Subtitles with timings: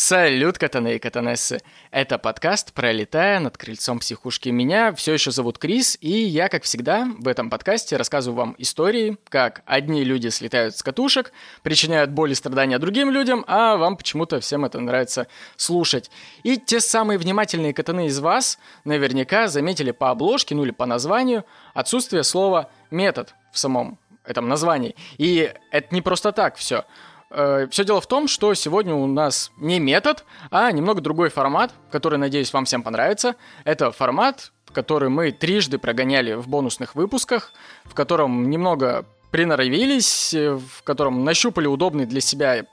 [0.00, 1.58] Салют, катаны и катанессы!
[1.90, 4.48] Это подкаст «Пролетая над крыльцом психушки».
[4.48, 9.18] Меня все еще зовут Крис, и я, как всегда, в этом подкасте рассказываю вам истории,
[9.28, 11.32] как одни люди слетают с катушек,
[11.64, 15.26] причиняют боль и страдания другим людям, а вам почему-то всем это нравится
[15.56, 16.12] слушать.
[16.44, 21.44] И те самые внимательные катаны из вас наверняка заметили по обложке, ну или по названию,
[21.74, 24.94] отсутствие слова «метод» в самом этом названии.
[25.16, 26.84] И это не просто так все.
[27.30, 31.72] Э, Все дело в том, что сегодня у нас не метод, а немного другой формат,
[31.90, 33.36] который, надеюсь, вам всем понравится.
[33.64, 37.52] Это формат, который мы трижды прогоняли в бонусных выпусках,
[37.84, 42.66] в котором немного приноровились, э, в котором нащупали удобный для себя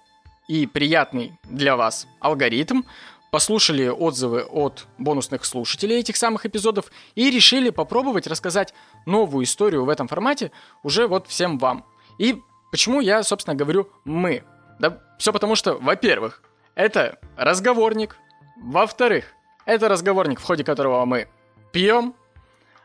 [0.47, 2.83] и приятный для вас алгоритм,
[3.31, 6.85] послушали отзывы от бонусных слушателей этих самых эпизодов
[7.15, 8.73] и решили попробовать рассказать
[9.05, 10.51] новую историю в этом формате
[10.83, 11.83] уже вот всем вам.
[12.17, 12.41] И
[12.75, 14.43] Почему я, собственно, говорю «мы»?
[14.79, 16.41] Да все потому что, во-первых,
[16.75, 18.17] это разговорник,
[18.57, 19.27] во-вторых,
[19.65, 21.29] это разговорник, в ходе которого мы
[21.71, 22.13] пьем,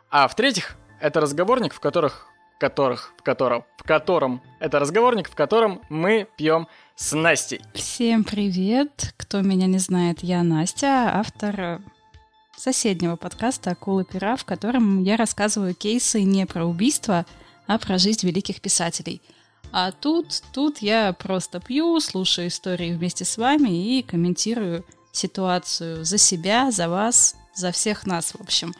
[0.08, 2.28] а в-третьих, это разговорник, в которых,
[2.60, 7.60] которых, в котором, в котором, это разговорник, в котором мы пьем с Настей.
[7.74, 9.12] Всем привет!
[9.16, 11.82] Кто меня не знает, я Настя, автор
[12.56, 17.26] соседнего подкаста «Акулы пера», в котором я рассказываю кейсы не про убийство,
[17.66, 19.20] а про жизнь великих писателей–
[19.72, 26.18] а тут, тут я просто пью, слушаю истории вместе с вами и комментирую ситуацию за
[26.18, 28.74] себя, за вас, за всех нас, в общем.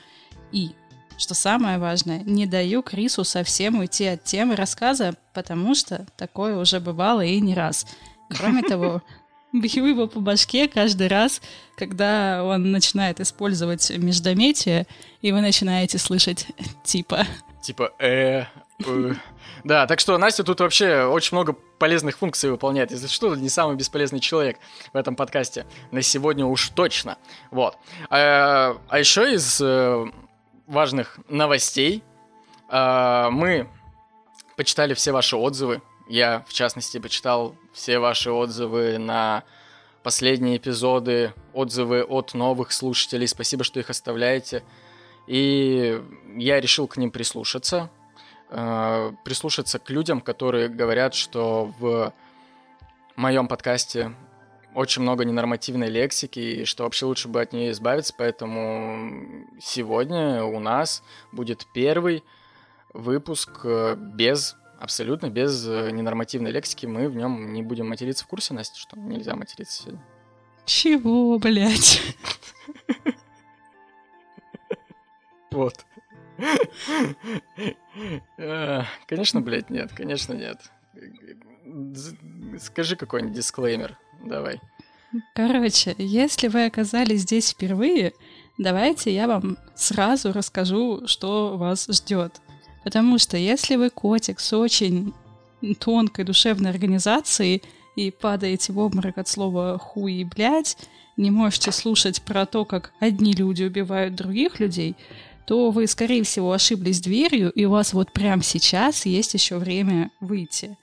[0.53, 0.71] И,
[1.17, 6.81] что самое важное, не даю Крису совсем уйти от темы рассказа, потому что такое уже
[6.81, 7.87] бывало и не раз.
[8.37, 9.03] Кроме того,
[9.53, 11.41] бью его по башке каждый раз,
[11.77, 14.87] когда он начинает использовать междометие,
[15.23, 16.49] и вы начинаете слышать
[16.85, 17.27] типа...
[17.63, 18.45] Типа, э.
[19.65, 22.91] Да, так что Настя тут вообще очень много полезных функций выполняет.
[22.91, 24.59] Если что, не самый бесполезный человек
[24.93, 25.67] в этом подкасте.
[25.91, 27.19] На сегодня уж точно.
[27.51, 27.77] Вот.
[28.09, 30.07] А, а еще из э,
[30.67, 32.03] важных новостей
[32.69, 33.69] э, мы
[34.57, 35.83] почитали все ваши отзывы.
[36.09, 39.45] Я, в частности, почитал все ваши отзывы на
[40.03, 43.29] последние эпизоды, отзывы от новых слушателей.
[43.29, 44.65] Спасибо, что их оставляете.
[45.27, 46.03] И
[46.37, 47.91] я решил к ним прислушаться
[48.51, 52.13] э, прислушаться к людям, которые говорят, что в
[53.17, 54.13] моем подкасте
[54.75, 60.61] очень много ненормативной лексики, и что вообще лучше бы от нее избавиться, поэтому сегодня у
[60.61, 61.03] нас
[61.33, 62.23] будет первый
[62.93, 68.29] выпуск э, без, абсолютно без э, ненормативной лексики, мы в нем не будем материться в
[68.29, 70.03] курсе, Настя, что нельзя материться сегодня.
[70.65, 72.01] Чего, блядь?
[75.51, 75.85] Вот.
[79.07, 80.59] Конечно, блядь, нет, конечно, нет.
[82.59, 84.61] Скажи какой-нибудь дисклеймер, давай.
[85.35, 88.13] Короче, если вы оказались здесь впервые,
[88.59, 92.41] давайте я вам сразу расскажу, что вас ждет.
[92.85, 95.13] Потому что если вы котик с очень
[95.79, 97.63] тонкой душевной организацией
[97.97, 100.77] и падаете в обморок от слова хуй и блядь,
[101.17, 104.97] не можете слушать про то, как одни люди убивают других людей,
[105.51, 110.13] то вы, скорее всего, ошиблись дверью, и у вас вот прямо сейчас есть еще время
[110.21, 110.79] выйти.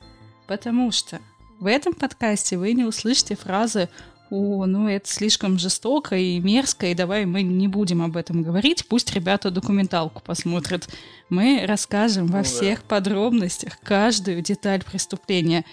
[0.46, 1.22] Потому что
[1.62, 3.88] в этом подкасте вы не услышите фразы
[4.30, 8.86] «О, ну это слишком жестоко и мерзко, и давай мы не будем об этом говорить,
[8.90, 10.90] пусть ребята документалку посмотрят».
[11.30, 12.98] Мы расскажем во ну, всех да.
[12.98, 15.64] подробностях каждую деталь преступления.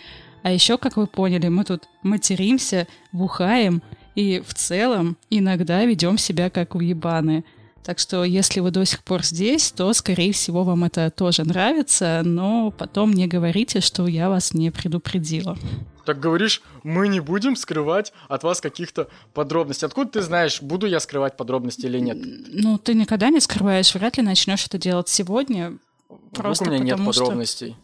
[0.45, 3.83] А еще, как вы поняли, мы тут материмся, бухаем
[4.15, 7.45] и в целом иногда ведем себя как уебаны.
[7.85, 12.23] Так что, если вы до сих пор здесь, то, скорее всего, вам это тоже нравится,
[12.25, 15.59] но потом не говорите, что я вас не предупредила.
[16.07, 19.87] Так говоришь, мы не будем скрывать от вас каких-то подробностей.
[19.87, 22.19] Откуда ты знаешь, буду я скрывать подробности или нет?
[22.21, 25.79] Ну, ты никогда не скрываешь, вряд ли начнешь это делать сегодня.
[26.33, 27.71] Просто у меня нет подробностей.
[27.71, 27.79] Что...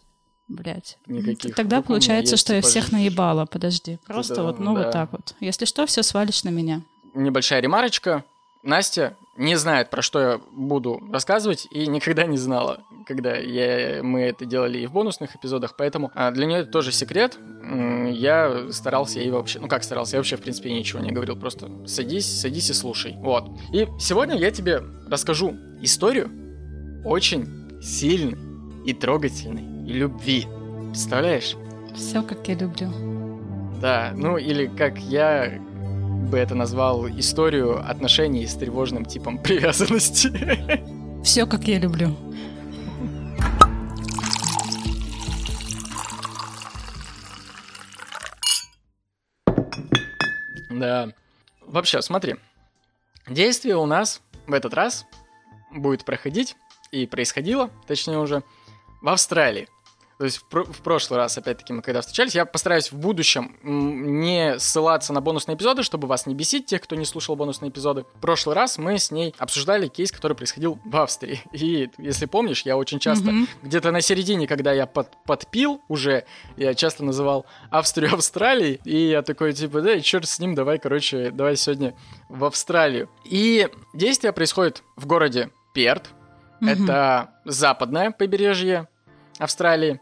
[0.49, 0.99] Блять.
[1.07, 1.55] Никаких.
[1.55, 3.47] Тогда Вдруг получается, что я всех наебала.
[3.47, 3.99] Подожди.
[4.07, 4.83] Просто да, вот, ну да.
[4.83, 5.35] вот так вот.
[5.41, 6.83] Если что, все свалишь на меня.
[7.15, 8.25] Небольшая ремарочка.
[8.63, 14.23] Настя не знает, про что я буду рассказывать, и никогда не знала, когда я, мы
[14.23, 17.39] это делали и в бонусных эпизодах, поэтому а, для нее это тоже секрет.
[18.11, 21.71] Я старался ей вообще, ну как старался, я вообще, в принципе, ничего не говорил, просто
[21.87, 23.15] садись, садись и слушай.
[23.19, 23.49] Вот.
[23.73, 26.31] И сегодня я тебе расскажу историю
[27.05, 28.39] очень сильной
[28.85, 30.47] и трогательной и любви.
[30.89, 31.57] Представляешь?
[31.95, 32.91] Все, как я люблю.
[33.81, 35.59] Да, ну или как я
[36.29, 40.31] бы это назвал историю отношений с тревожным типом привязанности.
[41.25, 42.17] Все, как я люблю.
[50.71, 51.13] Да.
[51.61, 52.37] Вообще, смотри.
[53.29, 55.07] Действие у нас в этот раз
[55.71, 56.57] будет проходить
[56.91, 58.43] и происходило, точнее уже,
[59.03, 59.69] в Австралии.
[60.21, 64.59] То есть в, в прошлый раз, опять-таки, мы когда встречались, я постараюсь в будущем не
[64.59, 68.05] ссылаться на бонусные эпизоды, чтобы вас не бесить, тех, кто не слушал бонусные эпизоды.
[68.17, 71.41] В прошлый раз мы с ней обсуждали кейс, который происходил в Австрии.
[71.53, 73.49] И, если помнишь, я очень часто, Мгм.
[73.63, 76.27] где-то на середине, когда я под, подпил уже,
[76.59, 81.31] я часто называл Австрию Австралией, и я такой, типа, да, черт с ним, давай, короче,
[81.31, 81.95] давай сегодня
[82.29, 83.09] в Австралию.
[83.25, 86.11] И действие происходит в городе Перт,
[86.61, 86.69] Мгм.
[86.69, 88.87] это западное побережье
[89.39, 89.99] Австралии.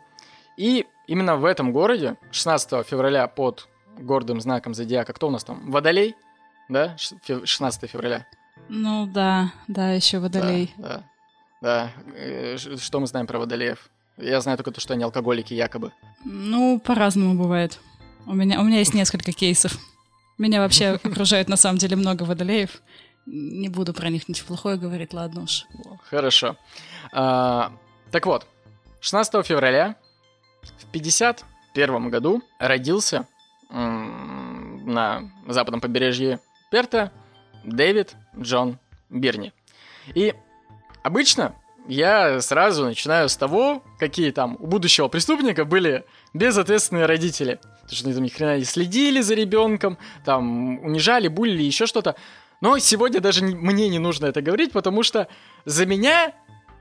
[0.58, 3.68] И именно в этом городе 16 февраля под
[3.98, 5.70] гордым знаком зодиака, кто у нас там?
[5.70, 6.14] Водолей?
[6.68, 6.96] Да?
[6.98, 8.26] Ш- фев- 16 февраля.
[8.68, 10.74] Ну да, да, еще водолей.
[10.76, 11.04] Да, да.
[11.60, 11.92] Да.
[12.16, 13.88] Э, Что мы знаем про водолеев?
[14.16, 15.92] Я знаю только то, что они алкоголики якобы.
[16.24, 17.78] Ну, по-разному бывает.
[18.26, 19.78] У меня, у меня есть несколько кейсов.
[20.38, 22.82] Меня вообще окружает на самом деле много водолеев.
[23.26, 25.66] Не буду про них ничего плохое говорить, ладно уж.
[26.10, 26.56] Хорошо.
[27.12, 27.72] А,
[28.10, 28.46] так вот,
[29.00, 29.96] 16 февраля
[30.62, 33.26] в 51 году родился
[33.70, 36.40] на западном побережье
[36.70, 37.12] Перта
[37.64, 38.78] Дэвид Джон
[39.10, 39.52] Бирни.
[40.14, 40.34] И
[41.02, 41.54] обычно
[41.86, 47.58] я сразу начинаю с того, какие там у будущего преступника были безответственные родители.
[47.82, 52.16] Потому что они там ни хрена не следили за ребенком, там унижали, булили, еще что-то.
[52.60, 55.28] Но сегодня даже не- мне не нужно это говорить, потому что
[55.64, 56.32] за меня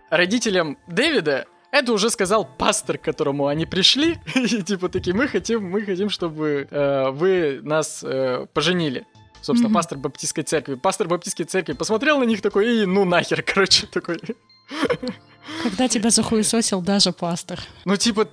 [0.09, 5.63] родителям Дэвида это уже сказал пастор, к которому они пришли, и типа такие, мы хотим,
[5.69, 9.05] мы хотим, чтобы э, вы нас э, поженили.
[9.41, 9.75] Собственно, Мгм.
[9.75, 10.75] пастор Баптистской церкви.
[10.75, 14.19] Пастор Баптистской церкви посмотрел на них такой, и ну нахер, короче, такой.
[15.63, 17.59] Когда тебя захуесосил даже пастор.
[17.85, 18.27] Ну, типа,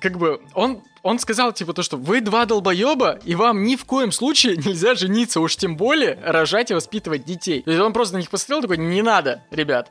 [0.00, 3.84] как бы, он, он сказал, типа, то, что вы два долбоеба, и вам ни в
[3.84, 7.62] коем случае нельзя жениться, уж тем более рожать и воспитывать детей.
[7.62, 9.90] То есть он просто на них посмотрел, такой, не надо, ребят.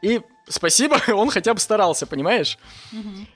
[0.00, 2.58] И спасибо, он хотя бы старался, понимаешь?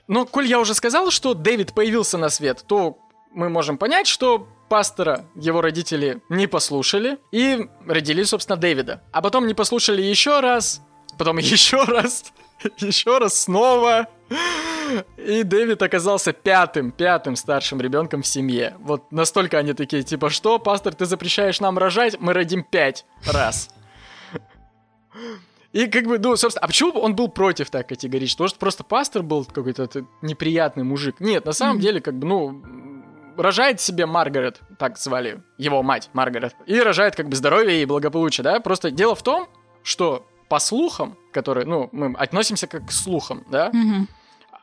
[0.07, 2.97] Но, коль я уже сказал, что Дэвид появился на свет, то
[3.33, 9.01] мы можем понять, что пастора его родители не послушали и родили, собственно, Дэвида.
[9.11, 10.81] А потом не послушали еще раз,
[11.17, 12.31] потом еще раз,
[12.77, 14.07] еще раз снова.
[15.17, 18.75] И Дэвид оказался пятым, пятым старшим ребенком в семье.
[18.79, 23.69] Вот настолько они такие, типа, что, пастор, ты запрещаешь нам рожать, мы родим пять раз.
[25.73, 28.35] И как бы, ну, собственно, а почему он был против так категорично?
[28.35, 29.87] Потому что просто пастор был какой-то
[30.21, 31.19] неприятный мужик.
[31.19, 32.63] Нет, на самом деле, как бы, ну,
[33.37, 38.43] рожает себе Маргарет, так звали его мать Маргарет, и рожает как бы здоровье и благополучие,
[38.43, 38.59] да?
[38.59, 39.47] Просто дело в том,
[39.83, 43.69] что по слухам, которые, ну, мы относимся как к слухам, да?
[43.71, 44.07] Мгм.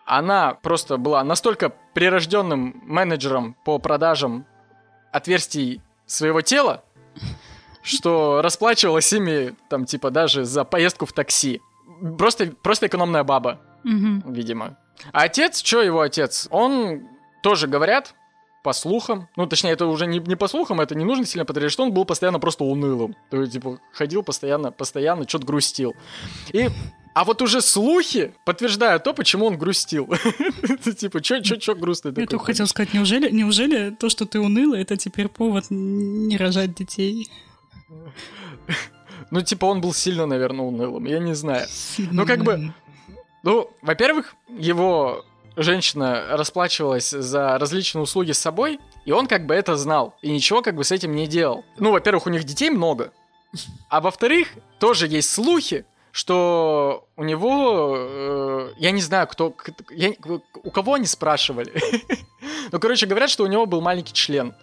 [0.05, 4.47] она просто была настолько прирожденным менеджером по продажам
[5.13, 6.85] отверстий своего тела,
[7.89, 11.61] что расплачивалась ими, там, типа, даже за поездку в такси.
[12.19, 14.23] Просто, просто экономная баба, Мгм.
[14.33, 14.77] видимо.
[15.13, 16.49] А отец, что его отец?
[16.51, 17.03] Он
[17.43, 18.15] тоже говорят,
[18.63, 21.73] по слухам, ну, точнее, это уже не, не по слухам, это не нужно сильно подтверждать,
[21.73, 23.15] что он был постоянно просто унылым.
[23.31, 25.95] То есть, типа, ходил постоянно, постоянно, что-то грустил.
[26.53, 26.69] И
[27.15, 30.07] а вот уже слухи подтверждают то, почему он грустил.
[30.99, 32.27] Типа, чё, чё, чё грустный Я такой?
[32.27, 37.29] только хотел сказать, неужели, неужели то, что ты унылый, это теперь повод не рожать детей?
[39.31, 41.67] Ну, типа, он был сильно, наверное, унылым, я не знаю.
[41.99, 42.73] Ну, как бы-
[43.43, 45.25] Ну, во-первых, его
[45.57, 50.63] женщина расплачивалась за различные услуги с собой, и он как бы это знал, и ничего
[50.63, 51.65] как бы с этим не делал.
[51.79, 53.13] Ну, во-первых, у них детей много,
[53.89, 59.55] а во-вторых, тоже есть слухи, что у него, э, я не знаю, кто,
[59.91, 60.15] я-
[60.65, 61.73] у кого они спрашивали.
[62.71, 64.55] Ну, короче, говорят, что у него был маленький член.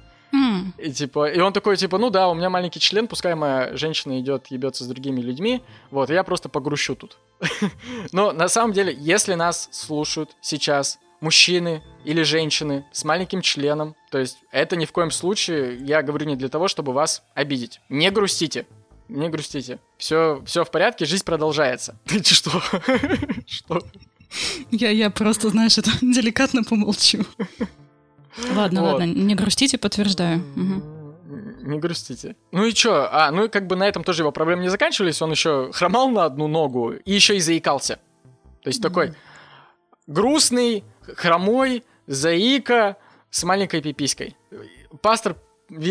[0.77, 4.19] И типа, и он такой, типа, ну да, у меня маленький член, пускай моя женщина
[4.19, 7.17] идет, ебется с другими людьми, вот, я просто погрущу тут.
[8.11, 14.17] Но на самом деле, если нас слушают сейчас мужчины или женщины с маленьким членом, то
[14.17, 17.79] есть это ни в коем случае, я говорю не для того, чтобы вас обидеть.
[17.89, 18.65] Не грустите.
[19.07, 19.79] Не грустите.
[19.97, 21.97] Все, все в порядке, жизнь продолжается.
[22.05, 22.51] Ты что?
[23.47, 23.81] Что?
[24.71, 27.25] Я, я просто, знаешь, это деликатно помолчу.
[28.55, 28.87] Ладно, Вот.
[28.99, 30.39] ладно, не грустите, подтверждаю.
[30.55, 30.83] Мгм.
[31.63, 32.35] Не грустите.
[32.51, 33.07] Ну и чё?
[33.11, 35.21] А, ну и как бы на этом тоже его проблемы не заканчивались.
[35.21, 37.99] Он еще хромал на одну ногу и еще и заикался.
[38.61, 39.13] То есть такой
[40.07, 40.83] грустный,
[41.15, 42.97] хромой, заика
[43.31, 44.37] с маленькой пиписькой.
[45.01, 45.35] Пастор,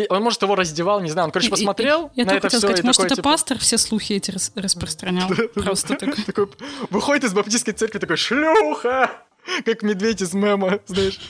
[0.09, 2.49] он, может, его раздевал, не знаю, он, короче, И- и- посмотрел Я на только это
[2.49, 5.29] все сказать, и может, такой, это типа, пастор все слухи эти рас- распространял.
[5.55, 6.49] Просто такой,
[6.91, 9.11] выходит из баптистской церкви такой, шлюха!
[9.65, 11.21] Как медведь из мема, знаешь.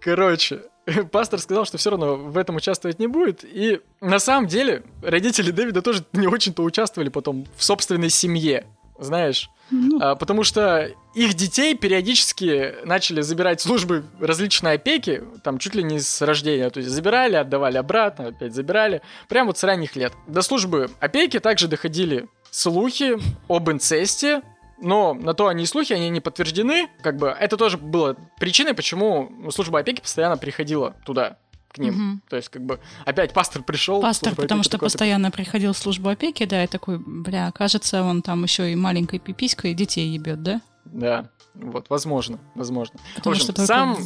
[0.00, 0.62] Короче,
[1.10, 3.44] пастор сказал, что все равно в этом участвовать не будет.
[3.44, 8.66] И на самом деле родители Дэвида тоже не очень-то участвовали потом в собственной семье.
[8.98, 9.98] Знаешь, ну.
[10.00, 16.00] а, потому что их детей периодически начали забирать службы различной опеки, там чуть ли не
[16.00, 20.14] с рождения, то есть забирали, отдавали обратно, опять забирали, прямо вот с ранних лет.
[20.26, 24.42] До службы опеки также доходили слухи об инцесте,
[24.80, 26.88] но на то они и слухи, они не подтверждены.
[27.02, 32.12] Как бы это тоже было причиной, почему служба опеки постоянно приходила туда к ним.
[32.12, 32.20] Угу.
[32.30, 34.00] То есть, как бы, опять пастор пришел.
[34.00, 38.42] Пастор, потому что постоянно приходил в службу опеки, да, и такой, бля, кажется, он там
[38.42, 40.62] еще и маленькой пиписькой детей ебет, да?
[40.86, 42.98] Да, вот, возможно, возможно.
[43.16, 43.96] Потому в общем, что сам...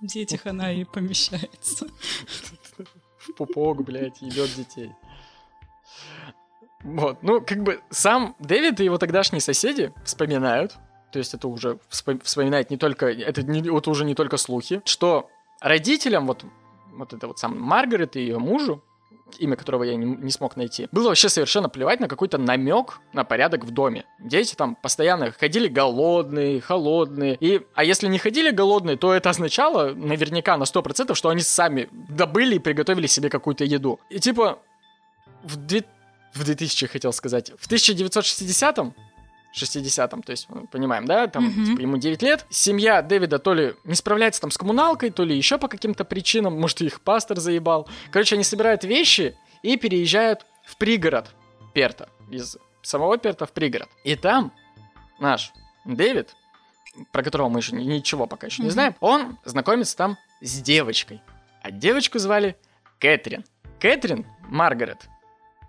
[0.00, 1.86] в детях она и помещается.
[3.18, 4.90] В пупок, блядь, ебет детей.
[6.82, 10.76] Вот, ну, как бы сам Дэвид и его тогдашние соседи вспоминают,
[11.12, 15.28] то есть это уже вспоминает не только, это, не, вот уже не только слухи, что
[15.60, 16.44] родителям, вот,
[16.92, 18.82] вот это вот сам Маргарет и ее мужу,
[19.38, 23.24] имя которого я не, не смог найти, было вообще совершенно плевать на какой-то намек на
[23.24, 24.04] порядок в доме.
[24.18, 27.36] Дети там постоянно ходили голодные, холодные.
[27.38, 31.88] И, а если не ходили голодные, то это означало наверняка на 100%, что они сами
[32.08, 34.00] добыли и приготовили себе какую-то еду.
[34.08, 34.58] И типа
[35.44, 35.99] в 2000
[36.34, 38.94] в 2000 хотел сказать, в 1960-м,
[39.54, 41.66] 60-м, то есть, мы понимаем, да, там, mm-hmm.
[41.66, 45.36] типа, ему 9 лет, семья Дэвида то ли не справляется там с коммуналкой, то ли
[45.36, 47.88] еще по каким-то причинам, может, их пастор заебал.
[48.12, 51.34] Короче, они собирают вещи и переезжают в пригород
[51.74, 53.88] Перта, из самого Перта в пригород.
[54.04, 54.52] И там
[55.18, 55.52] наш
[55.84, 56.34] Дэвид,
[57.10, 58.66] про которого мы еще ничего пока еще mm-hmm.
[58.66, 61.20] не знаем, он знакомится там с девочкой.
[61.62, 62.56] А девочку звали
[63.00, 63.44] Кэтрин.
[63.80, 65.08] Кэтрин Маргарет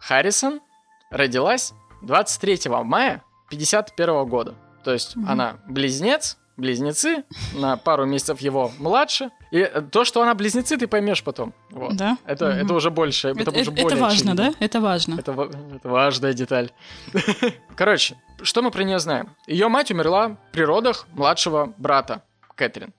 [0.01, 0.61] Харрисон
[1.09, 4.55] родилась 23 мая 51 года.
[4.83, 5.25] То есть mm-hmm.
[5.27, 9.29] она близнец, близнецы, на пару месяцев его младше.
[9.51, 11.53] И то, что она близнецы, ты поймешь потом.
[11.69, 11.95] Вот.
[11.95, 12.17] Да.
[12.25, 12.63] Это, mm-hmm.
[12.63, 13.29] это уже больше.
[13.29, 14.35] Это, это, уже более это важно, очевидно.
[14.35, 14.65] да?
[14.65, 15.15] Это важно.
[15.19, 16.71] Это, это важная деталь.
[17.75, 19.35] Короче, что мы про нее знаем?
[19.45, 22.23] Ее мать умерла при родах младшего брата
[22.55, 22.93] Кэтрин.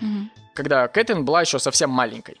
[0.00, 0.26] Mm-hmm.
[0.54, 2.40] Когда Кэтрин была еще совсем маленькой.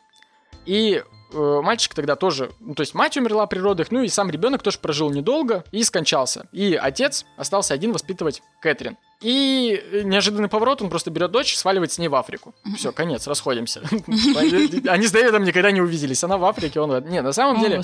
[0.64, 1.02] И
[1.32, 4.62] Э, мальчик тогда тоже, ну, то есть мать умерла при родах, ну и сам ребенок
[4.62, 6.48] тоже прожил недолго и скончался.
[6.52, 8.96] И отец остался один воспитывать Кэтрин.
[9.20, 12.54] И неожиданный поворот, он просто берет дочь, сваливает с ней в Африку.
[12.76, 13.80] Все, конец, расходимся.
[14.88, 16.22] Они с Дэвидом никогда не увиделись.
[16.22, 17.04] Она в Африке, он...
[17.06, 17.80] Не, на самом деле...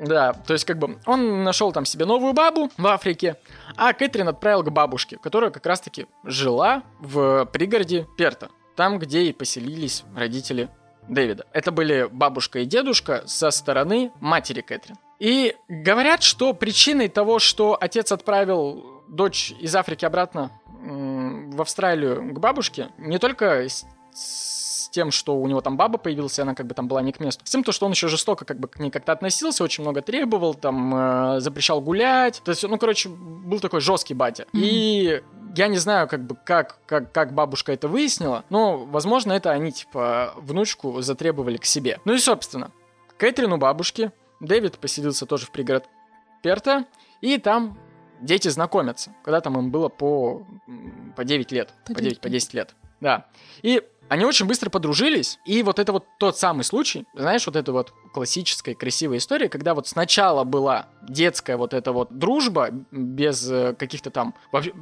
[0.00, 3.36] Да, то есть как бы он нашел там себе новую бабу в Африке,
[3.76, 9.32] а Кэтрин отправил к бабушке, которая как раз-таки жила в пригороде Перта, там, где и
[9.32, 10.70] поселились родители
[11.08, 11.46] Дэвида.
[11.52, 14.96] Это были бабушка и дедушка со стороны матери Кэтрин.
[15.18, 20.50] И говорят, что причиной того, что отец отправил дочь из Африки обратно
[20.82, 23.68] в Австралию к бабушке, не только
[24.92, 27.18] тем, что у него там баба появилась, и она как бы там была не к
[27.18, 27.44] месту.
[27.44, 30.02] С тем, то, что он еще жестоко как бы к ней как-то относился, очень много
[30.02, 32.40] требовал, там, э, запрещал гулять.
[32.44, 34.44] То есть, ну, короче, был такой жесткий батя.
[34.44, 34.60] Mm-hmm.
[34.60, 35.22] И
[35.56, 39.72] я не знаю, как бы, как, как, как бабушка это выяснила, но, возможно, это они,
[39.72, 42.00] типа, внучку затребовали к себе.
[42.04, 42.70] Ну и, собственно,
[43.16, 45.84] Кэтрин у бабушки, Дэвид поселился тоже в пригород
[46.42, 46.84] Перта,
[47.20, 47.78] и там
[48.20, 50.46] дети знакомятся, когда там им было по,
[51.16, 52.74] по 9 лет, по 9, по 10 лет.
[53.00, 53.26] Да.
[53.62, 57.72] И они очень быстро подружились, и вот это вот тот самый случай, знаешь, вот эта
[57.72, 63.74] вот классическая красивая история, когда вот сначала была детская вот эта вот дружба без э,
[63.78, 64.72] каких-то там вообще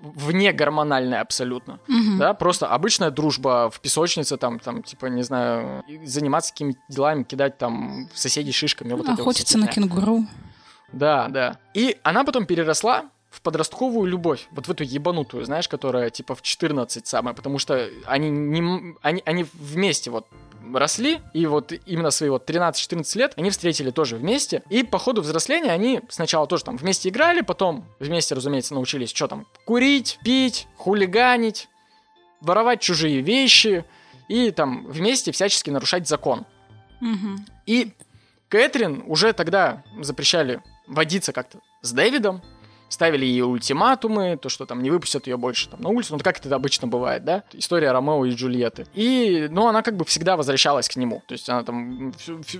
[0.00, 2.18] вне гормональная абсолютно, mm-hmm.
[2.18, 7.58] да, просто обычная дружба в песочнице там, там типа не знаю, заниматься какими-то делами, кидать
[7.58, 10.26] там соседей шишками, вот Охотиться вот на кенгуру.
[10.92, 11.58] Да, да.
[11.74, 16.42] И она потом переросла в подростковую любовь, вот в эту ебанутую, знаешь, которая типа в
[16.42, 20.26] 14 самая, потому что они, не, они, они вместе вот
[20.72, 25.20] росли, и вот именно свои вот 13-14 лет они встретили тоже вместе, и по ходу
[25.20, 30.68] взросления они сначала тоже там вместе играли, потом вместе, разумеется, научились что там, курить, пить,
[30.76, 31.68] хулиганить,
[32.40, 33.84] воровать чужие вещи,
[34.28, 36.46] и там вместе всячески нарушать закон.
[37.00, 37.44] Угу.
[37.66, 37.92] И
[38.48, 42.42] Кэтрин уже тогда запрещали водиться как-то с Дэвидом,
[42.94, 46.38] ставили ей ультиматумы, то, что там не выпустят ее больше там, на улицу, ну, как
[46.38, 48.86] это обычно бывает, да, история Ромео и Джульетты.
[48.94, 52.14] И, ну, она как бы всегда возвращалась к нему, то есть она там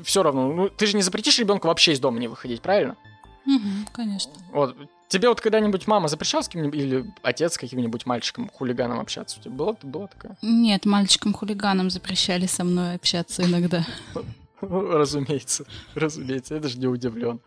[0.05, 2.97] все равно, ну, ты же не запретишь ребенку вообще из дома не выходить, правильно?
[3.47, 4.33] Угу, конечно.
[4.53, 4.76] Вот,
[5.09, 9.38] Тебе вот когда-нибудь мама запрещала с кем-нибудь или отец с каким-нибудь мальчиком, хулиганом общаться?
[9.38, 10.37] У тебя была, была такая?
[10.43, 13.87] Нет, мальчикам-хулиганам запрещали со мной общаться иногда.
[14.61, 17.41] Разумеется, разумеется, я даже не удивлен.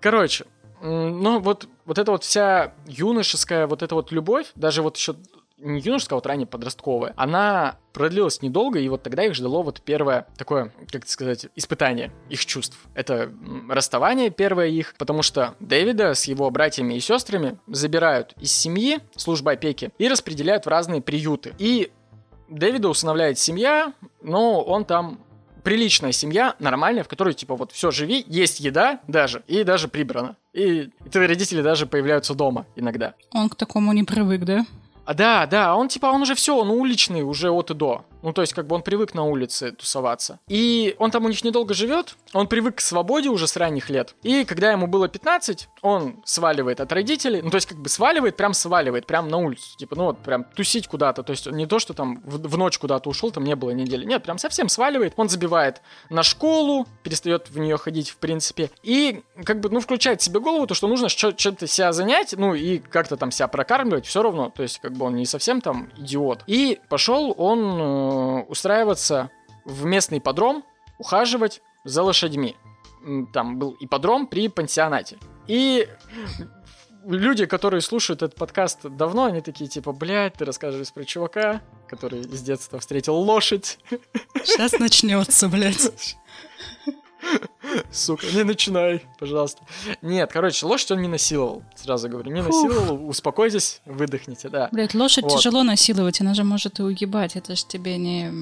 [0.00, 0.46] Короче,
[0.82, 5.14] ну, вот, вот эта вот вся юношеская вот эта вот любовь, даже вот еще
[5.58, 9.80] не юношеская, а вот ранее подростковая, она продлилась недолго, и вот тогда их ждало вот
[9.80, 12.76] первое такое, как сказать, испытание их чувств.
[12.94, 13.32] Это
[13.68, 19.52] расставание первое их, потому что Дэвида с его братьями и сестрами забирают из семьи службы
[19.52, 21.54] опеки и распределяют в разные приюты.
[21.58, 21.92] И
[22.48, 25.20] Дэвида усыновляет семья, но он там
[25.62, 30.36] приличная семья, нормальная, в которой, типа, вот все, живи, есть еда даже, и даже прибрано.
[30.52, 33.14] И, твои родители даже появляются дома иногда.
[33.32, 34.66] Он к такому не привык, да?
[35.04, 38.04] А, да, да, он типа, он уже все, он уличный уже от и до.
[38.22, 40.38] Ну, то есть, как бы он привык на улице тусоваться.
[40.48, 44.14] И он там у них недолго живет, он привык к свободе уже с ранних лет.
[44.22, 48.36] И когда ему было 15, он сваливает от родителей, ну, то есть, как бы сваливает,
[48.36, 49.76] прям сваливает, прям на улицу.
[49.76, 51.22] Типа, ну, вот прям тусить куда-то.
[51.22, 54.04] То есть, не то, что там в, в ночь куда-то ушел, там не было недели.
[54.04, 55.14] Нет, прям совсем сваливает.
[55.16, 58.70] Он забивает на школу, перестает в нее ходить, в принципе.
[58.82, 62.78] И, как бы, ну, включает себе голову, то, что нужно что-то себя занять, ну, и
[62.78, 64.50] как-то там себя прокармливать, все равно.
[64.50, 66.44] То есть, как бы он не совсем там идиот.
[66.46, 69.30] И пошел он э, устраиваться
[69.64, 70.64] в местный подром,
[70.98, 72.56] ухаживать за лошадьми.
[73.32, 75.18] Там был ипподром при пансионате.
[75.46, 75.88] И
[77.04, 82.22] люди, которые слушают этот подкаст давно, они такие типа, блядь, ты рассказываешь про чувака, который
[82.22, 83.78] с детства встретил лошадь.
[84.44, 86.16] Сейчас начнется, блядь.
[87.90, 89.62] Сука, не начинай, пожалуйста.
[90.02, 92.30] Нет, короче, лошадь он не насиловал, сразу говорю.
[92.30, 94.68] Не насиловал, успокойтесь, выдохните, да.
[94.72, 95.36] Блять, лошадь вот.
[95.36, 97.36] тяжело насиловать, она же может и уебать.
[97.36, 98.32] Это же тебе не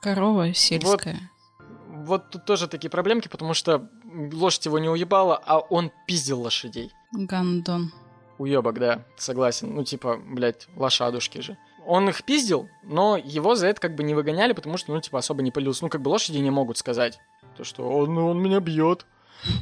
[0.00, 1.30] корова сельская.
[1.58, 3.88] Вот, вот тут тоже такие проблемки, потому что
[4.32, 6.92] лошадь его не уебала, а он пиздил лошадей.
[7.12, 7.92] Гандон.
[8.38, 9.74] Уебок, да, согласен.
[9.74, 14.14] Ну, типа, блядь, лошадушки же он их пиздил, но его за это как бы не
[14.14, 15.84] выгоняли, потому что, ну, типа, особо не полился.
[15.84, 17.18] Ну, как бы лошади не могут сказать.
[17.56, 19.06] То, что он, он меня бьет.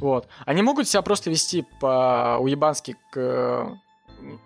[0.00, 0.28] Вот.
[0.46, 3.78] Они могут себя просто вести по-уебански к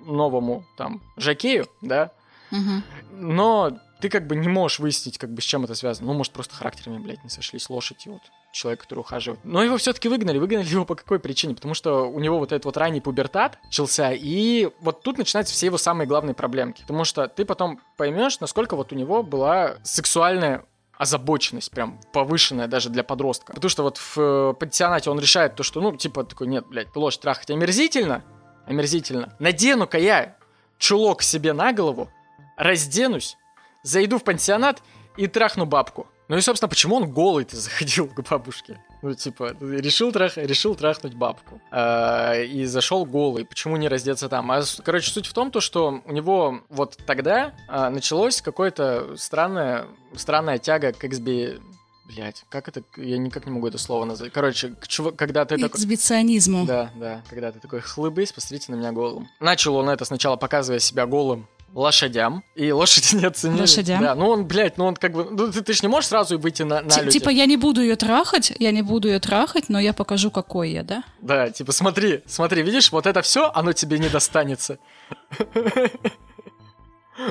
[0.00, 2.12] новому там жакею, да?
[2.50, 2.82] Угу.
[3.12, 6.08] Но ты как бы не можешь выяснить, как бы с чем это связано.
[6.08, 8.22] Ну, может, просто характерами, блядь, не сошлись лошадь и вот
[8.56, 9.40] человек, который ухаживает.
[9.44, 10.38] Но его все-таки выгнали.
[10.38, 11.54] Выгнали его по какой причине?
[11.54, 15.66] Потому что у него вот этот вот ранний пубертат начался, и вот тут начинаются все
[15.66, 16.82] его самые главные проблемки.
[16.82, 20.64] Потому что ты потом поймешь, насколько вот у него была сексуальная
[20.96, 23.52] озабоченность прям повышенная даже для подростка.
[23.52, 26.94] Потому что вот в э, пансионате он решает то, что, ну, типа, такой, нет, блядь,
[26.96, 28.24] ложь трахать омерзительно,
[28.66, 29.36] омерзительно.
[29.38, 30.36] Надену-ка я
[30.78, 32.10] чулок себе на голову,
[32.56, 33.36] разденусь,
[33.82, 34.82] зайду в пансионат
[35.18, 36.06] и трахну бабку.
[36.28, 38.80] Ну и, собственно, почему он голый-то заходил к бабушке?
[39.02, 41.60] Ну, типа, решил, трах, решил трахнуть бабку.
[41.70, 43.44] Э, и зашел голый.
[43.44, 44.50] Почему не раздеться там?
[44.50, 49.86] А, короче, суть в том, то, что у него вот тогда э, началось какое-то странное,
[50.14, 51.62] странная тяга к XB...
[52.06, 52.84] Блять, как это?
[52.96, 54.32] Я никак не могу это слово назвать.
[54.32, 55.68] Короче, к чувак, когда ты такой...
[55.68, 56.64] Эксбиционизму.
[56.64, 59.28] Да, да, когда ты такой хлыбысь, посмотрите на меня голым.
[59.40, 63.60] Начал он это сначала показывая себя голым лошадям, и лошади не оценили.
[63.60, 64.00] Лошадям?
[64.02, 65.24] Да, ну он, блядь, ну он как бы...
[65.30, 67.20] Ну ты, ты же не можешь сразу выйти на, на людей.
[67.20, 70.70] Типа я не буду ее трахать, я не буду ее трахать, но я покажу, какой
[70.70, 71.04] я, да?
[71.20, 74.78] Да, типа смотри, смотри, видишь, вот это все, оно тебе не достанется.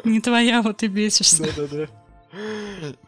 [0.04, 1.44] Не твоя, вот ты бесишься.
[1.44, 1.88] Да-да-да.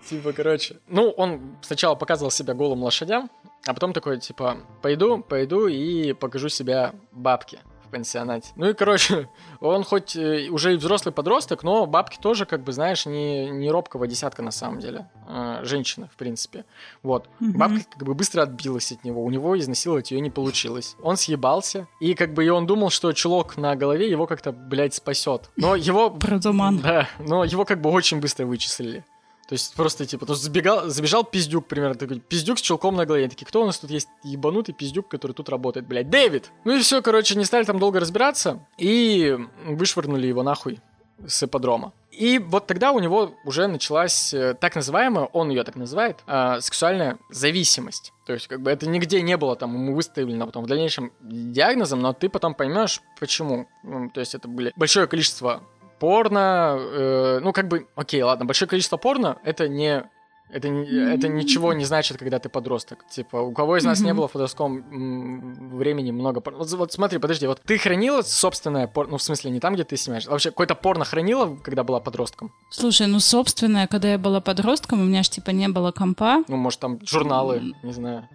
[0.09, 3.29] Типа, короче, ну, он сначала показывал себя голым лошадям,
[3.65, 8.51] а потом такой, типа, пойду, пойду и покажу себя бабке в пансионате.
[8.55, 12.71] Ну и, короче, он хоть э, уже и взрослый подросток, но бабки тоже, как бы,
[12.71, 15.09] знаешь, не, не робкого десятка на самом деле.
[15.27, 16.65] Э, женщина, в принципе.
[17.03, 17.27] Вот.
[17.39, 17.57] Mm-hmm.
[17.57, 19.23] Бабка как бы быстро отбилась от него.
[19.23, 20.95] У него изнасиловать ее не получилось.
[21.01, 21.87] Он съебался.
[21.99, 25.49] И как бы и он думал, что чулок на голове его как-то, блядь, спасет.
[25.55, 26.09] Но его...
[26.09, 26.81] Продуман.
[26.87, 29.03] Да, но его как бы очень быстро вычислили.
[29.47, 33.23] То есть просто типа, то забегал, забежал пиздюк, примерно, такой, пиздюк с чулком на голове.
[33.23, 36.51] Они такие, кто у нас тут есть ебанутый пиздюк, который тут работает, блядь, Дэвид!
[36.65, 40.81] Ну и все, короче, не стали там долго разбираться и вышвырнули его нахуй
[41.25, 41.93] с ипподрома.
[42.11, 46.59] И вот тогда у него уже началась э, так называемая, он ее так называет, э,
[46.61, 48.11] сексуальная зависимость.
[48.25, 52.01] То есть, как бы это нигде не было там ему выставлено потом в дальнейшем диагнозом,
[52.01, 53.67] но ты потом поймешь, почему.
[53.83, 55.63] Ну, то есть, это были большое количество
[55.99, 60.03] порно, э, ну как бы, окей, ладно, большое количество порно это не
[60.49, 63.05] это, это ничего не значит, когда ты подросток.
[63.09, 64.05] Типа, у кого из нас mm-hmm.
[64.05, 66.59] не было в подростковом времени много порно?
[66.59, 69.83] Вот, вот смотри, подожди, вот ты хранила собственное порно, ну в смысле не там, где
[69.83, 72.53] ты снимаешь, а вообще какое-то порно хранила, когда была подростком?
[72.69, 76.43] Слушай, ну собственное, когда я была подростком, у меня ж типа не было компа.
[76.47, 77.73] Ну может там журналы, mm-hmm.
[77.83, 78.29] не знаю.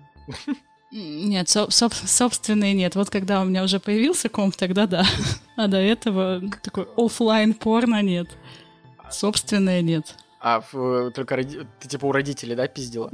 [0.92, 2.94] Нет, со- соб- собственные нет.
[2.96, 5.07] Вот когда у меня уже появился комп, тогда да.
[5.57, 8.28] А до этого такой офлайн порно нет.
[9.11, 10.14] Собственное нет.
[10.40, 11.61] А в, только роди...
[11.81, 13.11] ты типа у родителей, да, пиздила?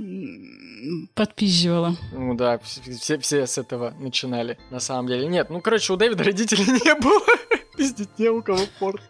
[1.15, 1.95] Подпизживала.
[2.13, 5.27] Ну да, все, все с этого начинали, на самом деле.
[5.27, 7.21] Нет, ну короче, у Дэвида родителей не было.
[7.79, 9.01] Пиздить не у кого порно.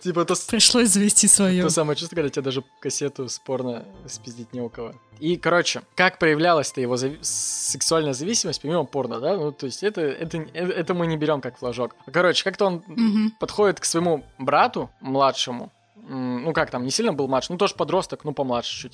[0.00, 1.62] Типа это Пришлось завести свое.
[1.62, 4.94] то самое чувство, когда тебе даже кассету с порно спиздить не у кого.
[5.18, 9.36] И, короче, как проявлялась-то его зави- сексуальная зависимость помимо порно, да?
[9.36, 11.96] Ну, то есть это, это, это мы не берем как флажок.
[12.12, 15.72] Короче, как-то он подходит к своему брату младшему,
[16.08, 18.92] ну как там, не сильно был младше, ну тоже подросток, ну помладше чуть.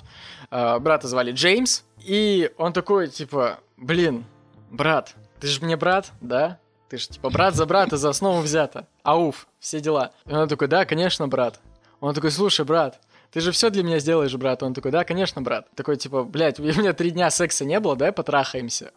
[0.51, 4.25] Э, Брата звали Джеймс, и он такой, типа, блин,
[4.71, 6.59] брат, ты же мне брат, да?
[6.93, 8.87] Ты же, типа, брат за брата за основу взято.
[9.03, 10.11] Ауф, все дела.
[10.27, 11.59] И он такой, да, конечно, брат.
[12.01, 13.01] Он такой, слушай, брат,
[13.31, 14.63] ты же все для меня сделаешь, брат.
[14.63, 15.75] Он такой, да, конечно, брат.
[15.75, 18.93] Такой, типа, блядь, у меня три дня секса не было, давай потрахаемся.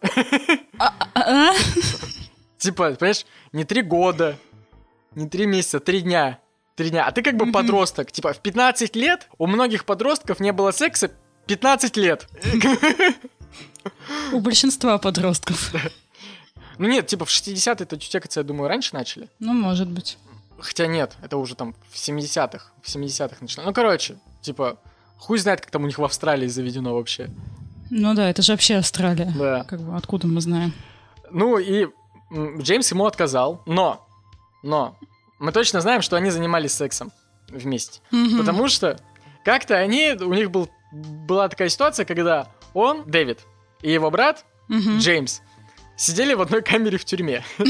[2.58, 4.36] Типа, понимаешь, не три года,
[5.14, 6.38] не три месяца, три дня.
[6.74, 7.06] Три дня.
[7.06, 8.12] А ты как бы подросток.
[8.12, 11.12] Типа, в 15 лет у многих подростков не было секса
[11.46, 12.28] 15 лет.
[14.34, 15.72] У большинства подростков.
[16.78, 19.28] Ну нет, типа в 60-е это тютекаться, я думаю, раньше начали.
[19.38, 20.18] Ну, может быть.
[20.58, 22.72] Хотя нет, это уже там в 70-х.
[22.82, 23.64] В 70-х начали.
[23.64, 24.78] Ну, короче, типа,
[25.18, 27.30] хуй знает, как там у них в Австралии заведено вообще.
[27.90, 29.32] Ну да, это же вообще Австралия.
[29.36, 29.64] Да.
[29.64, 30.72] Как бы откуда мы знаем?
[31.30, 31.88] Ну и
[32.32, 34.06] Джеймс ему отказал, но,
[34.62, 34.96] но,
[35.38, 37.12] мы точно знаем, что они занимались сексом
[37.48, 38.00] вместе.
[38.10, 38.38] Мгм.
[38.38, 38.98] Потому что
[39.44, 43.40] как-то они, у них был, была такая ситуация, когда он, Дэвид,
[43.82, 44.98] и его брат, Мгм.
[44.98, 45.42] Джеймс,
[45.96, 47.44] сидели в одной камере в тюрьме.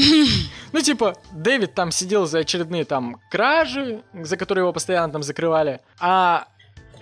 [0.73, 5.79] Ну, типа, Дэвид там сидел за очередные там кражи, за которые его постоянно там закрывали,
[5.99, 6.47] а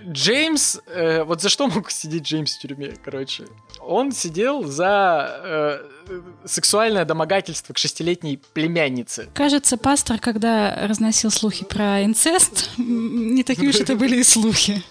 [0.07, 3.45] Джеймс, э, вот за что мог сидеть Джеймс в тюрьме, короче?
[3.79, 9.29] Он сидел за э, сексуальное домогательство к шестилетней племяннице.
[9.33, 14.83] Кажется, пастор, когда разносил слухи про инцест, не такие уж это были и слухи.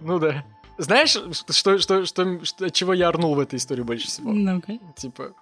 [0.00, 0.44] Ну да.
[0.78, 4.30] Знаешь, что, что, что, что, от чего я орнул в этой истории больше всего?
[4.30, 4.78] Ну-ка.
[4.96, 5.32] Типа,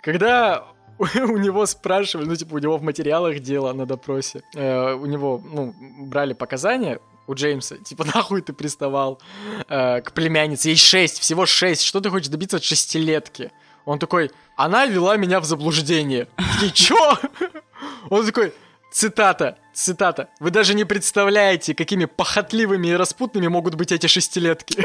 [0.00, 0.64] когда
[0.98, 5.40] у него спрашивали, ну, типа, у него в материалах дела на допросе, э, у него,
[5.44, 5.74] ну,
[6.06, 9.20] брали показания у Джеймса, типа, нахуй ты приставал
[9.68, 13.52] э, к племяннице, ей шесть, всего шесть, что ты хочешь добиться от шестилетки?
[13.84, 16.28] Он такой, она вела меня в заблуждение.
[16.36, 17.16] Такие, чё?
[18.10, 18.52] Он такой,
[18.92, 24.84] цитата, цитата, вы даже не представляете, какими похотливыми и распутными могут быть эти шестилетки.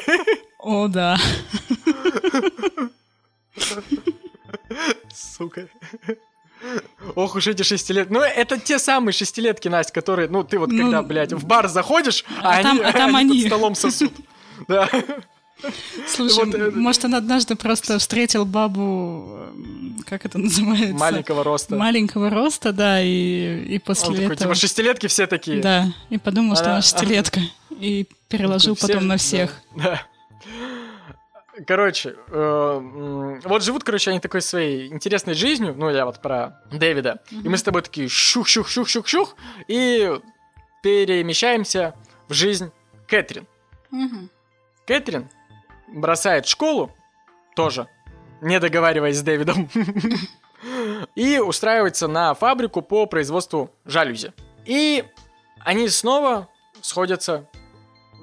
[0.59, 1.17] О, да.
[5.13, 5.67] Сука.
[7.15, 8.11] Ох уж эти шестилетки.
[8.11, 11.67] Ну, это те самые шестилетки, Настя, которые, ну, ты вот Ну, когда, блядь, в бар
[11.67, 13.41] заходишь, а, а они, там- а там они они.
[13.41, 14.13] под столом сосут.
[14.67, 14.89] Да.
[16.07, 20.93] Слушай, Вот, э, может, он однажды просто встретил бабу, эм, как это называется?
[20.93, 21.75] Маленького роста.
[21.75, 24.37] Маленького роста, да, и, и после Он такой, этого...
[24.39, 25.61] типа, шестилетки все такие.
[25.61, 27.41] Да, и подумал, что Она- шестилетка.
[27.71, 29.61] И переложил потом на да, всех.
[29.75, 30.01] Да.
[31.67, 37.21] Короче, э, вот живут, короче, они такой своей интересной жизнью, ну, я вот про Дэвида,
[37.29, 39.35] и мы с тобой такие щух-щух-щух-щух-щух,
[39.67, 40.19] и
[40.81, 41.93] перемещаемся
[42.27, 42.71] в жизнь
[43.07, 43.47] Кэтрин.
[44.87, 45.29] Кэтрин
[45.87, 46.91] бросает школу,
[47.55, 47.87] тоже,
[48.41, 49.69] не договариваясь с Дэвидом,
[51.15, 54.33] и устраивается на фабрику по производству жалюзи.
[54.65, 55.05] И
[55.59, 56.49] они снова
[56.81, 57.47] сходятся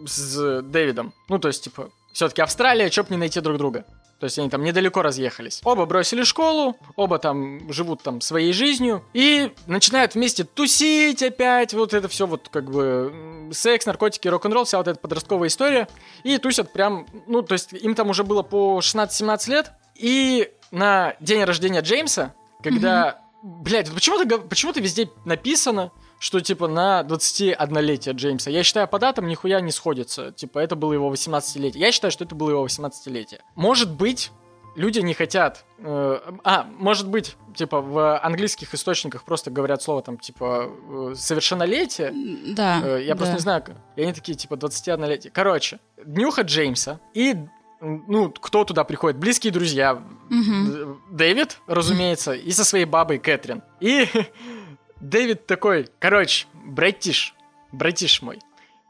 [0.05, 1.15] с Дэвидом.
[1.29, 3.87] Ну, то есть, типа, все-таки Австралия, чё б не найти друг друга.
[4.19, 5.63] То есть они там недалеко разъехались.
[5.65, 11.73] Оба бросили школу, оба там живут там своей жизнью и начинают вместе тусить опять.
[11.73, 15.89] Вот это все вот как бы секс, наркотики, рок-н-ролл, вся вот эта подростковая история.
[16.23, 19.73] И тусят прям, ну, то есть им там уже было по 16-17 лет.
[19.95, 23.23] И на день рождения Джеймса, когда...
[23.43, 28.51] Блядь, вот почему-то, почему-то везде написано, что, типа, на 21-летие Джеймса.
[28.51, 30.33] Я считаю, по датам нихуя не сходится.
[30.33, 31.79] Типа, это было его 18-летие.
[31.79, 33.41] Я считаю, что это было его 18-летие.
[33.55, 34.31] Может быть,
[34.77, 35.65] люди не хотят...
[35.79, 42.13] э, а, может быть, типа, в английских источниках просто говорят слово, там, типа, э, совершеннолетие.
[42.55, 42.83] Да.
[42.85, 43.37] Э, Я просто да.
[43.39, 43.65] не знаю.
[43.97, 45.31] И они такие, типа, 21-летие.
[45.33, 47.35] Короче, днюха Джеймса и,
[47.81, 49.19] ну, кто туда приходит?
[49.19, 50.03] Близкие друзья.
[50.29, 53.63] Д- Дэвид, разумеется, и со своей бабой Кэтрин.
[53.81, 54.07] И
[55.01, 57.35] Дэвид такой, короче, братиш,
[57.73, 58.39] братиш мой,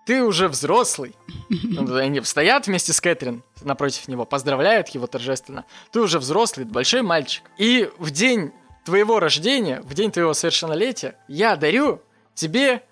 [0.06, 1.14] ты уже взрослый.
[1.88, 5.64] Они стоят вместе с Кэтрин напротив него, поздравляют его торжественно.
[5.92, 7.44] Ты уже взрослый, большой мальчик.
[7.58, 8.52] И в день
[8.84, 12.02] твоего рождения, в день твоего совершеннолетия, я дарю
[12.34, 12.82] тебе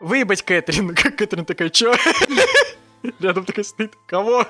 [0.00, 0.94] выебать Кэтрин.
[0.94, 1.94] Как Кэтрин такая, чё?
[3.20, 4.46] Рядом такая стоит, кого?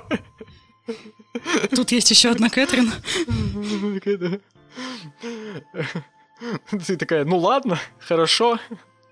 [1.75, 2.93] Тут есть еще одна Кэтрин.
[6.87, 8.59] Ты такая, ну ладно, хорошо,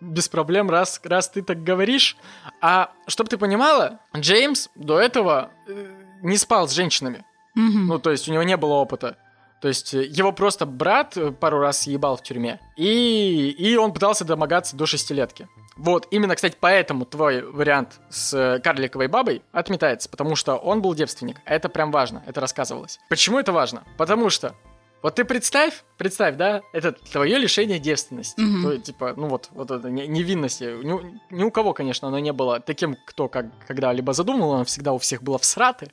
[0.02, 2.16] без проблем, раз, раз ты так говоришь.
[2.61, 5.90] А чтобы ты понимала, Джеймс до этого э,
[6.22, 7.24] не спал с женщинами.
[7.54, 7.87] Мгм.
[7.87, 9.16] Ну, то есть у него не было опыта.
[9.61, 12.61] То есть э, его просто брат э, пару раз съебал в тюрьме.
[12.76, 15.48] И, и он пытался домогаться до шестилетки.
[15.76, 21.40] Вот, именно, кстати, поэтому твой вариант с карликовой бабой отметается, потому что он был девственник.
[21.46, 22.98] А это прям важно, это рассказывалось.
[23.08, 23.85] Почему это важно?
[23.96, 24.54] Потому что
[25.03, 28.41] вот ты представь, представь, да, это твое лишение девственности.
[28.41, 28.62] Мгм.
[28.62, 30.65] То, типа, ну вот, вот это не- невинности.
[30.85, 34.65] Ни, у- ни у кого, конечно, оно не было таким, кто как когда-либо задумал, оно
[34.65, 35.91] всегда у всех было всраты.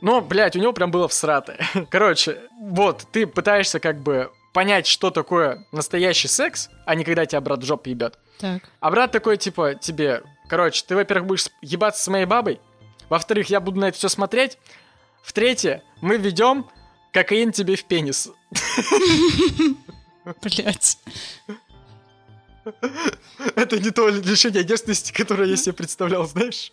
[0.00, 1.56] Но, блядь, у него прям было всраты.
[1.90, 7.40] Короче, вот, ты пытаешься как бы понять, что такое настоящий секс, а не когда тебя
[7.40, 8.18] брат в жопу ебет.
[8.38, 8.62] Так.
[8.80, 12.60] А брат такой, типа, тебе, короче, ты, во-первых, будешь ебаться с моей бабой,
[13.08, 14.58] во-вторых, я буду на это все смотреть,
[15.22, 16.66] в-третье, мы ведем
[17.12, 18.30] кокаин тебе в пенис.
[20.42, 20.98] Блять.
[23.56, 26.72] Это не то лишение девственности, которое я себе представлял, знаешь?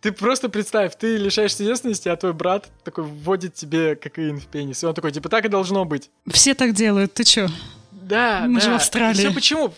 [0.00, 4.82] Ты просто представь, ты лишаешься девственности, а твой брат такой вводит тебе кокаин в пенис.
[4.82, 6.10] И он такой, типа, так и должно быть.
[6.28, 7.48] Все так делают, ты чё?
[7.90, 8.66] Да, Мы да.
[8.66, 9.18] же в Австралии.
[9.18, 9.74] Всё почему?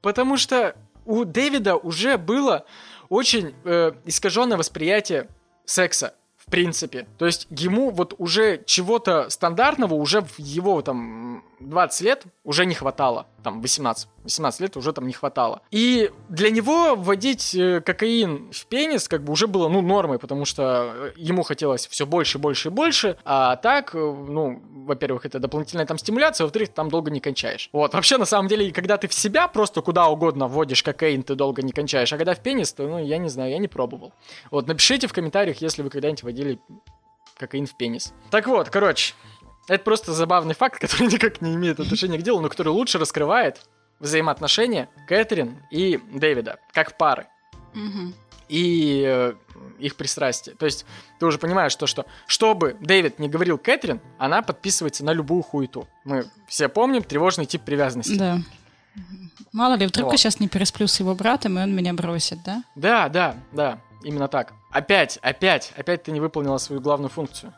[0.00, 2.64] Потому что у Дэвида уже было
[3.08, 5.28] очень э, искаженное восприятие
[5.64, 6.14] секса,
[6.46, 7.06] в принципе.
[7.18, 12.74] То есть ему вот уже чего-то стандартного уже в его там 20 лет уже не
[12.74, 13.26] хватало.
[13.42, 14.08] Там 18.
[14.24, 15.62] 18 лет уже там не хватало.
[15.70, 20.44] И для него вводить э, кокаин в пенис как бы уже было, ну, нормой, потому
[20.44, 23.16] что э, ему хотелось все больше, больше и больше.
[23.24, 27.68] А так, э, ну, во-первых, это дополнительная там стимуляция, во-вторых, ты там долго не кончаешь.
[27.72, 31.34] Вот, вообще, на самом деле, когда ты в себя просто куда угодно вводишь кокаин, ты
[31.34, 34.12] долго не кончаешь, а когда в пенис, то, ну, я не знаю, я не пробовал.
[34.50, 36.58] Вот, напишите в комментариях, если вы когда-нибудь водили
[37.36, 38.14] кокаин в пенис.
[38.30, 39.14] Так вот, короче,
[39.68, 43.60] это просто забавный факт, который никак не имеет отношения к делу, но который лучше раскрывает
[44.00, 47.26] взаимоотношения Кэтрин и Дэвида, как пары
[47.72, 48.14] Мгм.
[48.48, 49.34] и э,
[49.78, 50.54] их пристрастие.
[50.56, 50.84] То есть
[51.18, 55.88] ты уже понимаешь то, что чтобы Дэвид не говорил Кэтрин, она подписывается на любую хуету.
[56.04, 58.16] Мы все помним тревожный тип привязанности.
[58.16, 58.38] Да.
[59.52, 60.16] Мало ли, вдруг я Вот.
[60.18, 62.62] сейчас не пересплю с его братом, и он меня бросит, да?
[62.76, 64.52] Да, да, да, именно так.
[64.70, 67.52] Опять, опять, опять ты не выполнила свою главную функцию.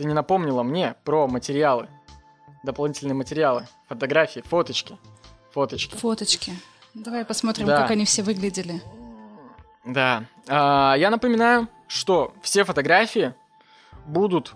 [0.00, 1.86] Ты не напомнила мне про материалы,
[2.62, 4.96] дополнительные материалы, фотографии, фоточки,
[5.52, 5.94] фоточки.
[5.94, 6.54] Фоточки.
[6.94, 7.82] Давай посмотрим, Да.
[7.82, 8.80] как они все выглядели.
[9.84, 10.24] Да.
[10.48, 13.34] А, я напоминаю, что все фотографии
[14.06, 14.54] будут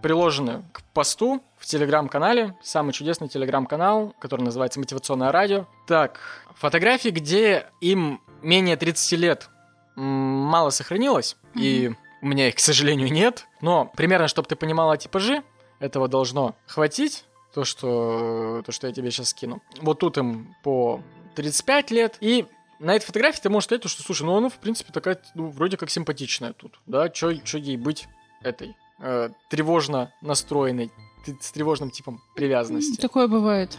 [0.00, 2.56] приложены к посту в телеграм-канале.
[2.62, 5.66] Самый чудесный телеграм-канал, который называется «Мотивационное радио».
[5.86, 6.18] Так,
[6.54, 9.50] фотографии, где им менее 30 лет,
[9.96, 11.36] мало сохранилось.
[11.54, 13.46] И у меня их, к сожалению, нет.
[13.60, 15.42] Но примерно, чтобы ты понимала типажи,
[15.78, 17.24] этого должно хватить.
[17.54, 19.62] То, что, то, что я тебе сейчас скину.
[19.80, 21.02] Вот тут им по
[21.34, 22.16] 35 лет.
[22.20, 22.46] И
[22.78, 25.48] на этой фотографии ты можешь сказать, то, что, слушай, ну она, в принципе, такая, ну,
[25.48, 26.78] вроде как симпатичная тут.
[26.86, 28.06] Да, чё, чё ей быть
[28.42, 30.92] этой э, тревожно настроенной,
[31.40, 33.00] с тревожным типом привязанности.
[33.00, 33.76] Такое бывает.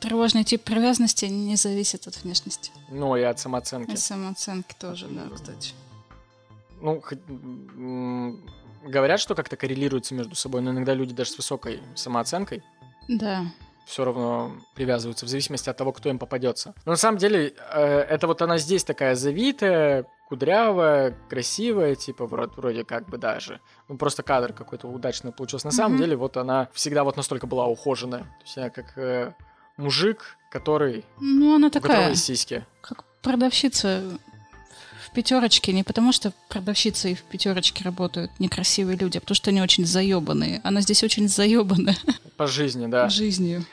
[0.00, 2.72] Тревожный тип привязанности не зависит от внешности.
[2.88, 3.92] Ну, и от самооценки.
[3.92, 5.74] И самооценки тоже, да, кстати.
[6.84, 8.38] Ну,
[8.84, 12.62] говорят, что как-то коррелируется между собой, но иногда люди даже с высокой самооценкой
[13.08, 13.44] Да.
[13.86, 16.74] все равно привязываются в зависимости от того, кто им попадется.
[16.84, 22.52] Но на самом деле, э, это вот она здесь такая завитая, кудрявая, красивая, типа вроде,
[22.56, 23.60] вроде как бы даже.
[23.88, 25.66] Ну, просто кадр какой-то удачный получился.
[25.66, 26.02] На самом Мгм.
[26.02, 28.22] деле, вот она всегда вот настолько была ухоженная.
[28.22, 29.32] То есть она как э,
[29.78, 31.04] мужик, который...
[31.20, 32.66] Ну, она у которого такая, есть сиськи.
[32.82, 34.02] как продавщица
[35.14, 35.72] пятерочке.
[35.72, 39.86] Не потому, что продавщицы и в пятерочке работают некрасивые люди, а потому что они очень
[39.86, 40.60] заебанные.
[40.64, 41.96] Она здесь очень заебанная
[42.36, 43.08] По жизни, да.
[43.08, 43.64] жизнью.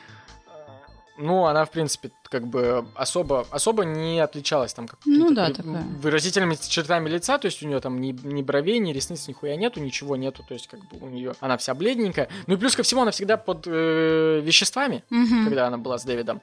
[1.18, 5.82] Ну, она, в принципе, как бы особо, особо не отличалась там как Ну да, такая.
[6.00, 9.78] выразительными чертами лица, то есть у нее там ни, ни бровей, ни ресниц, нихуя нету,
[9.80, 12.28] ничего нету, то есть как бы у нее она вся бледненькая.
[12.46, 15.44] Ну и плюс ко всему она всегда под э, веществами, Мгм.
[15.44, 16.40] когда она была с Дэвидом.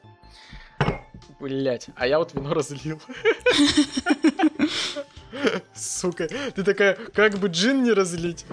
[1.40, 3.02] Блять, а я вот вино разлил.
[5.74, 8.46] Сука, ты такая, как бы джин не разлить?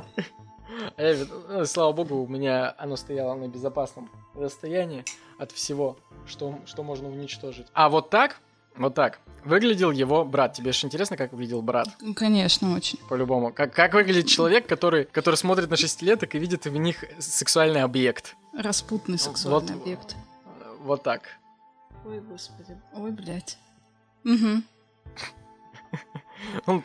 [0.96, 5.04] А я, ну, слава богу, у меня оно стояло на безопасном расстоянии
[5.38, 7.66] от всего, что, что можно уничтожить.
[7.72, 8.40] А вот так,
[8.76, 10.52] вот так, выглядел его брат.
[10.52, 11.88] Тебе же интересно, как выглядел брат?
[12.00, 12.98] Ну, Конечно, очень.
[13.08, 13.52] По-любому.
[13.52, 18.36] Как, как выглядит человек, который, который смотрит на шестилеток и видит в них сексуальный объект?
[18.56, 19.82] Распутный сексуальный Вот.
[19.82, 20.16] объект.
[20.80, 21.22] Вот так.
[22.04, 22.78] Ой, господи.
[22.92, 23.58] Ой, блядь.
[24.24, 24.62] Угу.
[26.66, 26.82] Он,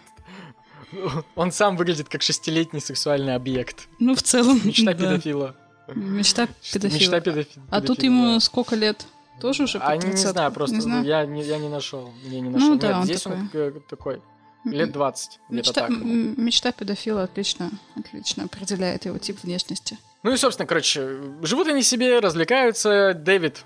[1.35, 3.87] он сам выглядит как шестилетний сексуальный объект.
[3.99, 4.93] Ну, в целом, Мечта да.
[4.93, 5.55] педофила.
[5.95, 6.99] Мечта педофила.
[6.99, 8.39] Мечта педофи- А тут педофила, ему да.
[8.39, 9.05] сколько лет?
[9.39, 10.29] Тоже уже А не, не 30?
[10.31, 11.05] знаю, просто Не знаю.
[11.05, 12.11] Я, не, я не нашел.
[12.23, 12.75] Я не Ну нашел.
[12.77, 14.21] да, Нет, он здесь он э, такой
[14.65, 15.89] лет 20, где-то Мечта, так.
[15.89, 19.97] мечта педофила отлично, отлично определяет его тип внешности.
[20.23, 23.13] Ну и, собственно, короче, живут они себе, развлекаются.
[23.15, 23.65] Дэвид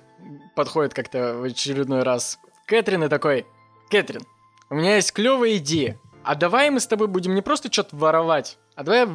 [0.56, 3.46] подходит как-то в очередной раз Кэтрин и такой,
[3.90, 4.22] Кэтрин,
[4.70, 6.00] у меня есть клевая идея.
[6.24, 9.08] А давай мы с тобой будем не просто что-то воровать, а давай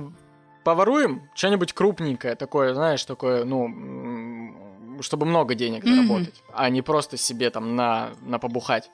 [0.64, 5.94] поворуем что-нибудь крупненькое, такое, знаешь, такое, ну, чтобы много денег Мгм.
[5.94, 8.90] заработать, а не просто себе там на, на побухать.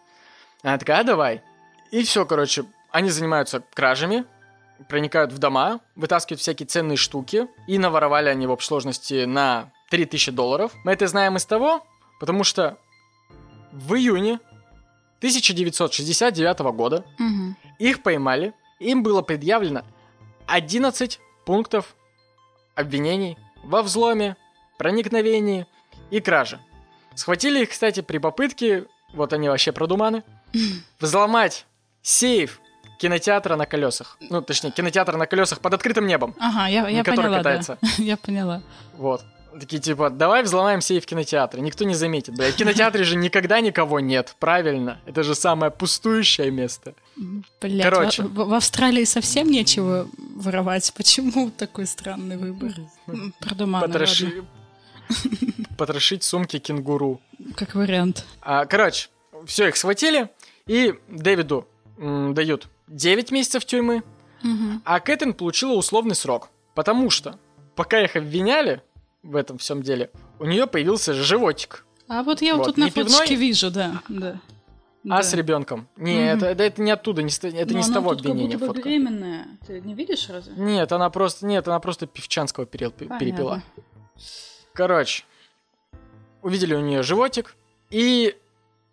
[0.62, 1.42] Она такая, а давай.
[1.90, 4.24] И все, короче, они занимаются кражами,
[4.88, 10.30] проникают в дома, вытаскивают всякие ценные штуки, и наворовали они в общей сложности на 3000
[10.32, 10.72] долларов.
[10.84, 11.84] Мы это знаем из того,
[12.20, 12.78] потому что
[13.72, 14.40] в июне
[15.18, 17.57] 1969 года Мгм.
[17.79, 19.83] их поймали, им было предъявлено
[20.46, 21.94] 11 пунктов
[22.74, 24.37] обвинений во взломе,
[24.79, 25.66] проникновении
[26.11, 26.61] и краже.
[27.14, 30.22] Схватили их, кстати, при попытке, вот они вообще продуманы,
[31.00, 31.66] взломать
[32.02, 32.61] сейф
[32.98, 34.16] кинотеатра на колесах.
[34.20, 36.35] Ну, точнее, кинотеатр на колесах под открытым небом.
[36.38, 37.79] Ага, я, я который поняла, катается.
[37.83, 37.88] да.
[37.98, 38.62] Я поняла.
[38.94, 39.24] Вот.
[39.58, 41.62] Такие типа, давай взломаем сейф в кинотеатре.
[41.62, 42.34] Никто не заметит.
[42.36, 45.00] Бля, в кинотеатре же никогда никого нет, правильно?
[45.06, 46.94] Это же самое пустующее место.
[47.60, 48.22] Блять, Короче.
[48.22, 50.92] в, в Австралии совсем нечего воровать.
[50.96, 52.72] Почему такой странный выбор?
[53.06, 54.44] М, Продумано, Потроши-
[55.78, 57.20] Потрошить сумки кенгуру.
[57.56, 58.24] Как вариант.
[58.42, 59.08] А, короче,
[59.46, 60.28] все, их схватили,
[60.66, 61.66] и Дэвиду
[61.98, 64.02] м, дают 9 месяцев тюрьмы,
[64.42, 64.82] Мгм.
[64.84, 66.50] а Кэтрин получила условный срок.
[66.74, 67.38] Потому что,
[67.74, 68.82] пока их обвиняли
[69.22, 71.85] в этом всем деле, у нее появился животик.
[72.09, 74.02] А вот я вот Вот, тут на не пивной, фоточке вижу, да.
[74.09, 74.40] да.
[75.05, 75.22] А Да.
[75.22, 75.88] с ребенком?
[75.96, 76.22] Не, Мгм.
[76.37, 78.66] это, это, это не оттуда, не это Но не с того тут как обвинения будто
[78.68, 78.88] бы фотка.
[78.88, 79.46] беременная.
[79.66, 80.55] Ты не видишь разве?
[80.57, 83.18] Нет, она просто, нет, она просто певчанского перел- Понятно.
[83.18, 83.62] перепила.
[84.72, 85.24] Короче,
[86.42, 87.57] увидели у нее животик,
[87.90, 88.37] и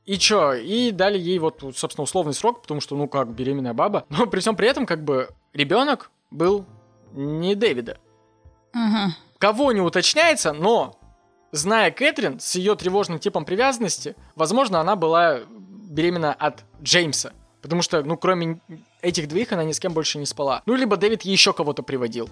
[0.05, 4.05] и чё, и дали ей вот, собственно, условный срок, потому что, ну как, беременная баба.
[4.09, 6.65] Но при всем при этом, как бы, ребенок был
[7.13, 7.97] не Дэвида.
[8.73, 9.15] Ага.
[9.43, 10.97] Кого не уточняется, но,
[11.51, 17.33] зная Кэтрин с ее тревожным типом привязанности, возможно, она была беременна от Джеймса.
[17.61, 18.61] Потому что, ну, кроме
[19.01, 20.63] этих двоих, она ни с кем больше не спала.
[20.65, 22.29] Ну, либо Дэвид еще кого-то приводил.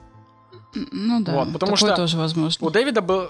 [0.74, 2.66] Ну да, Вот, потому такое что тоже возможно.
[2.66, 3.28] У Дэвида был...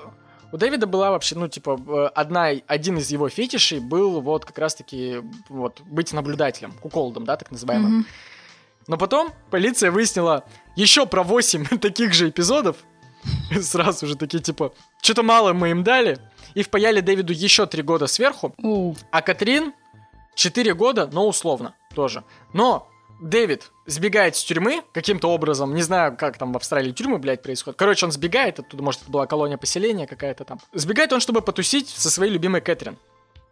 [0.51, 4.59] У Дэвида была вообще, ну, типа, э, одна, один из его фетишей был вот как
[4.59, 7.91] раз-таки вот быть наблюдателем, куколдом, да, так называемым.
[7.91, 8.05] Мгм.
[8.87, 10.43] Но потом полиция выяснила
[10.75, 12.75] еще про 8 таких же эпизодов.
[13.61, 16.19] Сразу же такие, типа, что-то мало мы им дали.
[16.53, 18.53] И впаяли Дэвиду еще 3 года сверху.
[19.11, 19.73] А Катрин
[20.35, 22.23] 4 года, но условно тоже.
[22.53, 22.89] Но
[23.21, 27.77] Дэвид сбегает с тюрьмы каким-то образом, не знаю, как там в Австралии тюрьмы, блядь, происходит.
[27.77, 30.59] Короче, он сбегает оттуда, может, это была колония поселения какая-то там.
[30.73, 32.97] Сбегает он, чтобы потусить со своей любимой Кэтрин.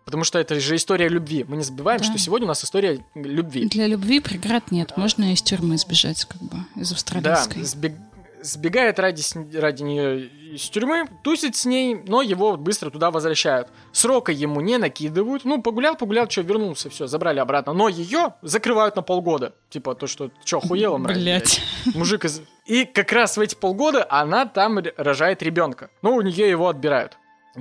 [0.06, 1.46] Потому что это же история любви.
[1.48, 2.06] Мы не забываем, Да.
[2.06, 3.68] что сегодня у нас история любви.
[3.68, 4.98] Для любви преград нет.
[4.98, 7.62] Можно из тюрьмы сбежать, как бы, из Да, австралийской.
[7.62, 8.00] сбег-
[8.42, 9.22] сбегает ради,
[9.58, 13.70] ради нее из тюрьмы, тусит с ней, но его быстро туда возвращают.
[13.92, 15.46] Срока ему не накидывают.
[15.46, 17.74] Ну, погулял, погулял, что, вернулся, все, забрали обратно.
[17.74, 19.54] Но ее закрывают на полгода.
[19.70, 21.62] Типа, то, что, что, охуела, мразь, Блять.
[21.94, 22.42] Мужик из...
[22.66, 25.90] И как раз в эти полгода она там рожает ребенка.
[26.02, 27.18] Но у нее его отбирают.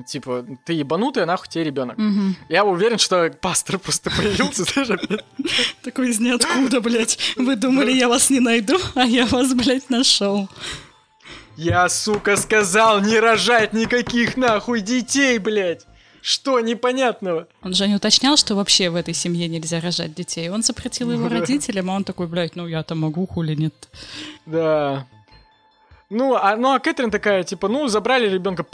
[0.07, 1.99] Типа, ты ебанутая, нахуй тебе ребенок.
[2.49, 5.25] Я уверен, что пастор просто появился, знаешь, опять.
[5.83, 7.19] Такой из ниоткуда, блядь.
[7.37, 10.49] Вы думали, я вас не найду, а я вас, блядь, нашел.
[11.57, 15.85] Я, сука, сказал не рожать никаких нахуй детей, блядь.
[16.21, 17.49] Что непонятного?
[17.63, 20.51] Он же не уточнял, что вообще в этой семье нельзя рожать детей.
[20.51, 23.75] Он запретил его родителям, а он такой, блядь, ну я-то могу, хули нет.
[24.47, 25.07] Да.
[26.11, 28.65] Ну, а, ну, а Кэтрин такая, типа, ну, забрали ребенка,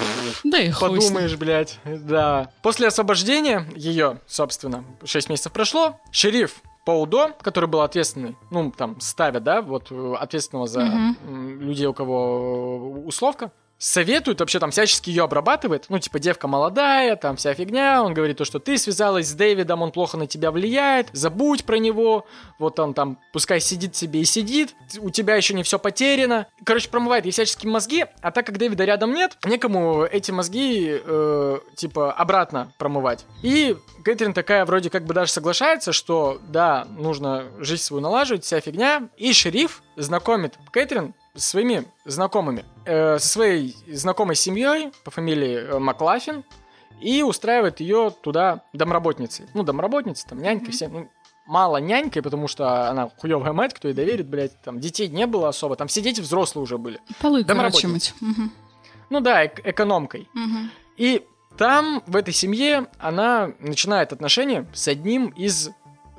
[0.44, 1.78] Да и подумаешь, блядь.
[1.84, 2.50] Да.
[2.62, 9.42] После освобождения ее, собственно, 6 месяцев прошло, шериф Паудо, который был ответственный, ну, там, ставят,
[9.42, 15.10] да, вот, э, ответственного за м, людей, у кого э, условка, советует, вообще там всячески
[15.10, 19.28] ее обрабатывает, ну, типа, девка молодая, там вся фигня, он говорит то, что ты связалась
[19.28, 22.26] с Дэвидом, он плохо на тебя влияет, забудь про него,
[22.58, 26.46] вот он там, пускай сидит себе и сидит, у тебя еще не все потеряно.
[26.64, 31.58] Короче, промывает ей всячески мозги, а так как Дэвида рядом нет, некому эти мозги, э,
[31.76, 33.26] типа, обратно промывать.
[33.42, 38.60] И Кэтрин такая вроде как бы даже соглашается, что да, нужно жизнь свою налаживать, вся
[38.60, 39.08] фигня.
[39.16, 42.64] И шериф знакомит Кэтрин своими знакомыми.
[42.84, 46.44] Э, со своей знакомой семьей по фамилии э, Маклафин.
[47.00, 49.46] И устраивает ее туда домработницей.
[49.52, 50.72] Ну, домработницей, там, нянькой, Мгм.
[50.72, 50.92] всем.
[50.92, 51.10] Ну,
[51.44, 54.62] мало нянькой, потому что она хуевая мать, кто ей доверит, блядь.
[54.62, 55.74] Там детей не было особо.
[55.76, 57.00] Там все дети взрослые уже были.
[57.20, 57.88] Полы, короче, Домработница.
[57.88, 58.14] мыть.
[58.20, 58.52] Мгм.
[59.10, 60.28] Ну да, эк- экономкой.
[60.34, 60.70] Мгм.
[60.96, 61.26] И
[61.58, 65.70] там, в этой семье, она начинает отношения с одним из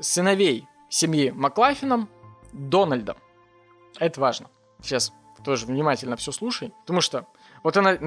[0.02, 2.10] сыновей семьи Маклафином,
[2.52, 3.16] Дональдом.
[3.98, 4.50] Это важно.
[4.86, 5.12] Сейчас
[5.44, 6.72] тоже внимательно все слушай.
[6.82, 7.26] Потому что
[7.64, 7.98] вот она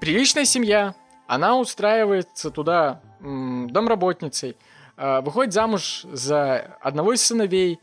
[0.00, 0.94] приличная семья,
[1.26, 4.56] она устраивается туда м, домработницей,
[4.96, 7.80] э, выходит замуж за одного из сыновей.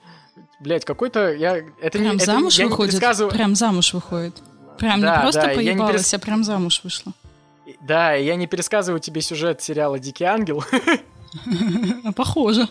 [0.59, 2.93] Блять, какой-то я это прям не замуж это, я выходит.
[2.93, 3.31] Не пересказываю...
[3.31, 4.35] Прям замуж выходит.
[4.77, 7.13] Прям Да, не просто да, я поебалась, перес- а прям замуж вышла.
[7.81, 10.63] Да, я не пересказываю тебе сюжет сериала Дикий ангел.
[12.15, 12.67] Похоже.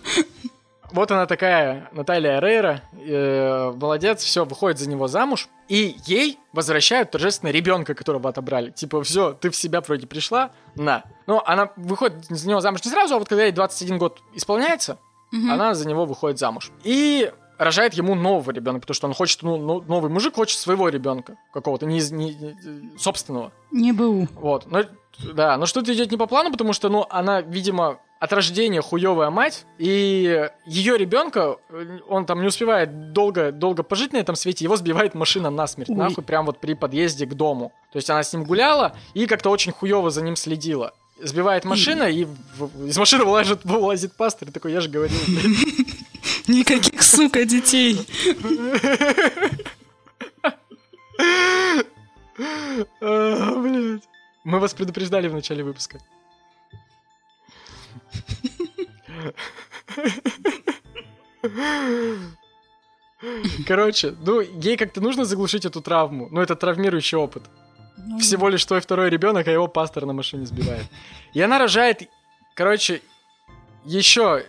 [0.95, 7.11] Вот она такая, Наталья Рейра, э, молодец, все, выходит за него замуж, и ей возвращают
[7.11, 8.71] торжественно ребенка, которого отобрали.
[8.71, 11.03] Типа, все, ты в себя вроде пришла, на.
[11.27, 14.99] Но она выходит за него замуж не сразу, а вот когда ей 21 год исполняется,
[15.33, 15.51] Мгм.
[15.51, 16.71] она за него выходит замуж.
[16.85, 20.89] И рожает ему нового ребенка, потому что он хочет, ну, ну, новый мужик хочет своего
[20.89, 23.51] ребенка, какого-то, не, не- не- собственного.
[23.73, 24.29] Не БУ.
[24.35, 24.85] Вот, но,
[25.35, 29.31] да, но что-то идет не по плану, потому что, ну, она, видимо, от рождения хуевая
[29.31, 31.57] мать, и ее ребенка,
[32.09, 35.97] он там не успевает долго, долго пожить на этом свете, его сбивает машина насмерть, Ой.
[35.97, 37.72] нахуй, прям вот при подъезде к дому.
[37.93, 40.95] То есть она с ним гуляла и как-то очень хуево за ним следила.
[41.20, 45.16] Сбивает машина, и в- из машины вылазит, вылазит пастор, и такой, я же говорил.
[46.49, 48.01] Никаких, сука, детей.
[54.45, 55.99] Мы вас предупреждали в начале выпуска.
[63.67, 66.29] Короче, ну, ей как-то нужно заглушить эту травму.
[66.31, 67.43] Ну, это травмирующий опыт.
[67.97, 70.85] Ну, Всего лишь твой второй ребенок, а его пастор на машине сбивает.
[71.33, 72.03] И она рожает,
[72.55, 73.01] короче,
[73.85, 74.45] еще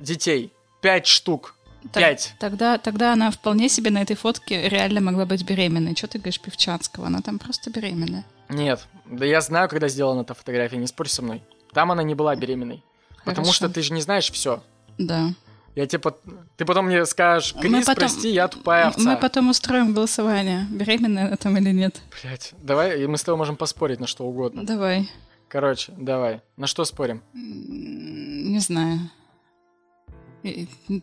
[0.00, 0.52] детей.
[0.80, 1.54] Пять штук.
[1.92, 2.34] Так- Пять.
[2.40, 5.94] Тогда, тогда она вполне себе на этой фотке реально могла быть беременной.
[5.94, 7.06] Что ты говоришь Певчанского?
[7.06, 8.24] Она там просто беременная.
[8.48, 11.42] Нет, да я знаю, когда сделана эта фотография, не спорь со мной.
[11.72, 12.82] Там она не была беременной.
[13.26, 13.52] Потому Хорошо.
[13.52, 14.62] что ты же не знаешь все.
[14.96, 15.34] Да.
[15.74, 16.22] Я тебе пот-
[16.56, 19.02] Ты потом мне скажешь, Крис, потом- прости, я тупая овца.
[19.02, 22.00] Мы потом устроим голосование, беременная она там или нет.
[22.22, 24.64] Блять, давай, и мы с тобой можем поспорить на что угодно.
[24.64, 25.10] Давай.
[25.48, 26.40] Короче, давай.
[26.56, 27.22] На что спорим?
[27.34, 29.10] Не знаю.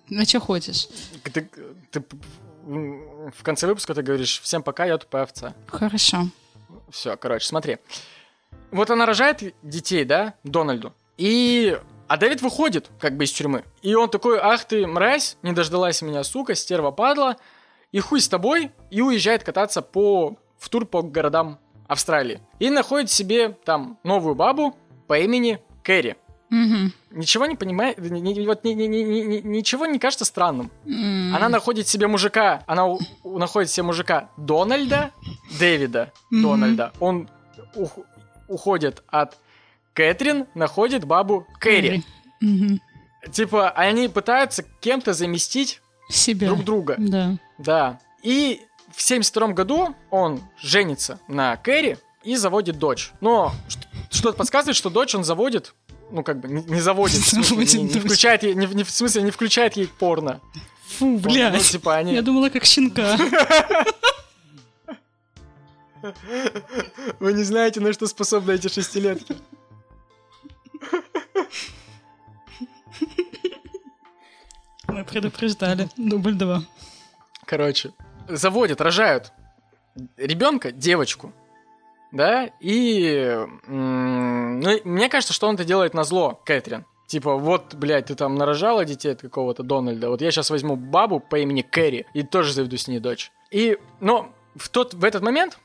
[0.09, 0.87] На что хочешь?
[1.31, 1.49] Ты,
[1.91, 2.03] ты
[2.65, 5.53] в конце выпуска ты говоришь, всем пока, я тупая овца.
[5.67, 6.29] Хорошо.
[6.89, 7.77] Все, короче, смотри.
[8.71, 10.93] Вот она рожает детей, да, Дональду.
[11.17, 11.77] И...
[12.13, 13.63] А Дэвид выходит, как бы, из тюрьмы.
[13.81, 17.37] И он такой, ах ты, мразь, не дождалась меня, сука, стерва падла.
[17.91, 18.69] И хуй с тобой.
[18.91, 20.37] И уезжает кататься по...
[20.59, 21.57] в тур по городам
[21.87, 22.39] Австралии.
[22.59, 26.15] И находит себе там новую бабу по имени Кэрри.
[26.51, 26.93] Мгм.
[27.09, 30.69] Ничего не понимает, ни- вот ни- ни- ни- ни- ни- ничего не кажется странным.
[30.85, 31.35] М.
[31.35, 35.09] Она находит себе мужика, она у- у- находит себе мужика Дональда,
[35.59, 36.43] Дэвида Мгм.
[36.43, 36.93] Дональда.
[36.99, 37.27] Он
[37.73, 38.05] ух-
[38.47, 39.39] уходит от
[39.93, 42.03] Кэтрин, находит бабу Кэрри.
[43.31, 46.47] Типа, они пытаются кем-то заместить Себя.
[46.47, 46.95] друг друга.
[46.97, 47.37] Да.
[47.57, 47.99] Да.
[48.21, 48.61] И
[48.93, 53.11] в 72 году он женится на Кэрри и заводит дочь.
[53.21, 53.53] Но
[54.11, 55.73] что-то подсказывает, что дочь он заводит,
[56.11, 58.83] ну как бы не, не заводит, в смысле, Заводит не, не включает ей, не, не
[58.83, 60.41] в смысле не включает ей порно.
[60.97, 61.53] Фу, блядь.
[61.53, 62.13] Ну, типа они...
[62.13, 63.17] Я думала, как щенка.
[67.19, 69.37] Вы не знаете, на что способны эти шестилетки.
[74.87, 75.89] Мы предупреждали.
[75.97, 76.63] Дубль два.
[77.45, 77.91] Короче,
[78.27, 79.31] заводят, рожают
[80.17, 81.33] ребенка, девочку,
[82.11, 86.85] да, и ну, мне кажется, что он это делает на зло, Кэтрин.
[87.07, 91.19] Типа, вот, блядь, ты там нарожала детей от какого-то Дональда, вот я сейчас возьму бабу
[91.19, 93.31] по имени Кэрри и тоже заведу с ней дочь.
[93.51, 95.59] И, но в, тот, в этот момент,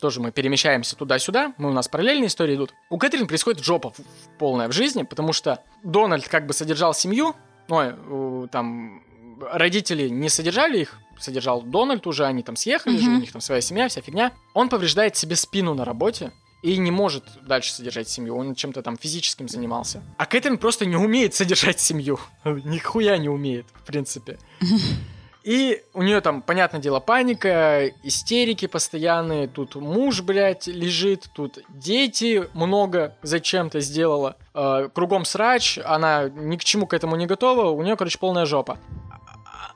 [0.00, 3.98] тоже мы перемещаемся туда-сюда, мы у нас параллельные истории идут, у Кэтрин происходит жопа в-
[3.98, 7.34] в полная в жизни, потому что Дональд как бы содержал семью,
[7.68, 9.02] у- там
[9.50, 13.16] родители не содержали их, содержал Дональд уже, они там съехали, же, Мгм.
[13.16, 14.32] у них там своя семья, вся фигня.
[14.52, 18.96] Он повреждает себе спину на работе и не может дальше содержать семью, он чем-то там
[18.96, 20.02] физическим занимался.
[20.18, 24.38] А Кэтрин просто не умеет содержать семью, нихуя не умеет, в принципе.
[25.44, 29.46] И у нее там, понятное дело, паника, истерики постоянные.
[29.46, 34.36] Тут муж, блядь, лежит, тут дети много зачем-то сделала.
[34.54, 37.68] Э, кругом срач, она ни к чему к этому не готова.
[37.68, 38.78] У нее, короче, полная жопа.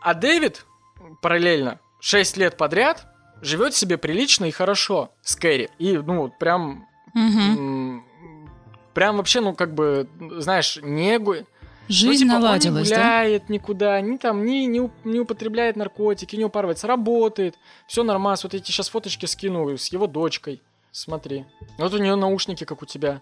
[0.01, 0.64] А Дэвид
[1.21, 3.07] параллельно 6 лет подряд
[3.43, 5.69] живет себе прилично и хорошо с Кэрри.
[5.79, 8.05] И, ну, вот прям м,
[8.95, 10.09] Прям вообще, ну, как бы,
[10.39, 11.21] знаешь, не...
[11.89, 12.97] гу- Жизнь ну, типа, наладилась, он не да?
[12.97, 18.39] гуляет никуда, ни там, не, уп- не употребляет наркотики, не упарывается, работает, все нормально.
[18.43, 20.62] Вот эти сейчас фоточки скину с его дочкой.
[20.93, 21.45] Смотри.
[21.76, 23.20] Вот у нее наушники, как у тебя.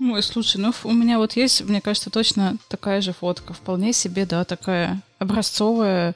[0.00, 3.54] Ой, слушай, ну у меня вот есть, мне кажется, точно такая же фотка.
[3.54, 6.14] Вполне себе, да, такая образцовая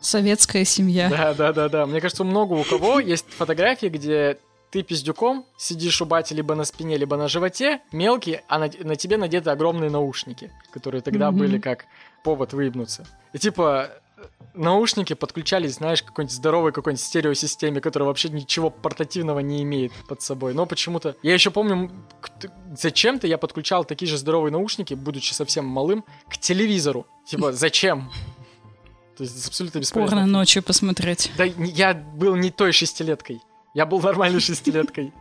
[0.00, 1.08] Советская семья.
[1.08, 1.86] Да, да, да, да.
[1.86, 4.38] Мне кажется, много у кого есть фотографии, где
[4.74, 8.96] ты пиздюком сидишь у бати либо на спине, либо на животе, мелкий, а на, на
[8.96, 11.38] тебе надеты огромные наушники, которые тогда Мгм.
[11.38, 11.86] были как
[12.24, 13.06] повод выебнуться.
[13.32, 13.90] И типа
[14.52, 20.22] наушники подключались, знаешь, к какой-нибудь здоровой какой-нибудь стереосистеме, которая вообще ничего портативного не имеет под
[20.22, 20.54] собой.
[20.54, 21.14] Но почему-то...
[21.22, 21.92] Я еще помню,
[22.76, 27.06] зачем-то я подключал такие же здоровые наушники, будучи совсем малым, к телевизору.
[27.24, 28.10] Типа, зачем?
[29.16, 30.16] То есть абсолютно бесполезно.
[30.16, 31.30] Порно ночью посмотреть.
[31.38, 33.40] Да я был не той шестилеткой.
[33.74, 35.12] Я был нормальной шестилеткой.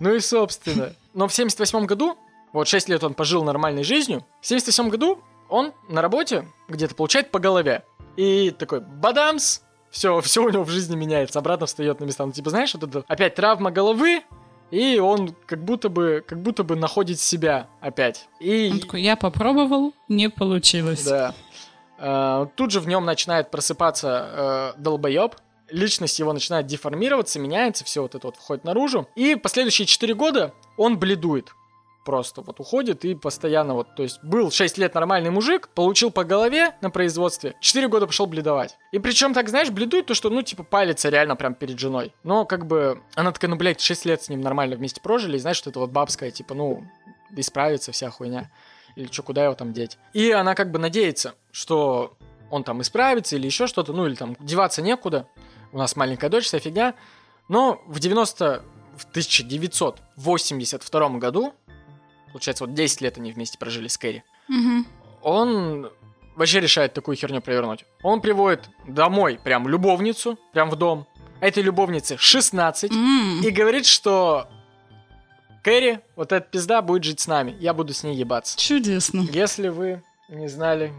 [0.00, 0.94] Ну и собственно.
[1.12, 2.16] Но в 78 году,
[2.52, 7.30] вот 6 лет он пожил нормальной жизнью, в 78 году он на работе где-то получает
[7.30, 7.84] по голове.
[8.16, 9.60] И такой бадамс,
[9.90, 12.26] все, все у него в жизни меняется, обратно встает на места.
[12.26, 14.22] Ну, типа, знаешь, вот это опять травма головы,
[14.70, 18.28] и он как будто бы, как будто бы находит себя опять.
[18.40, 21.04] И Он такой, я попробовал, не получилось.
[21.04, 21.34] да.
[21.98, 25.36] Э, Тут же в нем начинает просыпаться э, долбоеб.
[25.70, 29.08] Личность его начинает деформироваться, меняется, все вот это вот входит наружу.
[29.14, 31.52] И последующие 4 года он бледует.
[32.04, 36.22] Просто вот уходит и постоянно вот, то есть был 6 лет нормальный мужик, получил по
[36.22, 38.76] голове на производстве, 4 года пошел бледовать.
[38.92, 42.12] И причем так, знаешь, бледует то, что, ну, типа, палится реально прям перед женой.
[42.22, 45.40] Но как бы она такая, ну, блядь, 6 лет с ним нормально вместе прожили, и
[45.40, 46.84] знаешь, что это вот бабская, типа, ну,
[47.34, 48.50] исправится вся хуйня
[48.96, 49.98] или что, куда его там деть.
[50.12, 52.16] И она как бы надеется, что
[52.50, 55.26] он там исправится или еще что-то, ну или там деваться некуда.
[55.72, 56.94] У нас маленькая дочь, вся фигня.
[57.48, 58.62] Но в 90...
[58.96, 61.52] В 1982 году,
[62.32, 64.86] получается, вот 10 лет они вместе прожили с Кэрри, Мгм.
[65.22, 65.90] он
[66.36, 67.84] вообще решает такую херню провернуть.
[68.02, 71.06] Он приводит домой прям любовницу, прям в дом.
[71.40, 72.92] Этой любовнице 16.
[72.92, 73.40] М.
[73.42, 74.48] И говорит, что
[75.64, 77.56] Кэрри, вот эта пизда будет жить с нами.
[77.58, 78.58] Я буду с ней ебаться.
[78.58, 79.20] Чудесно.
[79.32, 80.92] Если вы не знали,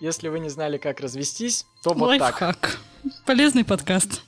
[0.00, 2.40] если вы не знали, как развестись, то вот так.
[2.40, 2.78] Лайфхак.
[3.26, 4.22] Полезный подкаст.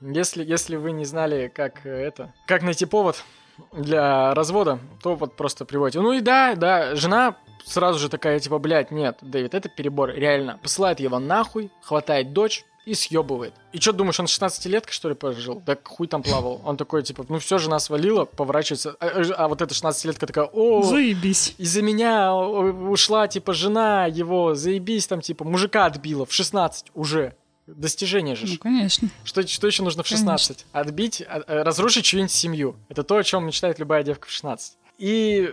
[0.00, 3.24] Если, если вы не знали, как э, это, как найти повод
[3.72, 6.00] для развода, то вот просто приводите.
[6.00, 10.60] Ну и да, да, жена сразу же такая, типа, блядь, нет, Дэвид, это перебор, реально.
[10.62, 13.52] Посылает его нахуй, хватает дочь и съебывает.
[13.72, 15.60] И что думаешь, он 16-леткой, что ли, пожил?
[15.66, 16.60] Да хуй там плавал.
[16.64, 18.96] Он такой, типа, ну все, жена свалила, поворачивается.
[19.00, 21.54] А, а- а вот эта 16-летка такая, о, Заебись.
[21.58, 27.34] из-за меня ушла, типа, жена его, заебись, там, типа, мужика отбила в 16 уже.
[27.66, 28.46] Достижение же.
[28.46, 29.08] Ну, конечно.
[29.24, 30.66] Что, что еще нужно в 16?
[30.72, 32.76] Отбить, а- а, разрушить чью-нибудь семью.
[32.88, 34.78] Это то, о чем мечтает любая девка в 16.
[34.98, 35.52] И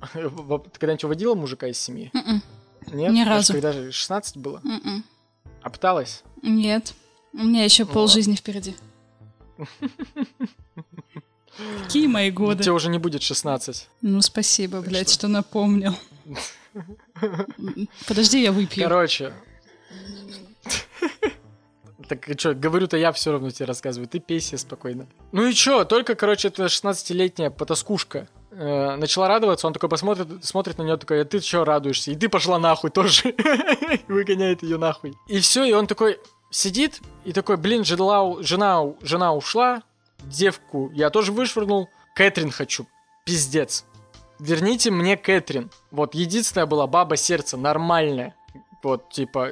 [0.12, 0.30] ты
[0.78, 2.10] когда-нибудь уводила мужика из семьи?
[2.12, 2.42] Мгм.
[2.92, 3.12] Нет?
[3.12, 3.52] Ни разу.
[3.52, 4.62] Когда же 16 было?
[5.62, 6.22] А пыталась?
[6.42, 6.94] Нет.
[7.32, 8.74] У меня еще Ну полжизни впереди.
[11.82, 12.62] Какие мои годы?
[12.62, 13.88] Тебе уже не будет 16.
[14.02, 15.18] Ну, спасибо, блядь, что?
[15.20, 15.94] что напомнил.
[18.06, 18.84] Подожди, я выпью.
[18.84, 19.32] Короче.
[22.10, 24.08] Так что, говорю-то я все равно тебе рассказываю.
[24.08, 25.06] Ты пей себе спокойно.
[25.30, 30.78] Ну и чё, только, короче, эта 16-летняя потаскушка э, начала радоваться, он такой посмотрит, смотрит
[30.78, 32.10] на нее такой, а ты чё радуешься?
[32.10, 33.32] И ты пошла нахуй тоже.
[34.08, 35.14] Выгоняет ее нахуй.
[35.28, 36.18] И все, и он такой
[36.50, 39.84] сидит и такой, блин, жена, жена, жена ушла,
[40.24, 42.88] девку я тоже вышвырнул, Кэтрин хочу,
[43.24, 43.84] пиздец.
[44.40, 45.70] Верните мне Кэтрин.
[45.92, 48.34] Вот, единственная была баба сердца, нормальная.
[48.82, 49.50] Вот, типа,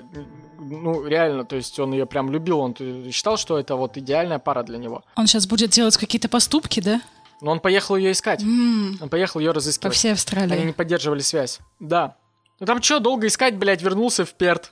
[0.59, 2.75] ну, реально, то есть он ее прям любил, он
[3.13, 5.05] считал, что это вот идеальная пара для него.
[5.17, 7.03] Он сейчас будет делать какие-то поступки, да?
[7.43, 8.43] Но он поехал ее искать.
[8.43, 9.95] М, Он поехал ее По разыскивать.
[9.95, 10.65] всей Они Австралии.
[10.65, 11.61] не поддерживали связь.
[11.79, 12.17] Да.
[12.59, 14.71] Ну там что, долго искать, блядь, вернулся в Перт.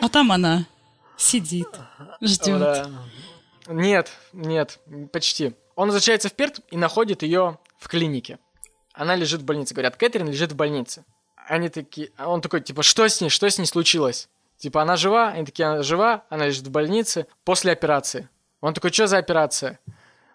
[0.00, 0.66] А там она
[1.16, 1.68] сидит,
[2.20, 2.88] ждет.
[3.68, 4.78] Нет, нет,
[5.12, 5.54] почти.
[5.76, 8.38] Он возвращается в Перт и находит ее в клинике.
[8.92, 9.72] Она лежит в больнице.
[9.74, 11.04] Говорят, Кэтрин лежит в больнице.
[11.50, 12.10] Они такие...
[12.16, 13.28] а Он такой, типа, что с ней?
[13.28, 14.28] Что с ней случилось?
[14.56, 15.30] Типа, она жива?
[15.30, 18.28] Они такие, она жива, она лежит в больнице после операции.
[18.60, 19.80] Он такой, что за операция?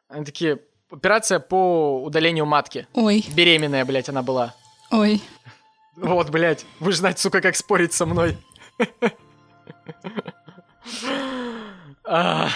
[0.09, 0.59] Они такие,
[0.91, 2.86] операция по удалению матки.
[2.93, 4.53] Ой, Беременная, блядь, она была.
[4.91, 5.22] ой.
[5.95, 8.38] Вот, блядь, вы же знаете, сука, как спорить со мной.
[12.03, 12.49] А,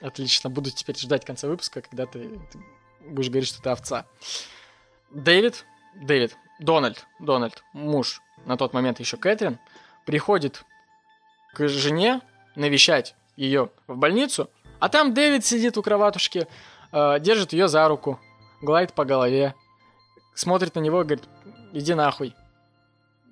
[0.00, 2.60] Отлично, буду теперь ждать конца выпуска, когда ты, ты
[3.08, 4.06] будешь говорить, что ты овца.
[5.10, 5.64] Дэвид,
[5.96, 9.58] Дэвид, Дональд, Дональд, муж, на тот момент еще Кэтрин,
[10.04, 10.64] приходит
[11.54, 12.20] к жене
[12.54, 16.46] навещать ее в больницу, а там Дэвид сидит у кроватушки,
[16.92, 18.18] э, держит ее за руку,
[18.62, 19.54] гладит по голове,
[20.34, 21.24] смотрит на него и говорит,
[21.72, 22.34] иди нахуй.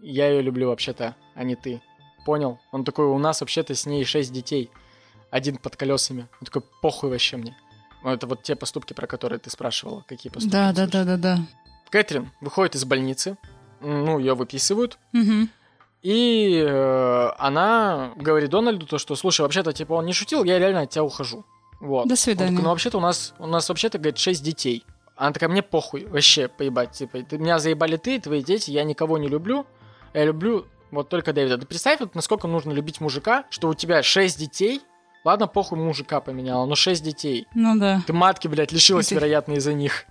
[0.00, 1.80] Я ее люблю вообще-то, а не ты.
[2.26, 2.58] Понял?
[2.72, 4.70] Он такой, у нас вообще-то с ней шесть детей.
[5.30, 6.28] Один под колесами.
[6.40, 7.56] Он такой, похуй вообще мне.
[8.02, 10.04] Ну, это вот те поступки, про которые ты спрашивала.
[10.06, 10.52] Какие поступки?
[10.52, 11.38] Да, да, да, да, да.
[11.95, 13.36] Кэтрин выходит из больницы.
[13.80, 14.99] Ну, ее выписывают.
[15.12, 15.49] Мгм.
[16.03, 20.80] И э, она говорит Дональду то, что, слушай, вообще-то, типа, он не шутил, я реально
[20.80, 21.45] от тебя ухожу.
[21.78, 22.09] Вот.
[22.09, 22.51] До свидания.
[22.51, 24.84] Он такой, ну, вообще-то у нас, у нас вообще-то, говорит, шесть детей.
[25.14, 29.16] Она такая, мне похуй, вообще, поебать, типа, ты, меня заебали ты, твои дети, я никого
[29.16, 29.64] не люблю,
[30.14, 31.59] я люблю вот только Дэвида.
[31.59, 34.82] Ты представь, вот насколько нужно любить мужика, что у тебя шесть детей,
[35.24, 37.47] ладно, похуй, мужика поменяла, но шесть детей.
[37.55, 38.03] Ну да.
[38.05, 40.07] Ты матки, блядь, лишилась, Ты- вероятно, из-за них.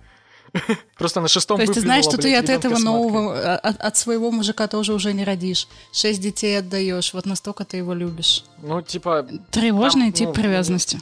[0.98, 4.30] Просто на шестом То есть ты знаешь, что ты от этого нового, а, от, своего
[4.30, 5.68] мужика тоже уже не родишь.
[5.92, 8.44] Шесть детей отдаешь, вот настолько ты его любишь.
[8.62, 11.00] Ну, типа, Тревожный тип ну, привязанности.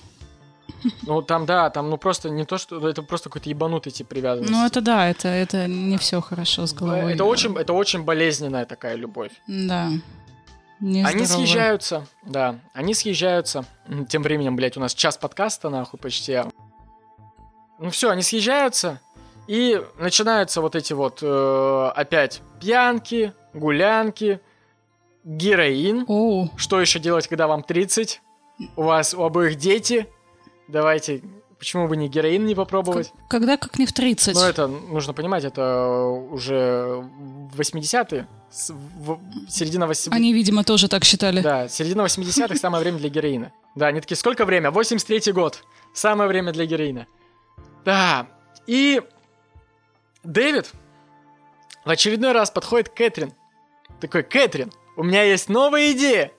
[1.03, 4.53] ну там, да, там, ну просто не то, что это просто какой-то ебанутый тип привязанности.
[4.53, 7.14] Ну это да, это, это не все хорошо с головой.
[7.14, 9.32] Это очень, это очень болезненная такая любовь.
[9.46, 9.90] Да.
[10.80, 11.26] Они Нездоровая.
[11.26, 13.64] съезжаются, да, они съезжаются.
[14.09, 16.40] Тем временем, блядь, у нас час подкаста, нахуй, почти.
[17.78, 19.00] Ну все, они съезжаются,
[19.47, 24.40] и начинаются вот эти вот э, опять пьянки, гулянки,
[25.24, 26.05] героин.
[26.09, 28.20] Оу, Что еще делать, когда вам 30?
[28.76, 30.07] У вас у обоих дети.
[30.68, 31.22] Давайте,
[31.59, 33.11] почему бы не героин не попробовать?
[33.11, 34.34] к- когда как не в 30?
[34.34, 35.86] Ну, это нужно понимать, это
[36.30, 37.05] уже
[37.57, 39.18] 80-е, с- в-
[39.49, 40.16] середина 80-х.
[40.16, 41.40] Они, видимо, тоже так считали.
[41.40, 43.53] Да, середина 80-х самое время для героина.
[43.74, 44.70] Да, они такие, сколько время?
[44.70, 45.64] 83-й год.
[45.95, 47.07] Самое время для героина.
[47.84, 48.26] Да,
[48.66, 49.03] и
[50.23, 50.73] Дэвид
[51.85, 53.33] в очередной раз подходит к Кэтрин.
[54.01, 56.33] Такой, Кэтрин, у меня есть новая идея.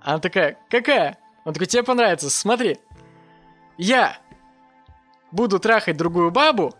[0.00, 1.18] Она такая, какая?
[1.44, 2.78] Он такой, тебе понравится, смотри.
[3.78, 4.18] Я
[5.30, 6.74] буду трахать другую бабу.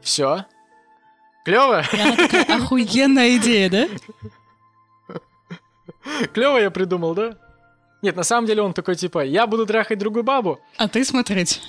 [0.00, 0.44] Все.
[1.44, 1.82] Клево?
[1.90, 3.88] Такая, охуенная идея, да?
[6.32, 7.38] Клево я придумал, да?
[8.02, 11.60] Нет, на самом деле он такой, типа, я буду трахать другую бабу, А ты смотреть.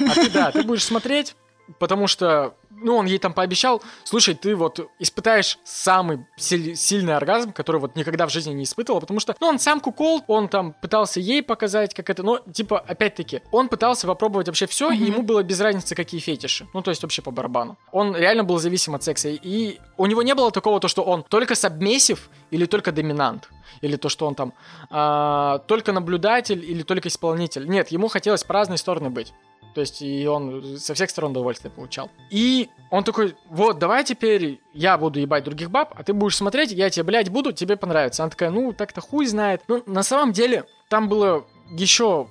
[0.00, 1.34] А ты, да, ты будешь смотреть,
[1.78, 7.52] потому что, ну, он ей там пообещал, слушай, ты вот испытаешь самый силь- сильный оргазм,
[7.52, 10.72] который вот никогда в жизни не испытывал, потому что, ну, он сам кукол, он там
[10.72, 15.22] пытался ей показать, как это, но, типа, опять-таки, он пытался попробовать вообще все, и ему
[15.22, 17.76] было без разницы, какие фетиши, ну, то есть вообще по барабану.
[17.92, 21.22] Он реально был зависим от секса, и у него не было такого, то, что он
[21.22, 23.50] только сабмессив или только доминант,
[23.82, 24.54] или то, что он там
[24.90, 27.68] а, только наблюдатель или только исполнитель.
[27.68, 29.32] Нет, ему хотелось по разные стороны быть.
[29.74, 32.10] То есть и он со всех сторон удовольствие получал.
[32.30, 36.72] И он такой, вот, давай теперь я буду ебать других баб, а ты будешь смотреть,
[36.72, 38.22] я тебе, блядь, буду, тебе понравится.
[38.22, 39.62] Она такая, ну, так-то хуй знает.
[39.68, 42.28] Ну, на самом деле, там было еще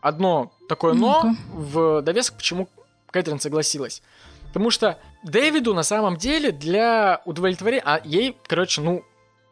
[0.00, 2.68] одно такое но в довесок, почему
[3.10, 4.02] Кэтрин согласилась.
[4.46, 7.82] Потому что Дэвиду на самом деле для удовлетворения...
[7.84, 9.04] А ей, короче, ну,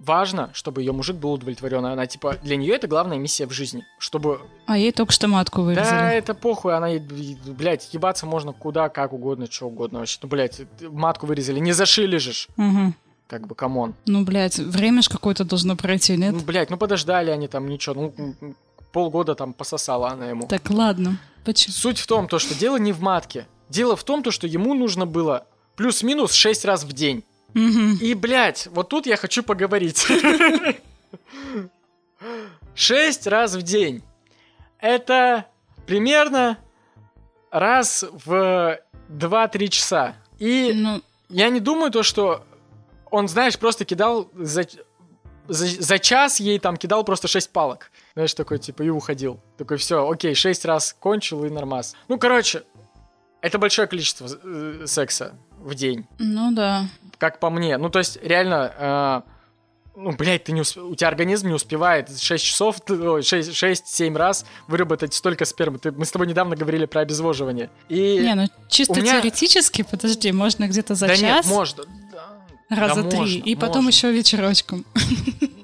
[0.04, 1.84] важно, чтобы ее мужик был удовлетворен.
[1.84, 3.84] Она, типа, для нее это главная миссия в жизни.
[3.98, 6.16] Чтобы А ей только что матку да, вырезали.
[6.16, 6.88] это похуй, она,
[7.46, 10.18] блядь, ебаться можно куда, как угодно, что угодно вообще.
[10.22, 12.48] Ну, блядь, матку вырезали, не зашили же, ж.
[12.56, 12.94] Мгм.
[13.28, 13.94] как бы, come on.
[14.06, 16.34] Ну, блядь, время ж какое-то должно пройти, нет?
[16.34, 18.54] Ну, блядь, ну подождали они там, ничего, ну,
[18.92, 20.46] полгода там пососала она ему.
[20.48, 21.18] Так, ладно.
[21.44, 21.72] Почему?
[21.72, 23.46] Суть в том, то, что дело не в матке.
[23.68, 25.46] Дело в том, то, что ему нужно было
[25.76, 27.24] плюс-минус 6 раз в день.
[27.54, 30.06] И, блядь, вот тут я хочу поговорить.
[32.74, 34.02] Шесть раз в день.
[34.78, 35.46] Это
[35.86, 36.58] примерно
[37.50, 38.80] раз в
[39.10, 40.16] 2-3 часа.
[40.38, 42.44] И Ну, я не думаю то, что
[43.10, 44.64] он, знаешь, просто кидал за,
[45.46, 47.90] за, за час ей там кидал просто 6 палок.
[48.14, 49.38] Знаешь, такой, типа, и уходил.
[49.58, 51.94] Такой, все, окей, 6 раз кончил и нормас.
[52.08, 52.62] Ну, короче,
[53.42, 56.86] это большое количество э, секса в день ну да.
[57.22, 57.78] Как по мне.
[57.78, 59.20] Ну, то есть, реально, э,
[59.94, 63.50] ну, блядь, ты не усп- у тебя организм не успевает 6 часов, т- ой, 6,
[63.52, 65.78] 6-7 раз выработать столько спермы.
[65.78, 67.70] Ты, мы с тобой недавно говорили про обезвоживание.
[67.88, 68.18] И...
[68.18, 71.84] Не, ну чисто меня- теоретически, подожди, можно где-то за да час, нет, можно.
[72.68, 73.88] Раза да три, можно, и потом можно.
[73.96, 74.84] еще вечерочком.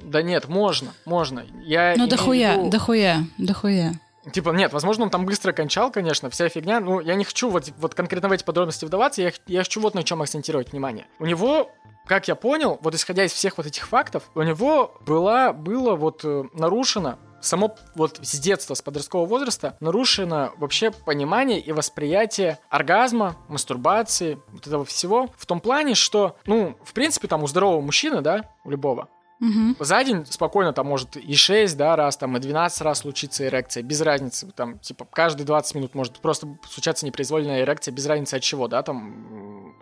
[0.04, 1.44] Да нет, можно, можно.
[1.64, 3.94] Я Ну, дохуя, дохуя, дохуя.
[4.33, 6.81] Типа, нет, возможно, он там быстро кончал, конечно, вся фигня.
[6.81, 9.95] Ну, я не хочу вот, вот конкретно в эти подробности вдаваться, я, я хочу вот
[9.95, 11.07] на чем акцентировать внимание.
[11.18, 11.70] У него,
[12.07, 16.24] как я понял, вот исходя из всех вот этих фактов, у него была, было вот
[16.24, 23.37] э, нарушено само вот с детства, с подросткового возраста, нарушено вообще понимание и восприятие оргазма,
[23.49, 28.20] мастурбации, вот этого всего, в том плане, что, ну, в принципе, там у здорового мужчины,
[28.20, 29.09] да, у любого,
[29.41, 29.76] Мгм.
[29.78, 33.82] за день спокойно там может и 6, да, раз, там и 12 раз случится эрекция,
[33.82, 38.43] без разницы, там, типа, каждые 20 минут может просто случаться непроизвольная эрекция, без разницы от
[38.43, 39.74] чего, да, там,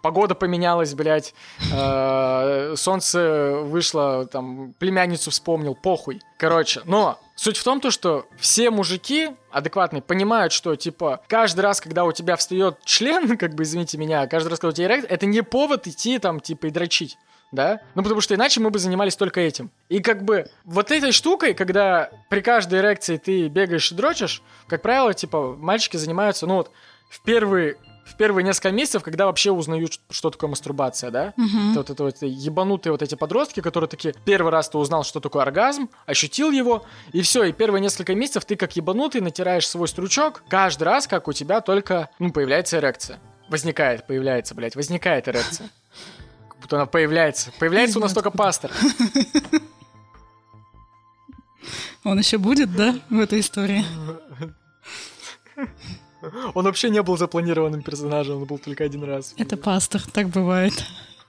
[0.00, 1.34] погода поменялась, блядь,
[1.72, 6.20] э, солнце вышло, там, племянницу вспомнил, похуй.
[6.38, 11.80] Короче, но Суть в том, то, что все мужики адекватные понимают, что, типа, каждый раз,
[11.80, 15.10] когда у тебя встает член, как бы, извините меня, каждый раз, когда у тебя эрекция,
[15.10, 17.18] это не повод идти там, типа, и дрочить.
[17.52, 17.80] Да?
[17.94, 19.70] Ну, потому что иначе мы бы занимались только этим.
[19.90, 24.80] И как бы вот этой штукой, когда при каждой эрекции ты бегаешь и дрочишь, как
[24.82, 26.70] правило, типа, мальчики занимаются, ну вот,
[27.10, 31.34] в первые в первые несколько месяцев, когда вообще узнают, что такое мастурбация, да?
[31.70, 35.20] Это вот это вот ебанутые вот эти подростки, которые такие, первый раз ты узнал, что
[35.20, 39.86] такое оргазм, ощутил его, и все, и первые несколько месяцев ты как ебанутый натираешь свой
[39.86, 43.20] стручок каждый раз, как у тебя только, ну, появляется эрекция.
[43.48, 45.70] Возникает, появляется, блядь, возникает эрекция.
[46.62, 47.52] Будто она появляется.
[47.58, 48.70] Появляется у нас только пастор.
[52.04, 53.84] Он еще будет, да, в этой истории?
[56.54, 59.34] Он вообще не был запланированным персонажем, он был только один раз.
[59.38, 60.72] Это пастор, так бывает.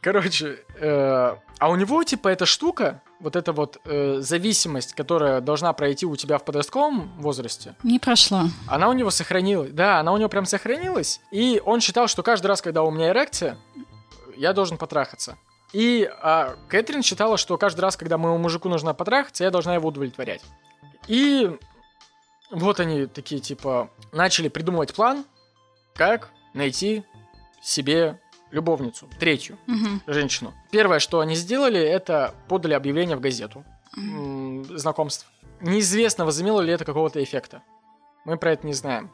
[0.01, 5.71] Короче, э, а у него, типа, эта штука, вот эта вот э, зависимость, которая должна
[5.73, 8.49] пройти у тебя в подростковом возрасте, Не прошла.
[8.67, 9.71] она у него сохранилась.
[9.71, 11.21] Да, она у него прям сохранилась.
[11.31, 13.57] И он считал, что каждый раз, когда у меня эрекция,
[14.35, 15.37] я должен потрахаться.
[15.71, 19.89] И а, Кэтрин считала, что каждый раз, когда моему мужику нужно потрахаться, я должна его
[19.89, 20.41] удовлетворять.
[21.07, 21.49] И
[22.51, 25.25] вот они такие, типа, начали придумывать план,
[25.95, 27.03] как найти
[27.61, 28.19] себе
[28.51, 30.01] любовницу, третью Мгм.
[30.05, 30.53] женщину.
[30.69, 33.65] Первое, что они сделали, это подали объявление в газету
[33.97, 35.25] м, знакомств.
[35.59, 37.63] Неизвестно, возымело ли это какого-то эффекта.
[38.25, 39.11] Мы про это не знаем.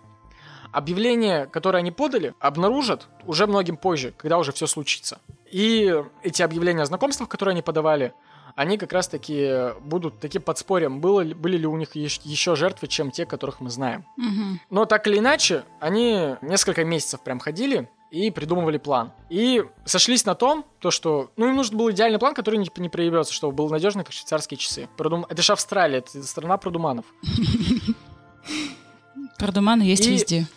[0.72, 5.20] Объявление, которое они подали, обнаружат уже многим позже, когда уже все случится.
[5.52, 5.94] И
[6.24, 8.14] эти объявления о знакомствах, которые они подавали,
[8.56, 13.10] они как раз-таки будут таким подспорьем, было ли- были ли у них еще жертвы, чем
[13.10, 14.06] те, которых мы знаем.
[14.18, 14.60] Мгм.
[14.70, 19.12] Но так или иначе, они несколько месяцев прям ходили и придумывали план.
[19.30, 22.90] И сошлись на том, то, что ну, им нужен был идеальный план, который не, не
[22.90, 24.90] проявился, чтобы был надежный, как швейцарские часы.
[24.98, 27.06] Продум- Это же Австралия, это страна продуманов.
[29.38, 30.48] Продуманы есть везде.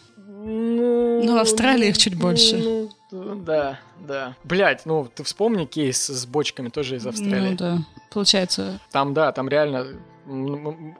[0.44, 2.88] Ну, Ну, в Австралии их чуть больше.
[3.10, 4.34] ну, да, да.
[4.44, 7.50] Блять, ну ты вспомни кейс с бочками тоже из Австралии.
[7.50, 7.78] Ну да.
[8.10, 9.86] Получается, Там, да, там реально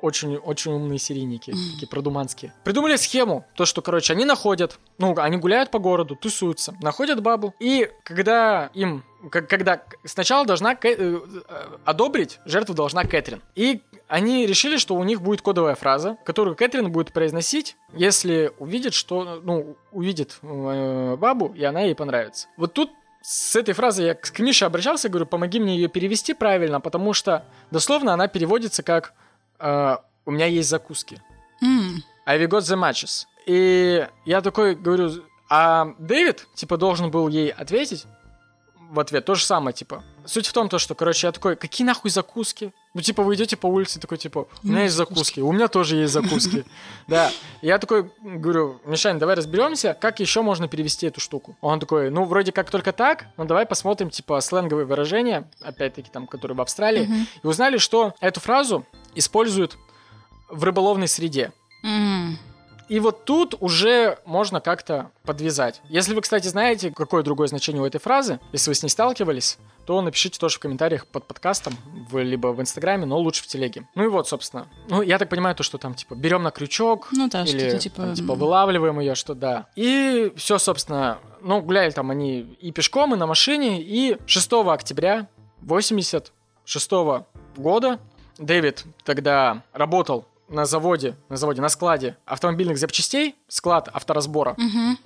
[0.01, 2.53] очень, очень умные серийники, такие продуманские.
[2.65, 7.55] Придумали схему, то, что, короче, они находят, ну, они гуляют по городу, тусуются, находят бабу,
[7.61, 13.41] и когда им, как- когда сначала должна Кэ- э, э, одобрить, жертву должна Кэтрин.
[13.55, 18.95] И они решили, что у них будет кодовая фраза, которую Кэтрин будет произносить, если увидит,
[18.95, 22.49] что, ну, увидит э, бабу, и она ей понравится.
[22.57, 22.91] Вот тут
[23.23, 27.45] с этой фразой я к Мише обращался, говорю, помоги мне ее перевести правильно, потому что
[27.71, 29.15] дословно она переводится как
[29.61, 29.97] э,
[30.27, 31.23] «У меня есть закуски».
[31.63, 33.27] м, I've got the matches.
[33.47, 35.11] И я такой говорю,
[35.49, 38.05] а Дэвид, типа, должен был ей ответить
[38.93, 40.05] в ответ то же самое, типа.
[40.27, 42.75] Суть в том, то, что, короче, я такой, какие нахуй закуски?
[42.93, 45.97] Ну, типа, вы идете по улице, такой, типа, у меня есть закуски, у меня тоже
[45.97, 46.65] есть закуски.
[47.09, 47.33] Да.
[47.63, 51.57] Я такой говорю, Мишань, давай разберемся, как еще можно перевести эту штуку.
[51.63, 56.27] Он такой, ну, вроде как только так, но давай посмотрим, типа, сленговые выражения, опять-таки, там,
[56.27, 57.09] которые в Австралии,
[57.43, 58.85] и узнали, что эту фразу
[59.15, 59.79] используют
[60.51, 61.53] в рыболовной среде.
[62.93, 65.81] И вот тут уже можно как-то подвязать.
[65.89, 69.57] Если вы, кстати, знаете, какое другое значение у этой фразы, если вы с ней сталкивались,
[69.87, 71.73] то напишите тоже в комментариях под подкастом,
[72.11, 73.89] в- либо в Инстаграме, но лучше в Телеге.
[73.95, 74.67] Ну и вот, собственно.
[74.91, 77.79] Ну, я так понимаю, то, что там, типа, берем на крючок, Ну да, или что-то
[77.79, 77.97] типа...
[78.03, 79.69] там, типа вылавливаем ее, что да.
[79.75, 85.29] И все, собственно, ну, гуляли там они и пешком, и на машине, и 6 октября
[85.63, 86.91] 86
[87.57, 87.99] года
[88.39, 94.55] Дэвид тогда работал на заводе, на заводе, на складе автомобильных запчастей, склад авторазбора.
[94.59, 94.99] мгм.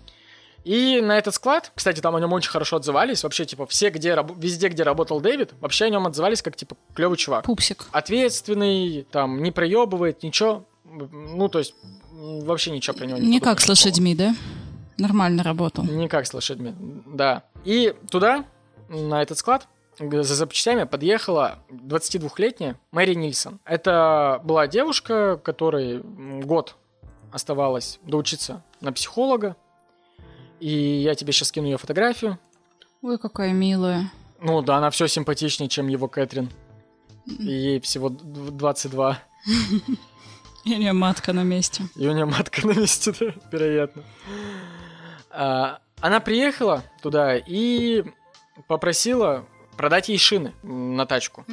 [0.65, 3.23] И на этот склад, кстати, там о нем очень хорошо отзывались.
[3.23, 7.17] Вообще, типа, все, где, везде, где работал Дэвид, вообще о нем отзывались как, типа, клевый
[7.17, 7.85] чувак Пупсик.
[7.93, 10.65] ответственный, там, не проебывает, ничего.
[10.85, 11.75] Ну, то есть,
[12.11, 14.35] вообще ничего про него Не как с лошадьми, да?
[14.99, 15.85] Нормально работал.
[15.85, 16.75] Не как с лошадьми,
[17.07, 17.45] да.
[17.65, 18.45] И туда,
[18.89, 19.69] на этот склад,
[19.99, 23.61] за запчастями подъехала 22-летняя Мэри Нильсон.
[23.65, 26.01] Это была девушка, которой
[26.43, 26.77] год
[27.33, 29.57] оставалось доучиться на психолога.
[30.61, 32.39] И я тебе сейчас скину ее фотографию.
[33.03, 34.11] Ой, какая милая.
[34.41, 36.51] Ну да, она все симпатичнее, чем его Кэтрин.
[37.27, 39.19] Ей всего д- 22.
[40.65, 41.85] И у нее матка на месте.
[41.97, 44.03] И у нее матка на месте, да, вероятно.
[45.31, 48.05] А, она приехала туда и
[48.67, 49.45] попросила
[49.77, 51.45] продать ей шины на тачку.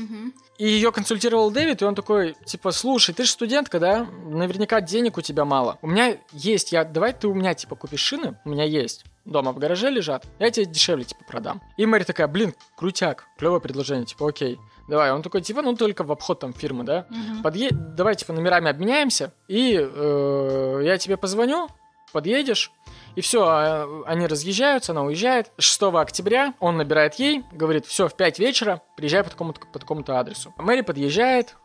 [0.58, 4.08] И ее консультировал Дэвид, и он такой, типа, слушай, ты же студентка, да?
[4.26, 5.78] Наверняка денег у тебя мало.
[5.82, 9.04] У меня есть, я, давай ты у меня, типа, купишь шины, у меня есть.
[9.26, 11.62] дома в гараже лежат, я тебе дешевле, типа, продам.
[11.78, 14.60] И Мэри такая, блин, крутяк, клевое предложение, типа, окей.
[14.90, 17.08] Давай, он такой, типа, ну только в обход там фирмы, да?
[17.42, 17.70] Подъе...
[17.72, 21.70] Давай, типа, номерами обменяемся, и э, я тебе позвоню,
[22.12, 22.72] подъедешь,
[23.16, 25.52] и все, они разъезжаются, она уезжает.
[25.58, 30.20] 6 октября он набирает ей, говорит, все, в 5 вечера приезжай по такому-то, по такому-то
[30.20, 30.54] адресу.
[30.58, 31.56] Мэри подъезжает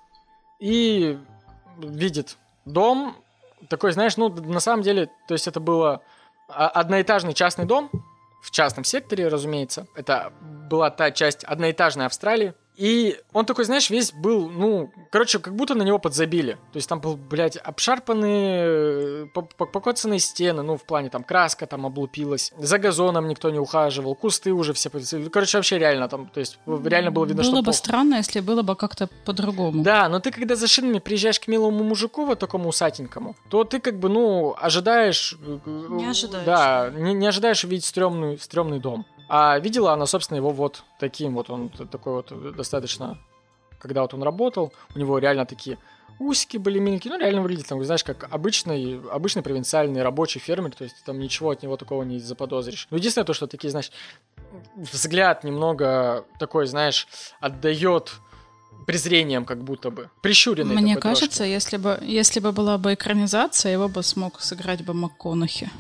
[0.59, 1.19] и
[1.79, 3.17] видит дом,
[3.69, 6.03] такой, знаешь, ну, на самом деле, то есть это было
[6.49, 7.91] одноэтажный частный дом,
[8.43, 9.87] в частном секторе, разумеется.
[9.97, 15.57] Это была та часть одноэтажной Австралии, и он такой, знаешь, весь был, ну, короче, как
[15.57, 16.53] будто на него подзабили.
[16.73, 21.87] То есть там был, блядь, обшарпанные, э, покоцанные стены, ну, в плане там краска там
[21.87, 24.91] облупилась, за газоном никто не ухаживал, кусты уже все...
[25.29, 27.53] Короче, вообще реально там, то есть реально было видно, было что...
[27.53, 27.79] Было бы плохо.
[27.79, 29.83] странно, если было бы как-то по-другому.
[29.83, 33.81] Да, но ты когда за шинами приезжаешь к милому мужику, вот такому усатенькому, то ты
[33.81, 35.37] как бы, ну, ожидаешь...
[35.45, 36.47] Э, не ожидаешь.
[36.47, 39.05] Да, не, не ожидаешь увидеть стрёмный, стрёмный дом.
[39.29, 43.19] А видела она, собственно, его вот таким вот, он такой вот достаточно,
[43.79, 45.79] когда вот он работал, у него реально такие
[46.19, 50.85] усики были миленькие, ну реально выглядит, там, знаешь, как обычный, обычный провинциальный рабочий фермер, то
[50.85, 52.89] есть там ничего от него такого не заподозришь.
[52.91, 53.93] Ну, единственное то, что такие, знаешь,
[54.77, 57.07] взгляд немного такой, знаешь,
[57.41, 58.15] отдает
[58.87, 60.11] презрением как будто бы.
[60.23, 61.53] Прищуренный Мне кажется, трошки.
[61.53, 65.71] если бы, если бы была бы экранизация, его бы смог сыграть бы МакКонахи.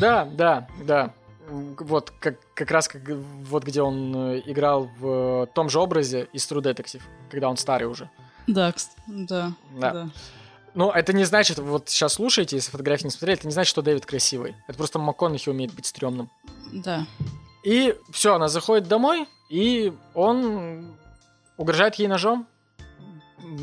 [0.00, 1.12] Да, да, да
[1.48, 6.50] вот как, как раз как, вот где он э, играл в том же образе из
[6.50, 8.10] True Detective, когда он старый уже.
[8.46, 8.72] Да,
[9.06, 9.92] да, да.
[9.92, 10.10] да.
[10.74, 13.82] Но это не значит, вот сейчас слушайте, если фотографии не смотрели, это не значит, что
[13.82, 14.54] Дэвид красивый.
[14.68, 16.30] Это просто МакКонахи умеет быть стрёмным.
[16.72, 17.06] Да.
[17.64, 20.96] И все, она заходит домой, и он
[21.56, 22.46] угрожает ей ножом,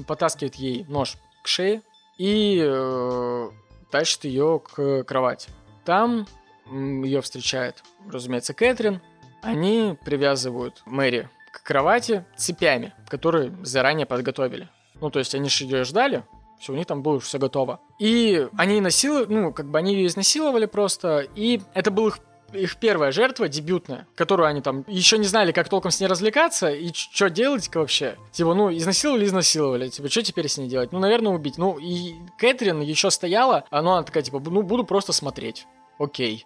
[0.08, 1.82] потаскивает ей нож к шее
[2.18, 3.50] и э,
[3.92, 5.50] тащит ее к кровати.
[5.86, 6.26] Там
[6.72, 9.02] ее встречает, разумеется, Кэтрин.
[9.42, 14.70] Они привязывают Мэри к кровати цепями, которые заранее подготовили.
[15.02, 16.24] Ну, то есть они же ее ждали,
[16.60, 17.82] все, у них там было все готово.
[18.00, 22.20] И они насиловали, ну, как бы они ее изнасиловали просто, и это был их
[22.54, 26.70] их первая жертва, дебютная, которую они там еще не знали, как толком с ней развлекаться
[26.70, 28.16] и что делать вообще.
[28.32, 29.90] Типа, ну, изнасиловали, изнасиловали.
[29.90, 30.92] Типа, что теперь с ней делать?
[30.92, 31.58] Ну, наверное, убить.
[31.58, 35.66] Ну, и Кэтрин еще стояла, она такая, типа, ну, буду просто смотреть.
[35.98, 36.46] Окей.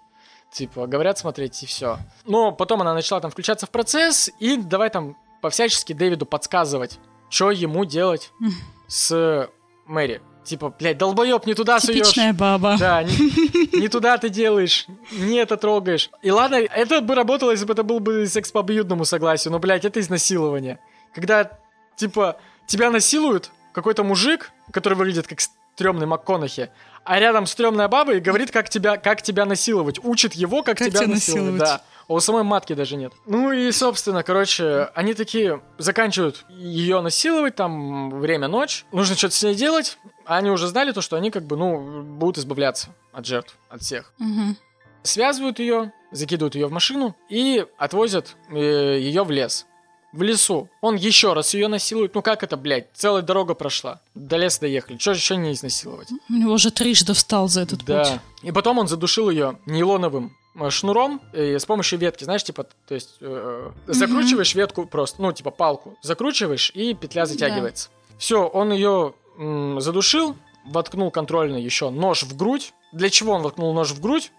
[0.52, 1.98] Типа, говорят смотреть, и все.
[2.26, 7.52] Но потом она начала там включаться в процесс, и давай там по-всячески Дэвиду подсказывать, что
[7.52, 8.32] ему делать
[8.88, 9.50] с
[9.86, 10.22] Мэри.
[10.44, 11.98] Типа, блядь, долбоеб, не туда суешь.
[11.98, 12.78] Типичная баба.
[12.80, 16.10] Да, не, не туда ты делаешь, не это трогаешь.
[16.22, 19.60] И ладно, это бы работало, если бы это был бы секс по обоюдному согласию, но,
[19.60, 20.80] блядь, это изнасилование.
[21.14, 21.52] Когда,
[21.98, 26.72] типа, тебя насилуют какой-то мужик, который выглядит как стрёмный МакКонахи,
[27.08, 30.04] а рядом стрёмная баба и говорит, как тебя, как тебя насиловать.
[30.04, 31.54] Учит его, как, как тебя, насиловать.
[31.54, 31.60] насиловать.
[31.60, 31.82] Да.
[32.08, 33.14] А у самой матки даже нет.
[33.26, 39.44] Ну и, собственно, короче, они такие заканчивают ее насиловать, там время ночь, нужно что-то с
[39.44, 39.98] ней делать.
[40.26, 43.82] А они уже знали то, что они как бы, ну, будут избавляться от жертв, от
[43.82, 44.14] всех.
[44.20, 44.56] Угу.
[45.04, 49.67] Связывают ее, закидывают ее в машину и отвозят э, ее в лес
[50.14, 50.70] в лесу.
[50.82, 52.16] Он еще раз ее насилует.
[52.16, 52.88] Ну как это, блядь?
[52.94, 54.02] Целая дорога прошла.
[54.16, 54.98] До леса доехали.
[54.98, 56.10] Что еще не изнасиловать?
[56.30, 58.04] У него уже трижды встал за этот да.
[58.04, 58.20] путь.
[58.44, 62.96] И потом он задушил ее нейлоновым э, шнуром э, с помощью ветки, знаешь, типа, то
[62.96, 64.58] есть э, закручиваешь mm-hmm.
[64.58, 67.90] ветку просто, ну, типа палку, закручиваешь, и петля затягивается.
[67.90, 68.16] Да.
[68.18, 70.36] Все, он ее м, задушил,
[70.66, 72.74] воткнул контрольно еще нож в грудь.
[72.94, 74.32] Для чего он воткнул нож в грудь,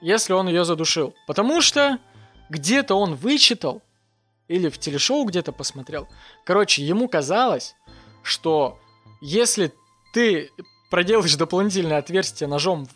[0.00, 1.14] если он ее задушил?
[1.26, 1.98] Потому что
[2.50, 3.82] где-то он вычитал,
[4.48, 6.08] или в телешоу где-то посмотрел.
[6.44, 7.76] Короче, ему казалось,
[8.22, 8.78] что
[9.20, 9.72] если
[10.12, 10.50] ты
[10.90, 12.86] проделаешь дополнительное отверстие ножом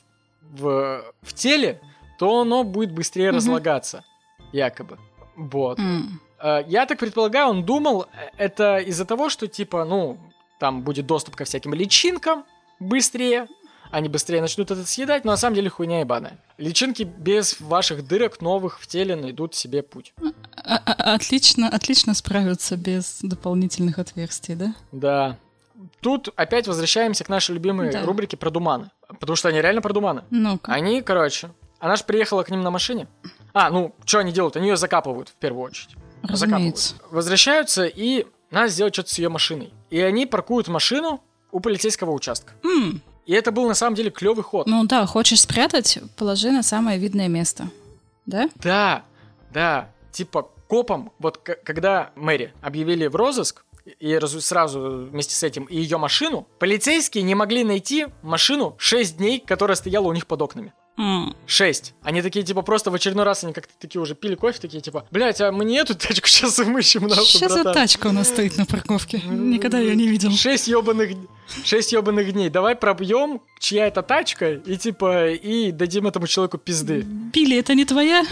[0.43, 1.81] в, в теле,
[2.19, 3.37] то оно будет быстрее mm-hmm.
[3.37, 4.05] разлагаться,
[4.53, 4.99] якобы.
[5.37, 5.79] Вот.
[5.79, 6.65] Mm.
[6.69, 10.19] Я так предполагаю, он думал, э, это из-за того, что типа, ну,
[10.61, 12.45] там будет доступ ко всяким личинкам
[12.79, 13.49] быстрее,
[13.91, 16.39] они быстрее начнут это съедать, но на самом деле хуйня ебаная.
[16.59, 20.13] Личинки без ваших дырок новых в теле найдут себе путь.
[20.57, 24.75] А, а, отлично, отлично справятся без дополнительных отверстий, да?
[24.93, 25.37] Да.
[26.01, 28.05] Тут опять возвращаемся к нашей любимой да.
[28.05, 28.91] рубрике про думаны.
[29.21, 30.25] Потому что они реально про думаны.
[30.31, 30.73] ну -ка.
[30.73, 33.07] Они, короче, она же приехала к ним на машине.
[33.53, 34.57] А, ну, что они делают?
[34.57, 35.97] Они ее закапывают в первую очередь.
[36.23, 36.89] Разумеется.
[36.89, 37.13] Закапывают.
[37.13, 39.73] Возвращаются, и надо сделать что-то с ее машиной.
[39.91, 42.53] И они паркуют машину у полицейского участка.
[42.63, 43.01] Mm.
[43.29, 44.67] И это был на самом деле клевый ход.
[44.67, 47.69] Ну да, хочешь спрятать, положи на самое видное место.
[48.25, 48.49] Да?
[48.57, 49.05] Да,
[49.53, 49.91] да.
[50.13, 55.99] Типа копом, вот когда Мэри объявили в розыск, и сразу вместе с этим и ее
[55.99, 60.73] машину, полицейские не могли найти машину 6 дней, которая стояла у них под окнами.
[61.47, 61.95] Шесть.
[62.03, 65.07] Они такие, типа, просто в очередной раз они как-то такие уже пили кофе, такие, типа,
[65.11, 67.75] блядь, а мне эту тачку сейчас вымыщем, нахуй, за братан».
[67.75, 69.23] тачка у нас стоит на парковке?
[69.25, 70.31] Никогда ее не видел.
[70.33, 71.11] Шесть ебаных,
[71.65, 72.51] шесть ебаных дней.
[72.51, 77.03] Давай пробьем, чья это тачка, и типа, и дадим этому человеку пизды.
[77.03, 78.25] Билли, это не твоя?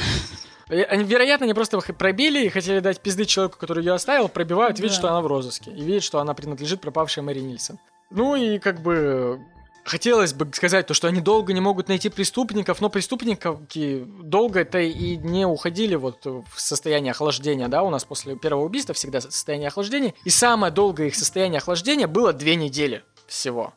[0.69, 4.79] И Они, вероятно, они просто пробили и хотели дать пизды человеку, который ее оставил, пробивают,
[4.81, 4.99] видят, Да.
[4.99, 5.71] что она в розыске.
[5.71, 7.79] И видят, что она принадлежит пропавшей Мэри Нильсон.
[8.11, 9.41] Ну и как бы
[9.87, 15.17] хотелось бы сказать то, что они долго не могут найти преступников, но преступники долго-то и
[15.17, 20.15] не уходили вот в состояние охлаждения, да, у нас после первого убийства всегда состояние охлаждения.
[20.25, 23.73] И самое долгое их состояние охлаждения было две недели всего.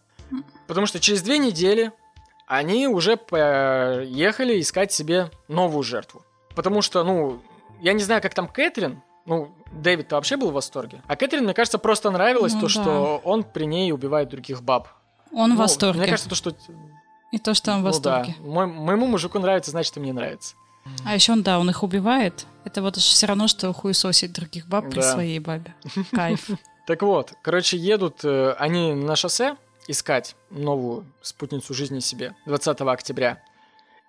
[0.68, 1.91] Потому что через две недели
[2.47, 6.24] они уже поехали искать себе новую жертву.
[6.55, 7.41] Потому что, ну,
[7.82, 11.03] я не знаю, как там Кэтрин, ну, Дэвид-то вообще был в восторге.
[11.07, 12.72] А Кэтрин, мне кажется, просто нравилось Ну то, да.
[12.72, 14.88] что он при ней убивает других баб.
[15.32, 15.99] Он в Ну, восторге.
[15.99, 16.53] Мне кажется, то, что...
[17.32, 18.36] И то, что он в ну да, восторге.
[18.39, 20.55] мой- моему мужику нравится, значит, и мне нравится.
[21.05, 22.47] А еще он, да, он их убивает.
[22.63, 25.13] Это вот все равно, что хуесосить других баб при Да.
[25.13, 25.75] своей бабе.
[26.11, 26.49] Кайф.
[26.88, 29.55] Так вот, короче, едут э, они на шоссе
[29.88, 33.41] искать новую спутницу жизни себе 20 октября.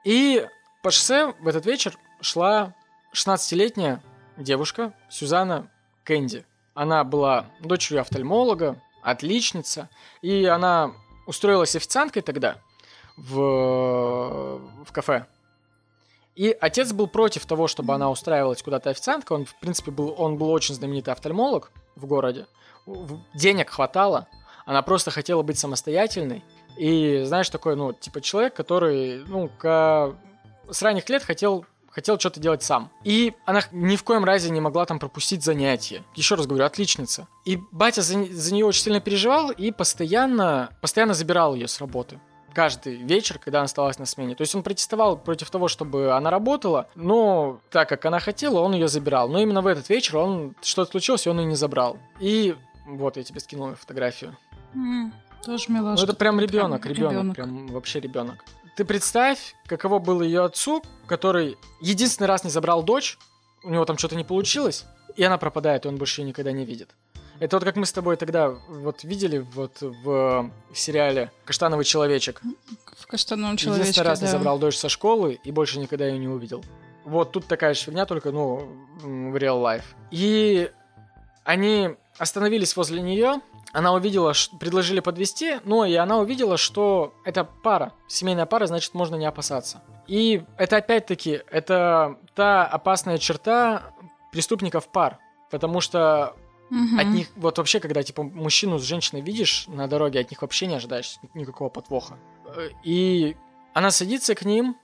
[0.04, 0.46] И
[0.82, 2.74] по шоссе в этот вечер шла
[3.14, 4.02] 16-летняя
[4.38, 5.68] девушка Сюзанна
[6.04, 6.46] Кэнди.
[6.72, 9.90] Она была дочерью офтальмолога, отличница,
[10.22, 10.92] и она
[11.30, 12.56] устроилась официанткой тогда
[13.16, 15.26] в, в кафе.
[16.34, 19.38] И отец был против того, чтобы она устраивалась куда-то официанткой.
[19.38, 22.46] Он, в принципе, был, он был очень знаменитый офтальмолог в городе.
[23.34, 24.26] Денег хватало.
[24.66, 26.42] Она просто хотела быть самостоятельной.
[26.76, 30.16] И, знаешь, такой, ну, типа человек, который, ну, ка-
[30.70, 32.91] с ранних лет хотел хотел что-то делать сам.
[33.05, 36.03] И она ни в коем разе не могла там пропустить занятия.
[36.14, 37.28] Еще раз говорю, отличница.
[37.45, 42.18] И батя за, за нее очень сильно переживал и постоянно, постоянно забирал ее с работы
[42.53, 44.34] каждый вечер, когда она оставалась на смене.
[44.34, 48.74] То есть он протестовал против того, чтобы она работала, но так как она хотела, он
[48.74, 49.28] ее забирал.
[49.28, 51.97] Но именно в этот вечер он что-то случилось, и он ее не забрал.
[52.18, 54.36] И вот я тебе скинул фотографию.
[54.74, 55.12] М,
[55.45, 56.05] Тоже Ну, милашка.
[56.05, 57.34] это прям ребенок, прям ребенок, ребенок.
[57.36, 58.45] прям вообще ребенок.
[58.76, 63.18] Ты представь, каково было ее отцу, который единственный раз не забрал дочь,
[63.62, 66.64] у него там что-то не получилось, и она пропадает, и он больше ее никогда не
[66.64, 66.94] видит.
[67.40, 72.42] Это вот как мы с тобой тогда вот видели вот в сериале «Каштановый человечек».
[72.98, 74.26] В каштановом человечке, Единственный раз да.
[74.26, 76.62] не забрал дочь со школы и больше никогда ее не увидел.
[77.06, 79.84] Вот тут такая же фигня, только, ну, в real life.
[80.10, 80.70] И
[81.44, 83.40] они остановились возле нее,
[83.72, 89.16] она увидела, предложили подвести, но и она увидела, что это пара, семейная пара, значит, можно
[89.16, 89.82] не опасаться.
[90.06, 93.92] И это опять-таки, это та опасная черта
[94.32, 95.18] преступников пар,
[95.50, 96.34] потому что
[96.70, 96.98] Мгм.
[97.00, 100.66] от них, вот вообще, когда, типа, мужчину с женщиной видишь на дороге, от них вообще
[100.66, 102.16] не ожидаешь никакого подвоха.
[102.56, 103.36] Э, И
[103.74, 104.76] она садится к ним,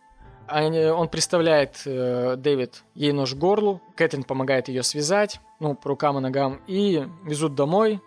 [0.49, 5.89] они- он представляет, э, Дэвид, ей нож к горлу, Кэтрин помогает ее связать, ну, по
[5.91, 8.01] рукам и ногам, и везут домой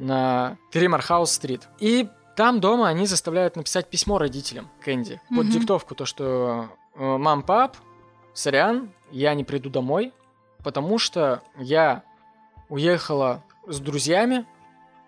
[0.00, 1.68] на Тримархаус-стрит.
[1.78, 5.50] И там дома они заставляют написать письмо родителям Кэнди под Мгм.
[5.50, 7.76] диктовку, то, что э, «Мам, пап,
[8.34, 10.12] сорян, я не приду домой,
[10.64, 12.02] потому что я
[12.68, 14.46] уехала с друзьями,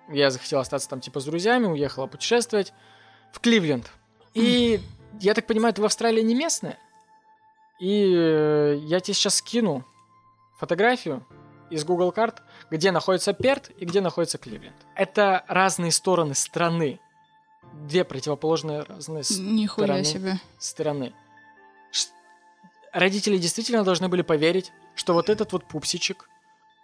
[0.09, 2.73] я захотела остаться там типа с друзьями, уехала путешествовать
[3.33, 3.91] в Кливленд.
[4.35, 4.81] И
[5.21, 6.79] я так понимаю, ты в Австралии не местная?
[7.81, 9.85] И э, я тебе сейчас скину
[10.59, 11.25] фотографию
[11.71, 14.75] из Google карт, где находится Перт и где находится Кливленд.
[14.95, 17.01] Это разные стороны страны.
[17.87, 20.41] Две противоположные разные Нихуя стороны себе.
[20.59, 21.13] стороны.
[21.91, 22.11] Ш-
[22.93, 26.29] Родители действительно должны были поверить, что вот этот вот пупсичек,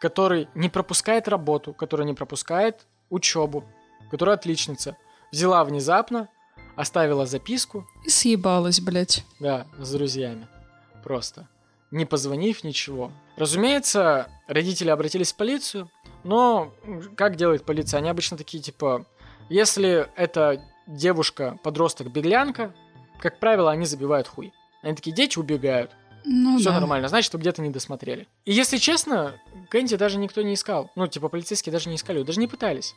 [0.00, 3.64] который не пропускает работу, который не пропускает учебу,
[4.10, 4.96] которая отличница,
[5.30, 6.28] взяла внезапно,
[6.76, 9.24] оставила записку, И съебалась, блядь.
[9.40, 10.46] да, с друзьями.
[11.04, 11.48] Просто.
[11.90, 13.12] Не позвонив, ничего.
[13.36, 15.90] Разумеется, родители обратились в полицию,
[16.24, 16.72] но
[17.16, 17.98] как делает полиция?
[17.98, 19.06] Они обычно такие, типа,
[19.48, 22.74] если это девушка, подросток, беглянка,
[23.20, 24.52] как правило, они забивают хуй.
[24.82, 25.90] Они такие, дети убегают.
[26.24, 26.80] Ну Все да.
[26.80, 28.28] нормально, значит, вы где-то не досмотрели.
[28.44, 30.90] И если честно, Кэнди даже никто не искал.
[30.94, 32.94] Ну, типа, полицейские даже не искали, даже не пытались.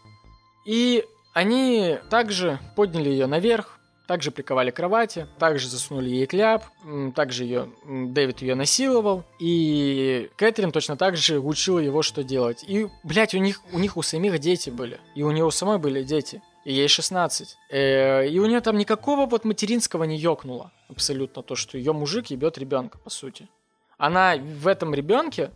[0.65, 3.79] И они также подняли ее наверх,
[4.11, 6.65] также приковали к кровати, также засунули ей кляп,
[7.15, 12.65] также ее, Дэвид ее насиловал, и Кэтрин точно так же учила его, что делать.
[12.67, 15.77] И, блядь, у них, у них у самих дети были, и у нее у самой
[15.77, 17.55] были дети, и ей 16.
[17.69, 22.27] Э, и у нее там никакого вот материнского не ёкнуло абсолютно, то, что ее мужик
[22.31, 23.47] ебет ребенка, по сути.
[23.97, 25.51] Она в этом ребенке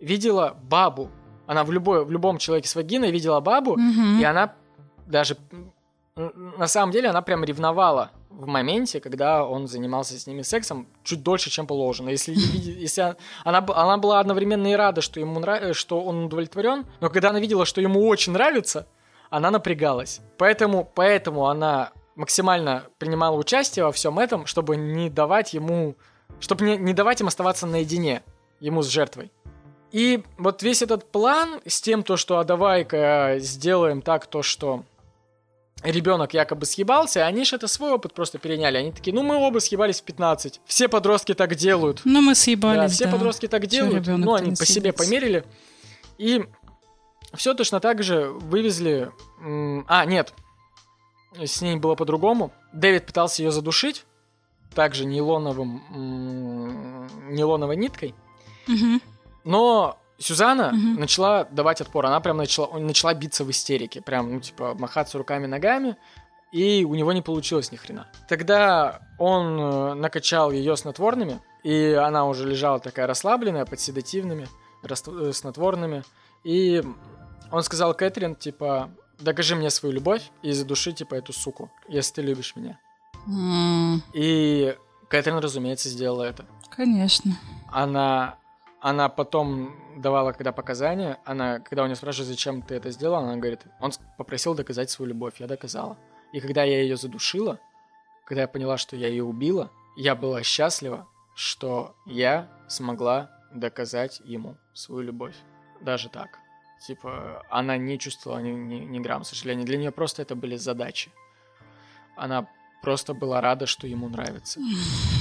[0.00, 1.08] видела бабу.
[1.46, 4.18] Она в, любой, в любом человеке с вагиной видела бабу, Мгм.
[4.18, 4.54] и она
[5.06, 5.36] даже
[6.16, 11.22] на самом деле она прям ревновала в моменте, когда он занимался с ними сексом чуть
[11.22, 12.08] дольше, чем положено.
[12.08, 15.76] Если, если она, она была одновременно и рада, что, ему нрав...
[15.76, 18.86] что он удовлетворен, но когда она видела, что ему очень нравится,
[19.28, 20.20] она напрягалась.
[20.38, 25.96] Поэтому, поэтому она максимально принимала участие во всем этом, чтобы не давать ему,
[26.40, 28.22] чтобы не, не давать им оставаться наедине,
[28.60, 29.30] ему с жертвой.
[29.92, 34.84] И вот весь этот план с тем, то, что а давай-ка сделаем так, то, что
[35.90, 38.78] ребенок якобы съебался, они же это свой опыт просто переняли.
[38.78, 40.60] Они такие, ну мы оба съебались в 15.
[40.64, 42.02] Все подростки так делают.
[42.04, 42.94] Ну мы съебались, да.
[42.94, 43.12] Все да.
[43.12, 44.06] подростки так делают.
[44.06, 45.44] Ну они по себе померили.
[46.18, 46.44] И
[47.34, 49.10] все точно так же вывезли...
[49.88, 50.34] А, нет.
[51.38, 52.52] С ней было по-другому.
[52.72, 54.04] Дэвид пытался ее задушить.
[54.74, 55.82] Также нейлоновым...
[57.30, 58.14] нейлоновой ниткой.
[58.68, 59.00] Угу.
[59.44, 61.00] Но Сюзанна угу.
[61.00, 62.06] начала давать отпор.
[62.06, 64.00] Она прям начала, начала биться в истерике.
[64.00, 65.96] Прям, ну, типа, махаться руками-ногами.
[66.52, 68.08] И у него не получилось ни хрена.
[68.28, 71.40] Тогда он э, накачал ее снотворными.
[71.64, 74.48] И она уже лежала такая расслабленная, под седативными,
[74.82, 76.02] э, снотворными.
[76.44, 76.82] И
[77.50, 82.22] он сказал Кэтрин, типа, докажи мне свою любовь и задуши, типа, эту суку, если ты
[82.22, 82.78] любишь меня.
[83.28, 83.98] Mm.
[84.14, 84.76] И
[85.08, 86.46] Кэтрин, разумеется, сделала это.
[86.70, 87.36] Конечно.
[87.72, 88.36] Она
[88.80, 93.36] она потом давала, когда показания, она, когда у нее спрашивают, зачем ты это сделала, она
[93.36, 95.98] говорит, он попросил доказать свою любовь, я доказала.
[96.32, 97.58] И когда я ее задушила,
[98.24, 104.56] когда я поняла, что я ее убила, я была счастлива, что я смогла доказать ему
[104.74, 105.34] свою любовь.
[105.80, 106.38] Даже так.
[106.86, 109.64] Типа, она не чувствовала ни, ни, ни грамм сожаления.
[109.64, 111.10] Для нее просто это были задачи.
[112.16, 112.48] Она
[112.82, 114.60] просто была рада, что ему нравится.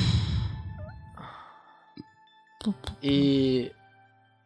[3.02, 3.72] И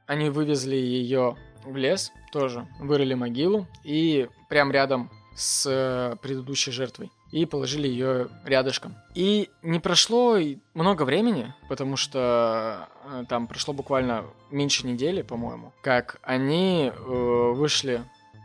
[0.08, 7.12] они вывезли ее в лес тоже, вырыли могилу и прям рядом с э, предыдущей жертвой
[7.32, 8.96] и положили ее рядышком.
[9.14, 10.38] И не прошло
[10.74, 18.04] много времени, потому что э, там прошло буквально меньше недели, по-моему, как они э, вышли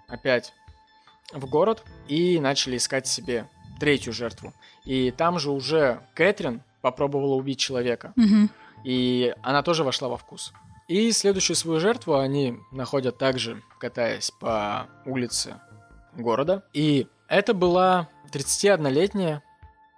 [0.09, 0.53] опять
[1.33, 3.49] в город и начали искать себе
[3.81, 4.53] третью жертву.
[4.85, 8.13] И там же уже Кэтрин попробовала убить человека.
[8.17, 8.51] Mm-hmm.
[8.85, 10.53] И она тоже вошла во вкус.
[10.87, 15.61] И следующую свою жертву они находят также, катаясь по улице
[16.15, 16.65] города.
[16.75, 19.43] И это была 31-летняя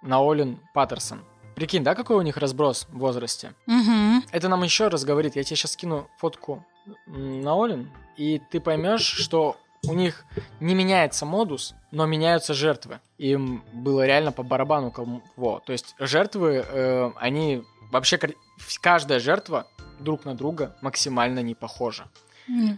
[0.01, 1.23] Наолин Паттерсон.
[1.55, 3.53] Прикинь, да, какой у них разброс в возрасте?
[3.65, 4.27] Угу.
[4.31, 5.35] Это нам еще раз говорит.
[5.35, 6.65] Я тебе сейчас скину фотку
[7.07, 9.57] Наолин, и ты поймешь, что
[9.87, 10.25] у них
[10.59, 12.99] не меняется модус, но меняются жертвы.
[13.17, 15.59] Им было реально по барабану кого.
[15.65, 18.19] То есть жертвы, э, они вообще
[18.81, 19.67] каждая жертва
[19.99, 22.07] друг на друга максимально не похожа.
[22.49, 22.77] Mm.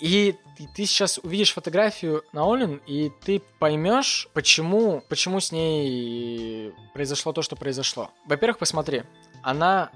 [0.00, 6.72] И ты, ты сейчас увидишь фотографию на Олин, и ты поймешь, почему, почему с ней
[6.94, 8.10] произошло то, что произошло.
[8.26, 9.02] Во-первых, посмотри,
[9.42, 9.90] она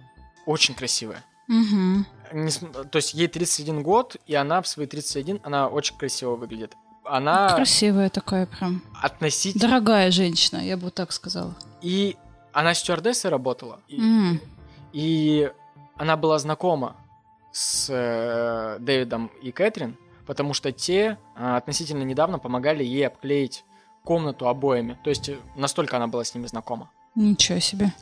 [0.44, 1.24] очень красивая.
[1.48, 2.04] Угу.
[2.32, 2.50] Не,
[2.90, 6.74] то есть ей 31 год, и она в свои 31, она очень красиво выглядит.
[7.04, 7.54] Она...
[7.54, 8.82] Красивая такая прям.
[9.02, 9.68] Относительно...
[9.68, 11.54] Дорогая женщина, я бы так сказала.
[11.82, 12.16] И
[12.52, 13.80] она стюардессой работала.
[13.88, 14.40] И, mm.
[14.92, 15.52] и
[15.96, 16.96] она была знакома
[17.52, 23.64] с э, Дэвидом и Кэтрин, потому что те э, относительно недавно помогали ей обклеить
[24.02, 24.98] комнату обоями.
[25.04, 26.90] То есть э, настолько она была с ними знакома.
[27.14, 27.92] Ничего себе.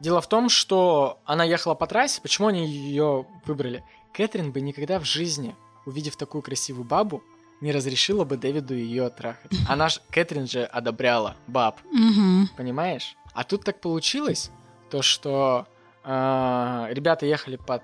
[0.00, 2.20] Дело в том, что она ехала по трассе.
[2.20, 3.84] Почему они ее выбрали?
[4.12, 7.22] Кэтрин бы никогда в жизни, увидев такую красивую бабу,
[7.60, 9.52] не разрешила бы Дэвиду ее трахать.
[9.68, 11.80] Она ж, Кэтрин же одобряла баб.
[11.86, 12.56] Угу.
[12.56, 13.16] Понимаешь?
[13.34, 14.50] А тут так получилось,
[14.90, 15.66] то что
[16.04, 17.82] э, ребята ехали по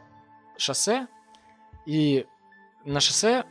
[0.56, 1.06] шоссе,
[1.86, 2.26] и
[2.84, 3.44] на шоссе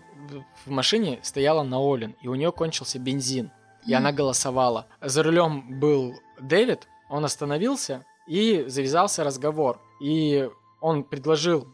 [0.65, 3.51] в машине стояла Наолин, и у нее кончился бензин,
[3.85, 3.95] и mm.
[3.95, 4.87] она голосовала.
[5.01, 9.79] За рулем был Дэвид, он остановился, и завязался разговор.
[10.01, 10.49] И
[10.81, 11.67] он предложил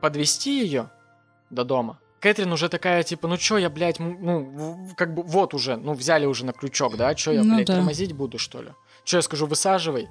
[0.00, 0.90] подвести ее
[1.50, 1.98] до дома.
[2.20, 6.24] Кэтрин уже такая, типа, ну чё я, блядь, ну, как бы, вот уже, ну, взяли
[6.24, 7.74] уже на крючок, да, чё я, ну, блядь, да.
[7.74, 8.70] тормозить буду, что ли?
[9.04, 10.08] Что я скажу, высаживай.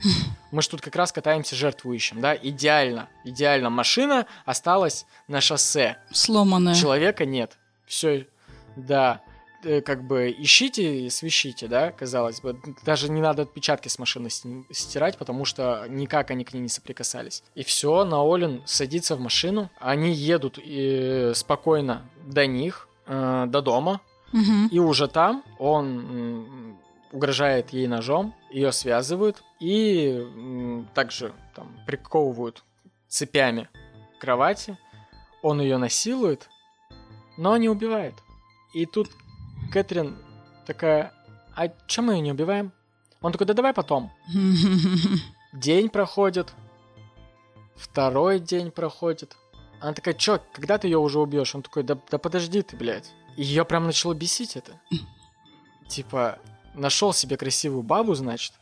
[0.51, 2.35] Мы ж тут как раз катаемся, жертву ищем, да?
[2.35, 3.71] Идеально, идеально.
[3.71, 5.97] Машина осталась на шоссе.
[6.11, 6.75] Сломанная.
[6.75, 7.57] Человека нет.
[7.87, 8.27] Все,
[8.75, 9.21] да.
[9.63, 12.59] Э, как бы ищите и свищите, да, казалось бы.
[12.83, 17.43] Даже не надо отпечатки с машины стирать, потому что никак они к ней не соприкасались.
[17.55, 23.61] И все, Наолин садится в машину, они едут и э, спокойно до них, э, до
[23.61, 24.67] дома, угу.
[24.71, 26.77] и уже там он
[27.11, 30.25] угрожает ей ножом, ее связывают и
[30.95, 32.63] также там приковывают
[33.07, 33.69] цепями
[34.17, 34.77] к кровати.
[35.43, 36.49] Он ее насилует,
[37.37, 38.15] но не убивает.
[38.73, 39.09] И тут
[39.73, 40.15] Кэтрин
[40.67, 41.11] такая,
[41.55, 42.71] а чем мы ее не убиваем?
[43.21, 44.11] Он такой, да давай потом.
[45.53, 46.53] День проходит,
[47.75, 49.35] второй день проходит.
[49.79, 51.55] Она такая, чё, когда ты ее уже убьешь?
[51.55, 53.11] Он такой, да, да подожди ты, блядь.
[53.35, 54.79] И ее прям начало бесить это.
[55.87, 56.37] Типа,
[56.75, 58.53] нашел себе красивую бабу, значит.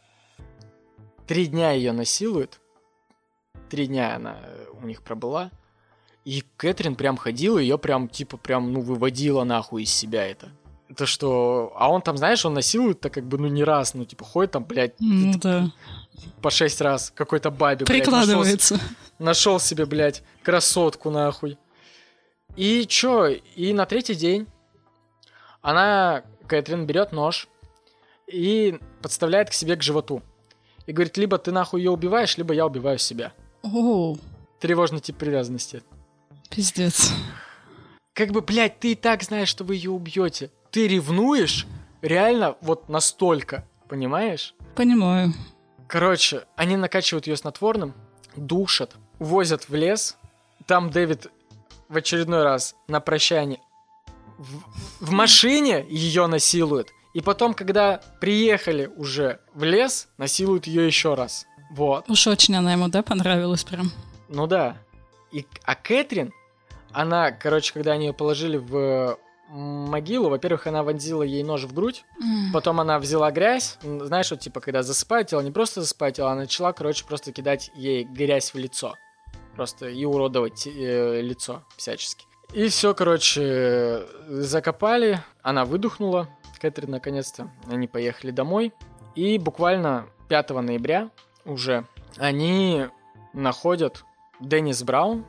[1.28, 2.62] Три дня ее насилует.
[3.70, 5.52] Три дня она э, у них пробыла.
[6.24, 10.52] И Кэтрин прям ходила, ее прям, типа, прям, ну, выводила нахуй из себя это.
[10.98, 11.74] То, что...
[11.76, 14.64] А он там, знаешь, он насилует-то как бы, ну, не раз, ну, типа, ходит там,
[14.66, 15.72] блядь, Ну да.
[16.42, 18.80] по шесть раз какой-то бабе, блядь, нашел Прикладывается.
[19.20, 21.58] Нашел себе, блядь, красотку нахуй.
[22.56, 23.28] И чё?
[23.28, 24.48] И на третий день
[25.62, 27.48] она, Кэтрин, берет нож
[28.28, 30.22] и подставляет к себе к животу.
[30.88, 33.34] И говорит, либо ты нахуй ее убиваешь, либо я убиваю себя.
[33.64, 34.18] О,
[34.60, 35.84] Тревожный тип привязанности.
[36.50, 37.12] пиздец.
[38.14, 40.52] Как бы, блядь, ты и так знаешь, что вы ее убьете.
[40.72, 41.68] Ты ревнуешь
[42.02, 44.56] реально вот настолько, понимаешь?
[44.76, 45.34] Понимаю.
[45.88, 47.94] Короче, они накачивают ее снотворным,
[48.36, 50.18] душат, увозят в лес.
[50.66, 51.28] Там Дэвид
[51.90, 53.60] в очередной раз на прощание
[54.38, 56.92] в, в машине ее насилует.
[57.14, 61.46] И потом, когда приехали уже в лес, насилуют ее еще раз.
[61.72, 62.10] Вот.
[62.10, 63.92] Уж очень она ему, да, понравилась прям.
[64.30, 64.78] Ну да.
[65.32, 66.34] И, а Кэтрин,
[66.92, 69.18] она, короче, когда они ее положили в
[69.52, 72.06] могилу, во-первых, она вонзила ей нож в грудь,
[72.54, 76.36] Потом она взяла грязь, знаешь, вот типа, когда засыпает тело, не просто засыпает тело, а
[76.36, 78.96] начала, короче, просто кидать ей грязь в лицо.
[79.56, 82.26] Просто и уродовать э, лицо всячески.
[82.54, 86.30] И все, короче, закопали, она выдохнула,
[86.60, 88.74] Кэтрин наконец-то, они поехали домой.
[89.16, 91.10] И буквально 5 ноября
[91.46, 91.86] уже
[92.18, 92.88] они
[93.34, 94.04] находят
[94.40, 95.26] Деннис Браун,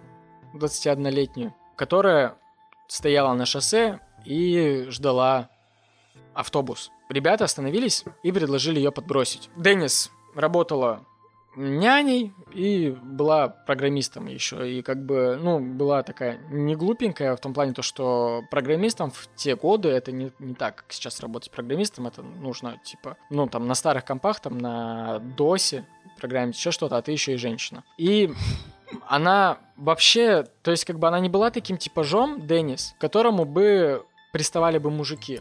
[0.55, 2.37] 21-летнюю, которая
[2.87, 5.49] стояла на шоссе и ждала
[6.35, 6.91] автобус.
[7.09, 9.51] Ребята остановились и предложили ее подбросить.
[9.57, 11.05] Деннис работала
[11.57, 14.71] няней и была программистом еще.
[14.71, 19.29] И как бы, ну, была такая не глупенькая в том плане, то, что программистом в
[19.37, 22.07] те годы это не, не так, как сейчас работать программистом.
[22.07, 25.87] Это нужно, типа, ну, там, на старых компах, там, на досе
[26.19, 27.85] программить еще что-то, а ты еще и женщина.
[27.99, 28.33] И
[29.07, 34.79] она вообще, то есть, как бы она не была таким типажом, Деннис, которому бы приставали
[34.79, 35.41] бы мужики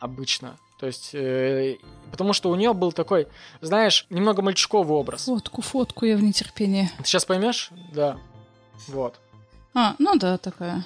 [0.00, 0.58] обычно.
[0.78, 1.78] То есть, э,
[2.10, 3.28] потому что у нее был такой,
[3.60, 5.24] знаешь, немного мальчиковый образ.
[5.26, 6.90] Фотку, фотку я в нетерпении.
[6.98, 7.70] Ты сейчас поймешь?
[7.92, 8.18] Да.
[8.88, 9.20] Вот.
[9.74, 10.84] А, ну да, такая.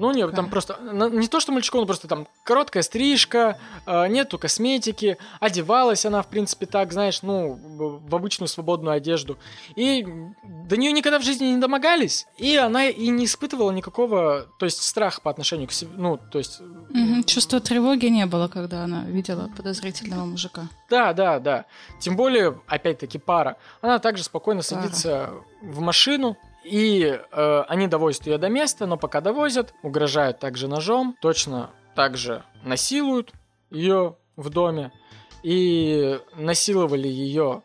[0.00, 3.58] Ну, у нее там просто, ну, не то что мальчиков, но просто там короткая стрижка,
[3.84, 7.58] э, нету косметики, одевалась она, в принципе, так, знаешь, ну,
[8.08, 9.36] в обычную свободную одежду.
[9.76, 10.06] И
[10.42, 14.82] до нее никогда в жизни не домогались, и она и не испытывала никакого, то есть,
[14.82, 16.60] страха по отношению к себе, ну, то есть...
[16.60, 20.68] Мгм, Чувства тревоги не было, когда она видела подозрительного мужика.
[20.88, 21.66] Да, да, да.
[21.98, 23.58] Тем более, опять-таки, пара.
[23.82, 24.80] Она также спокойно Пара.
[24.80, 30.68] садится в машину, и э, они довозят ее до места, но пока довозят, угрожают также
[30.68, 33.32] ножом, точно так же насилуют
[33.70, 34.92] ее в доме.
[35.42, 37.62] И насиловали ее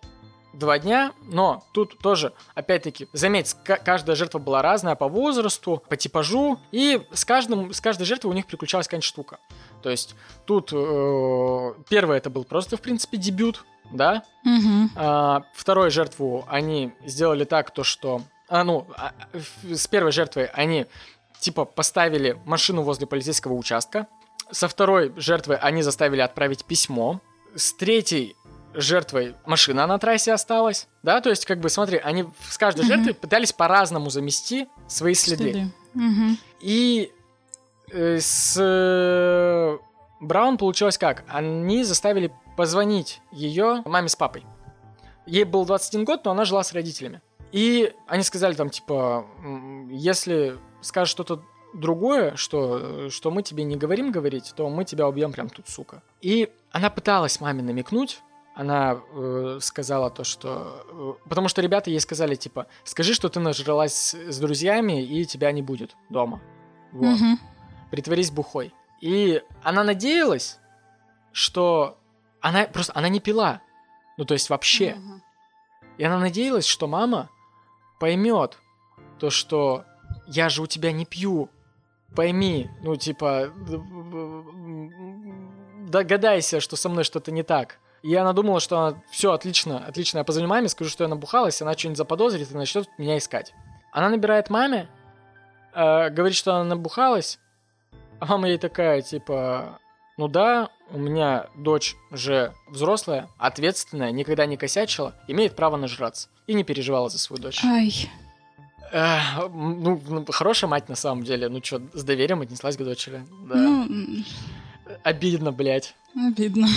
[0.54, 5.98] два дня, но тут тоже, опять-таки, заметь, ка- каждая жертва была разная по возрасту, по
[5.98, 9.40] типажу, и с, каждым, с каждой жертвой у них приключалась какая-нибудь штука.
[9.84, 10.16] То есть
[10.46, 14.92] тут э, первое это был просто, в принципе, дебют, да, Мгм.
[14.96, 18.22] а, второй жертву они сделали так, то что...
[18.56, 19.14] А, ну, а,
[19.64, 20.86] с первой жертвой они,
[21.40, 24.08] типа, поставили машину возле полицейского участка.
[24.52, 27.20] Со второй жертвой они заставили отправить письмо.
[27.56, 28.36] С третьей
[28.74, 30.88] жертвой машина на трассе осталась.
[31.04, 32.88] Да, то есть, как бы, смотри, они с каждой Мгм.
[32.88, 35.52] жертвой пытались по-разному замести свои следы.
[35.52, 35.72] Следы.
[35.94, 36.38] Мгм.
[36.62, 37.12] И
[37.92, 39.78] э, с э,
[40.20, 41.24] Браун получилось как?
[41.28, 44.46] Они заставили позвонить ее маме с папой.
[45.26, 47.22] Ей был 21 год, но она жила с родителями.
[47.52, 51.42] И они сказали там, типа, «М, если скажешь что-то
[51.76, 56.02] другое, что, что мы тебе не говорим говорить, то мы тебя убьем прям тут, сука.
[56.22, 58.22] И она пыталась маме намекнуть,
[58.56, 61.18] она э, сказала то, что...
[61.24, 65.52] э, потому что ребята ей сказали, типа, скажи, что ты нажралась с, друзьями, и тебя
[65.52, 66.42] не будет дома.
[66.94, 67.20] Вот.
[67.20, 67.40] Мгм.
[67.92, 68.74] Притворись бухой.
[69.02, 70.60] И она надеялась,
[71.34, 71.98] что...
[72.40, 72.94] Она просто...
[72.96, 73.62] Она не пила.
[74.18, 74.96] Ну, то есть вообще.
[74.96, 75.22] Мгм.
[75.98, 77.30] И она надеялась, что мама
[78.00, 78.58] поймет
[79.20, 79.86] то, что
[80.28, 81.50] я же у тебя не пью.
[82.16, 83.52] Пойми, ну, типа,
[85.88, 87.80] догадайся, что со мной что-то не так.
[88.04, 91.62] И она думала, что она, все, отлично, отлично, я позвоню маме, скажу, что я набухалась,
[91.62, 93.54] она что-нибудь заподозрит и начнет меня искать.
[93.92, 94.90] Она набирает маме,
[95.74, 97.40] э, говорит, что она набухалась,
[98.20, 99.80] а мама ей такая, типа,
[100.18, 106.30] ну да, у меня дочь уже взрослая, ответственная, никогда не косячила, имеет право нажраться.
[106.48, 107.64] И не переживала за свою дочь.
[107.64, 108.10] Ай.
[108.92, 111.50] Эх, ну, ну, хорошая мать на самом деле.
[111.50, 113.26] Ну что, с доверием отнеслась к дочери.
[113.50, 113.56] Да.
[113.56, 114.24] Ну,
[115.04, 115.96] Обидно, блядь.
[116.16, 116.68] обидно.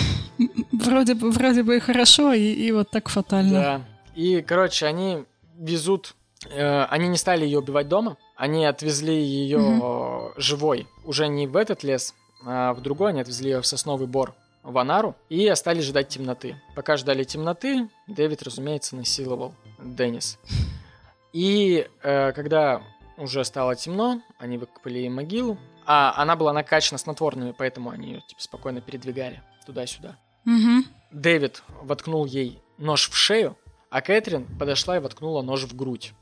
[0.71, 3.51] Вроде бы, вроде бы и хорошо, и, и вот так фатально.
[3.51, 3.81] Да.
[4.15, 5.23] И, короче, они
[5.57, 6.15] везут...
[6.49, 8.17] э, они не стали ее убивать дома.
[8.35, 10.87] Они отвезли ее живой.
[11.05, 12.15] Уже не в этот лес,
[12.45, 13.11] а в другой.
[13.11, 14.33] Они отвезли ее в сосновый бор
[14.63, 16.61] в Анару и остались ждать темноты.
[16.75, 20.37] Пока ждали темноты, Дэвид, разумеется, насиловал Деннис.
[21.33, 22.81] И э, когда
[23.17, 25.57] уже стало темно, они выкопали ей могилу.
[25.85, 30.17] А она была накачана снотворными, поэтому они ее типа, спокойно передвигали туда-сюда.
[30.45, 30.85] Мгм.
[31.11, 33.57] Дэвид воткнул ей нож в шею,
[33.89, 36.13] а Кэтрин подошла и воткнула нож в грудь.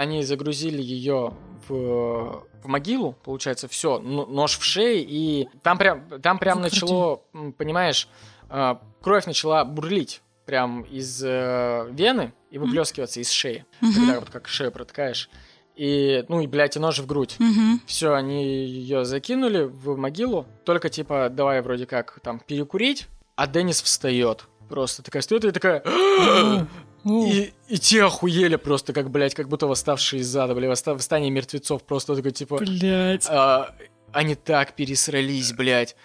[0.00, 1.34] Они загрузили ее
[1.68, 6.80] в, в могилу, получается, все, нож в шее, и там прям, там прям Закрути.
[6.86, 7.16] начало,
[7.58, 8.08] понимаешь,
[8.48, 13.92] э, кровь начала бурлить прям из э, вены и выплескиваться из шеи, Мгм.
[13.92, 15.28] когда вот как шею протыкаешь.
[15.76, 17.36] И, ну и, блядь, и нож в грудь.
[17.38, 17.82] Мгм.
[17.84, 20.46] Все, они ее закинули в могилу.
[20.64, 23.06] Только типа, давай вроде как там перекурить.
[23.36, 24.46] А Деннис встает.
[24.70, 25.84] Просто такая встает и такая...
[27.04, 31.30] И, и те охуели просто, как, блядь, как будто восставшие из ада, блядь, восста- восстание
[31.30, 31.82] мертвецов.
[31.82, 32.58] Просто такой, типа...
[32.58, 33.26] Блять.
[33.28, 33.74] а,
[34.12, 35.96] они так пересрались, блядь.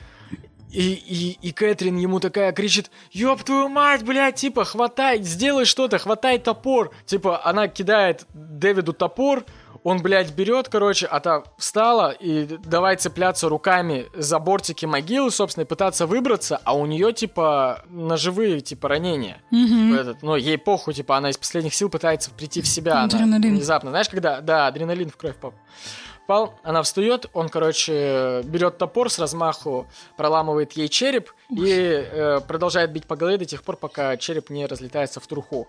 [0.72, 6.00] И, и, и Кэтрин ему такая кричит, ёб твою мать, блядь, типа, хватай, сделай что-то,
[6.00, 6.92] хватай топор.
[7.06, 9.46] Типа, она кидает Дэвиду топор,
[9.86, 15.64] он, блядь, берет, короче, а та встала и давай цепляться руками за бортики могилы, собственно,
[15.64, 19.38] и пытаться выбраться, а у нее, типа, ножевые, типа, ранения.
[19.52, 19.94] Мгм.
[19.94, 22.94] Этот, ну, ей похуй, типа, она из последних сил пытается прийти в себя.
[22.96, 23.56] она Адреналин.
[23.56, 23.92] внезапно.
[23.92, 25.54] Знаешь, когда, да, адреналин в кровь поп-
[26.26, 29.88] попал, она встает, он, короче, берет топор с размаху,
[30.18, 34.66] проламывает ей череп и э, продолжает бить по голове до тех пор, пока череп не
[34.66, 35.68] разлетается в труху.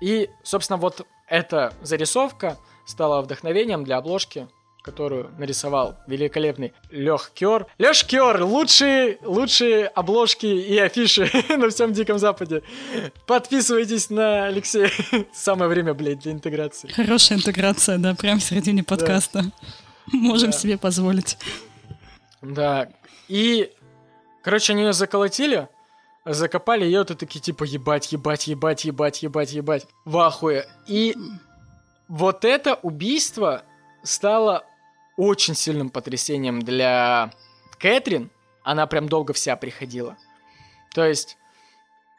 [0.00, 2.56] И, собственно, вот эта зарисовка
[2.86, 4.48] стала вдохновением для обложки
[4.82, 7.66] которую нарисовал великолепный Лех Кер.
[7.76, 12.62] Леш Кер, лучшие, лучшие обложки и афиши на всем Диком Западе.
[13.26, 14.92] Подписывайтесь на Алексея.
[15.34, 16.86] Самое время, блядь, для интеграции.
[16.86, 19.50] Хорошая интеграция, да, прям в середине подкаста.
[20.12, 20.56] Можем Да.
[20.56, 21.38] себе позволить.
[22.42, 22.88] Да.
[23.28, 23.72] И,
[24.42, 25.68] короче, они ее заколотили,
[26.24, 29.86] закопали ее, ты такие, типа, ебать, ебать, ебать, ебать, ебать, ебать.
[30.04, 30.66] В ахуе.
[30.86, 31.16] И
[32.08, 33.62] вот это убийство
[34.02, 34.64] стало
[35.16, 37.32] очень сильным потрясением для
[37.78, 38.30] Кэтрин.
[38.62, 40.16] Она прям долго вся приходила.
[40.94, 41.36] То есть,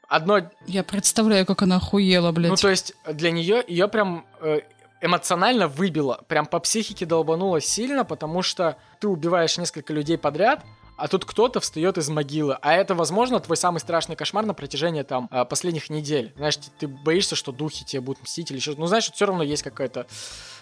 [0.08, 2.50] одно Я представляю, как она охуела, блядь.
[2.52, 4.62] ну, то есть для нее ее прям э,
[5.02, 10.64] эмоционально выбило, прям по психике долбануло сильно, потому что ты убиваешь несколько людей подряд,
[10.98, 12.58] а тут кто-то встает из могилы.
[12.62, 16.34] А это, возможно, твой самый страшный кошмар на протяжении там э, последних недель.
[16.36, 18.80] Знаешь, ты, боишься, что духи тебе будут мстить или что-то.
[18.80, 20.08] Ну, знаешь, все равно есть какой-то,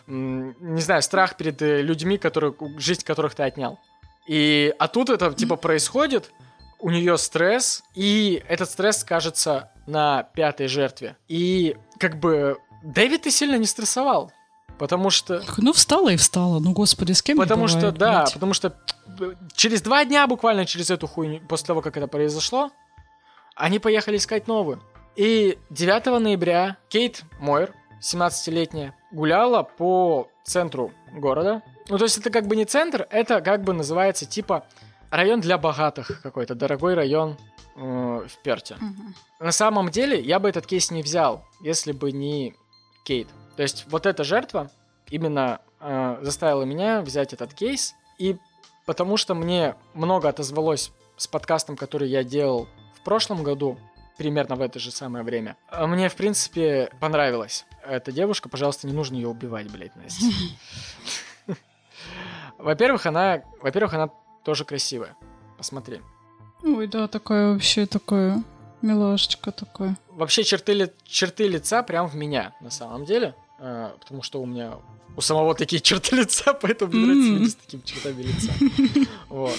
[0.07, 3.79] м, не знаю, страх перед э, людьми, которые, жизнь которых ты отнял.
[4.27, 6.31] И, а тут это, типа, происходит,
[6.79, 11.15] у нее стресс, и этот стресс скажется на пятой жертве.
[11.29, 14.31] И, как бы, Дэвид и сильно не стрессовал.
[14.77, 15.41] Потому что...
[15.57, 16.59] Ну, встала и встала.
[16.59, 18.33] Ну, господи, с кем не Потому что, бывает, да, блядь.
[18.33, 18.77] потому что
[19.19, 22.71] э, через два дня, буквально через эту хуйню, после того, как это произошло,
[23.55, 24.83] они поехали искать новую.
[25.15, 31.63] И 9 ноября Кейт Мойер, 17-летняя, гуляла по центру города.
[31.89, 34.65] Ну, то есть это как бы не центр, это как бы называется типа
[35.09, 37.37] район для богатых какой-то, дорогой район
[37.77, 38.75] э, в Перте.
[38.79, 39.15] Мгм.
[39.39, 42.55] На самом деле, я бы этот кейс не взял, если бы не
[43.05, 43.29] Кейт.
[43.55, 44.69] То есть вот эта жертва
[45.09, 48.37] именно э, заставила меня взять этот кейс, и
[48.85, 52.67] потому что мне много отозвалось с подкастом, который я делал
[52.99, 53.77] в прошлом году,
[54.17, 55.55] примерно в это же самое время.
[55.69, 58.49] А Мне, в принципе, понравилась эта девушка.
[58.49, 60.25] Пожалуйста, не нужно ее убивать, блядь, Настя.
[62.57, 64.09] Во-первых, она, во-первых, она
[64.43, 65.15] тоже красивая.
[65.57, 66.01] Посмотри.
[66.63, 68.43] Ой, да, такая вообще такая
[68.85, 69.97] милашечка такая.
[70.09, 73.33] Вообще черты, ли- черты лица прям в меня, на самом деле.
[73.59, 74.73] Э, потому что у меня
[75.17, 77.37] у самого такие черты лица, поэтому мне нравится М.
[77.39, 78.51] люди с такими чертами лица.
[79.29, 79.57] Вот.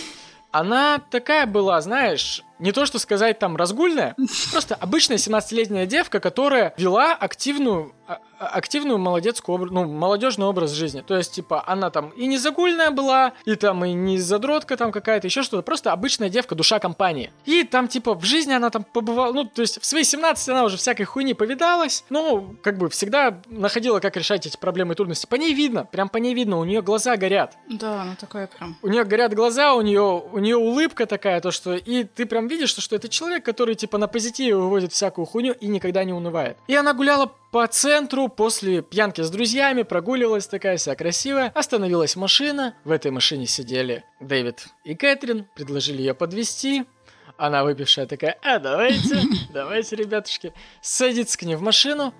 [0.50, 4.14] Она такая была, знаешь, не то что сказать там разгульная,
[4.52, 10.70] просто обычная 17-летняя девка, которая вела активную, а- а- активную молодецкую, обр- ну, молодежный образ
[10.72, 11.02] жизни.
[11.06, 14.92] То есть, типа, она там и не загульная была, и там и не задротка там
[14.92, 15.62] какая-то, еще что-то.
[15.62, 17.32] Просто обычная девка, душа компании.
[17.44, 20.64] И там, типа, в жизни она там побывала, ну, то есть, в свои 17 она
[20.64, 25.26] уже всякой хуйни повидалась, но, как бы, всегда находила, как решать эти проблемы и трудности.
[25.26, 28.76] По ней видно, прям по ней видно, у нее глаза горят Да, она такая прям.
[28.82, 30.00] у нее горят глаза, у нее,
[30.32, 33.74] у нее улыбка такая, то что и ты прям видишь, что, что это человек, который
[33.74, 36.58] типа на позитиве выводит всякую хуйню и никогда не унывает.
[36.66, 42.74] И она гуляла по центру после пьянки с друзьями, прогуливалась такая вся красивая, остановилась машина,
[42.84, 46.84] в этой машине сидели Дэвид и Кэтрин, предложили ее подвести.
[47.38, 49.20] Она выпившая такая, а давайте,
[49.52, 52.14] давайте, ребятушки, садится к ней в машину,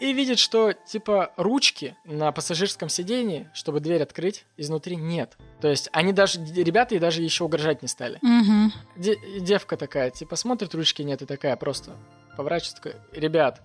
[0.00, 5.36] и видит, что типа ручки на пассажирском сидении, чтобы дверь открыть, изнутри нет.
[5.60, 8.18] То есть они даже, ребята и даже еще угрожать не стали.
[8.22, 8.72] Угу.
[8.96, 11.96] Де- девка такая, типа, смотрит, ручки нет, и такая просто
[12.36, 13.62] поворачивается, такая, ребят,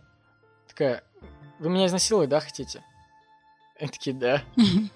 [0.68, 1.03] такая,
[1.60, 2.84] вы меня изнасиловать, да, хотите?
[3.80, 4.41] Они такие, да.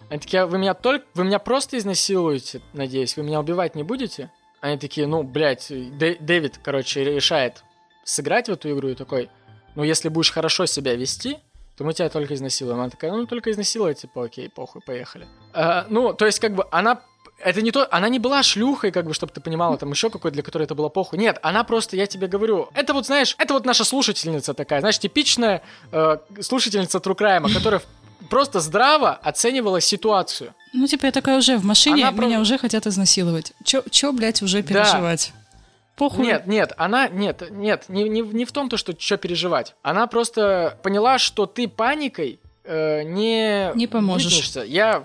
[0.10, 3.84] Они такие, «А вы меня только, вы меня просто изнасилуете, надеюсь, вы меня убивать не
[3.84, 4.32] будете?
[4.62, 7.64] Они такие, ну, блядь, Дэ- Дэвид, короче, решает
[8.04, 9.30] сыграть в эту игру и такой,
[9.76, 11.38] ну, если будешь хорошо себя вести,
[11.78, 12.80] то мы тебя только изнасилуем.
[12.80, 15.28] Она такая, ну, только изнасиловать, типа, окей, похуй, поехали.
[15.54, 17.02] А, ну, то есть, как бы, она
[17.44, 20.32] это не то, она не была шлюхой, как бы, чтобы ты понимала, там еще какой
[20.32, 21.18] для которой это было похуй.
[21.20, 25.00] Нет, она просто, я тебе говорю, это вот, знаешь, это вот наша слушательница такая, знаешь,
[25.00, 27.82] типичная э, слушательница Crime, которая
[28.30, 30.54] просто здраво оценивала ситуацию.
[30.74, 33.54] Ну, типа, я такая уже в машине, Она меня прав- уже хотят изнасиловать.
[33.64, 35.34] Чё, чё блядь, уже переживать?
[36.00, 36.26] Похуй.
[36.26, 39.76] Нет, нет, она, нет, нет, не, не, не в том, то, что что переживать.
[39.82, 43.74] Она просто поняла, что ты паникой э, не...
[43.76, 44.56] Не поможешь.
[44.66, 45.04] Я,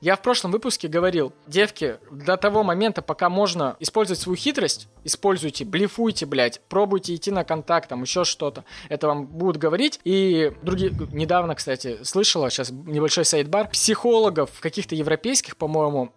[0.00, 5.64] я в прошлом выпуске говорил, девки, до того момента, пока можно использовать свою хитрость, используйте,
[5.64, 8.64] блефуйте, блядь, пробуйте идти на контакт, там еще что-то.
[8.88, 9.98] Это вам будут говорить.
[10.04, 10.92] И другие...
[11.12, 16.12] Недавно, кстати, слышала, сейчас небольшой сайт-бар, психологов каких-то европейских, по-моему,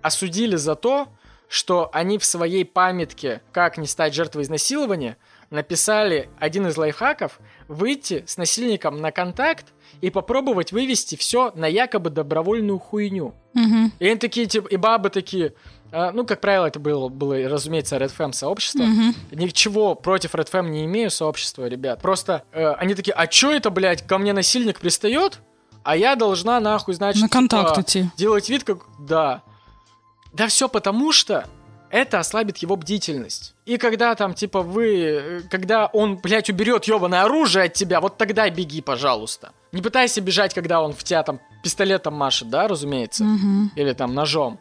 [0.00, 1.08] осудили за то,
[1.48, 5.16] что они в своей памятке «Как не стать жертвой изнасилования»
[5.50, 9.66] написали один из лайфхаков выйти с насильником на контакт
[10.02, 13.34] и попробовать вывести все на якобы добровольную хуйню.
[13.54, 13.92] Мгм.
[13.98, 15.54] И они такие, типа, и бабы такие,
[15.90, 18.82] а, ну, как правило, это было, было разумеется, Red Fam сообщество.
[18.82, 19.14] Мгм.
[19.32, 22.02] Ничего против Red Fam не имею сообщества, ребят.
[22.02, 25.40] Просто э, они такие, а чё это, блядь, ко мне насильник пристает,
[25.82, 28.10] а я должна, нахуй, значит, На контакт типа, идти.
[28.18, 28.80] делать вид, как...
[29.00, 29.42] Да.
[30.32, 31.46] Да все потому, что
[31.90, 33.54] это ослабит его бдительность.
[33.64, 34.94] И когда там, типа, вы...
[34.96, 39.52] э, Когда он, блядь, уберет ебаное оружие от тебя, вот тогда беги, пожалуйста.
[39.72, 43.24] Не пытайся бежать, когда он в тебя там пистолетом машет, да, разумеется?
[43.24, 43.72] Мгм.
[43.74, 44.60] Или там ножом.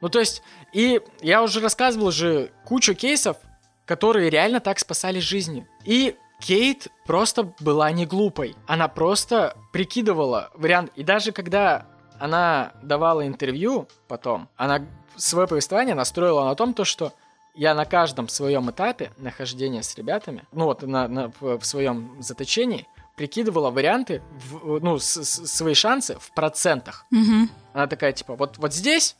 [0.00, 0.42] Ну, то есть,
[0.72, 3.36] и я уже рассказывал же кучу кейсов,
[3.84, 5.66] которые реально так спасали жизни.
[5.84, 8.56] И Кейт просто была не глупой.
[8.66, 10.90] Она просто прикидывала вариант.
[10.96, 11.86] И даже когда
[12.18, 17.12] она давала интервью потом, она свое повествование настроила на том, то, что
[17.54, 22.86] я на каждом своем этапе нахождения с ребятами, ну вот на, на- в, своем заточении,
[23.16, 27.04] прикидывала варианты, в- ну, с- с- свои шансы в процентах.
[27.10, 27.50] Мгм.
[27.74, 29.16] Она такая, типа, вот, вот здесь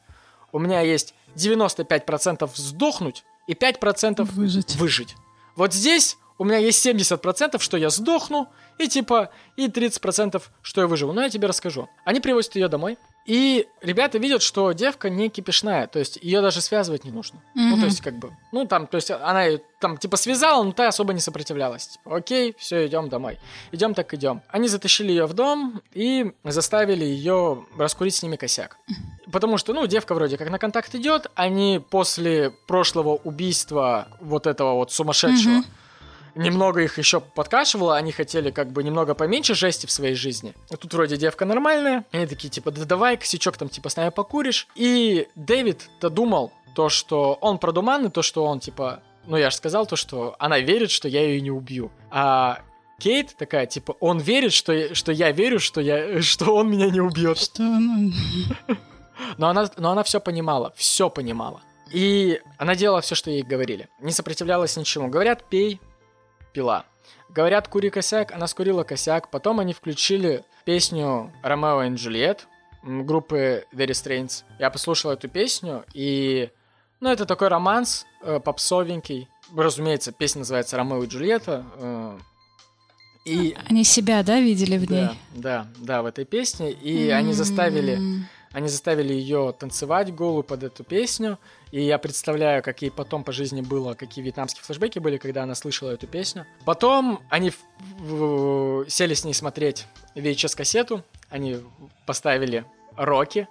[0.52, 4.76] у меня есть 95% сдохнуть и 5% Выжить.
[4.76, 5.16] выжить.
[5.56, 8.48] Вот здесь у меня есть 70%, что я сдохну,
[8.78, 11.12] и типа, и 30%, что я выживу.
[11.12, 11.88] Но я тебе расскажу.
[12.04, 16.60] Они привозят ее домой, и ребята видят, что девка не кипишная, то есть ее даже
[16.60, 17.40] связывать не нужно.
[17.54, 17.80] Ну, Мгм.
[17.80, 20.88] то есть, как бы, ну, там, то есть, она её там, типа, связала, но та
[20.88, 21.88] особо не сопротивлялась.
[21.88, 23.38] Типа, окей, все, идем домой.
[23.72, 24.42] Идем так идем.
[24.48, 28.76] Они затащили ее в дом и заставили ее раскурить с ними косяк.
[29.32, 34.74] Потому что, ну, девка вроде как на контакт идет, они после прошлого убийства вот этого
[34.74, 35.64] вот сумасшедшего Мгм.
[36.34, 40.54] Немного их еще подкашивало, они хотели как бы немного поменьше жести в своей жизни.
[40.70, 44.10] А Тут вроде девка нормальная, они такие типа, да давай, косячок там типа с нами
[44.10, 44.66] покуришь.
[44.74, 49.86] И Дэвид-то думал то, что он продуманный, то, что он типа, ну я же сказал
[49.86, 51.90] то, что она верит, что я ее не убью.
[52.10, 52.60] А
[52.98, 56.90] Кейт такая, типа, он верит, что, я- что я верю, что, я, что он меня
[56.90, 57.38] не убьет.
[57.38, 58.12] Что, ну,
[59.38, 61.60] Но она, но она все понимала, все понимала.
[61.92, 63.88] И она делала все, что ей говорили.
[64.00, 65.08] Не сопротивлялась ничему.
[65.08, 65.80] Говорят, пей,
[66.50, 66.84] пила.
[67.28, 69.30] Говорят, кури косяк, она скурила косяк.
[69.30, 72.46] Потом они включили песню Ромео и Джульет
[72.82, 74.44] группы Very Strange.
[74.58, 76.50] Я послушал эту песню, и...
[77.00, 79.28] Ну, это такой романс э, попсовенький.
[79.56, 81.64] Разумеется, песня называется «Ромео и Джульетта».
[81.76, 82.18] э,
[83.24, 85.08] и они себя, да, видели в ней?
[85.08, 86.72] да, да, да, в этой песне.
[86.72, 87.98] И они заставили.
[88.52, 91.38] Они заставили ее танцевать голую под эту песню.
[91.70, 95.54] И я представляю, как ей потом по жизни было, какие вьетнамские флешбеки были, когда она
[95.54, 96.46] слышала эту песню.
[96.64, 97.58] Потом они в-
[98.00, 99.86] в- сели с ней смотреть
[100.16, 101.04] VHS-кассету.
[101.28, 101.58] Они
[102.06, 102.64] поставили
[102.96, 103.46] Рокки,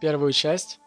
[0.00, 0.78] первую часть,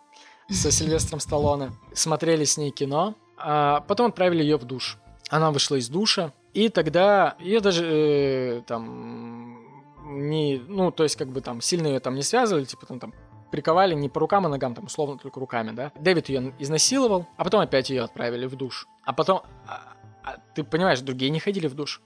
[0.50, 1.72] со Сильвестром Сталлоне.
[1.94, 3.16] Смотрели с ней кино.
[3.38, 4.98] А потом отправили ее в душ.
[5.30, 6.32] Она вышла из душа.
[6.54, 9.58] И тогда ее даже э, там
[10.06, 13.14] не, ну, то есть как бы там сильно ее там не связывали, типа там, там
[13.52, 15.92] приковали не по рукам и ногам, там условно только руками, да.
[16.00, 18.88] Дэвид ее изнасиловал, а потом опять ее отправили в душ.
[19.04, 22.02] А потом, а- а ты понимаешь, другие не ходили в душ.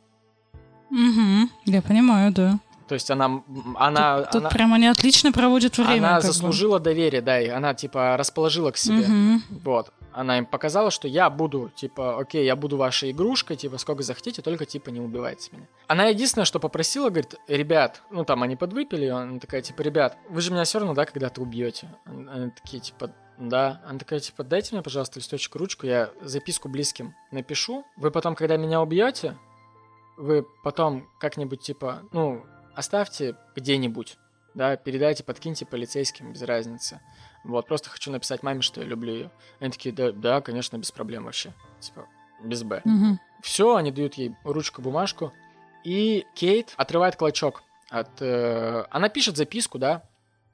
[0.92, 2.60] Угу, я понимаю, да.
[2.88, 3.44] То есть она,
[3.76, 5.98] она, тут тут она, прям они отлично проводят время.
[5.98, 6.28] она как бы.
[6.28, 9.08] заслужила доверие, да, и она типа расположила к себе.
[9.08, 9.44] Мгм.
[9.64, 9.92] Вот.
[10.12, 14.42] Она им показала, что я буду, типа, окей, я буду вашей игрушкой, типа, сколько захотите,
[14.42, 15.68] только, типа, не убивайте меня.
[15.88, 20.40] Она единственное, что попросила, говорит, ребят, ну, там, они подвыпили, она такая, типа, ребят, вы
[20.40, 21.90] же меня все равно, да, когда-то убьете.
[22.06, 23.82] Они такие, типа, да.
[23.86, 27.84] Она такая, типа, дайте мне, пожалуйста, листочек, ручку, я записку близким напишу.
[27.98, 29.38] Вы потом, когда меня убьете,
[30.18, 32.46] вы потом как-нибудь, типа, ну,
[32.76, 34.18] оставьте где-нибудь,
[34.54, 37.02] да, передайте, подкиньте полицейским, без разницы.
[37.44, 39.32] Вот, просто хочу написать маме, что я люблю ее.
[39.60, 41.54] Они такие, да, да, конечно, без проблем вообще.
[41.80, 42.08] Типа,
[42.44, 42.82] без Б.
[42.86, 43.20] Мгм.
[43.42, 45.32] Все, они дают ей ручку, бумажку.
[45.84, 48.22] И Кейт отрывает клочок от...
[48.22, 50.04] э, она пишет записку, да,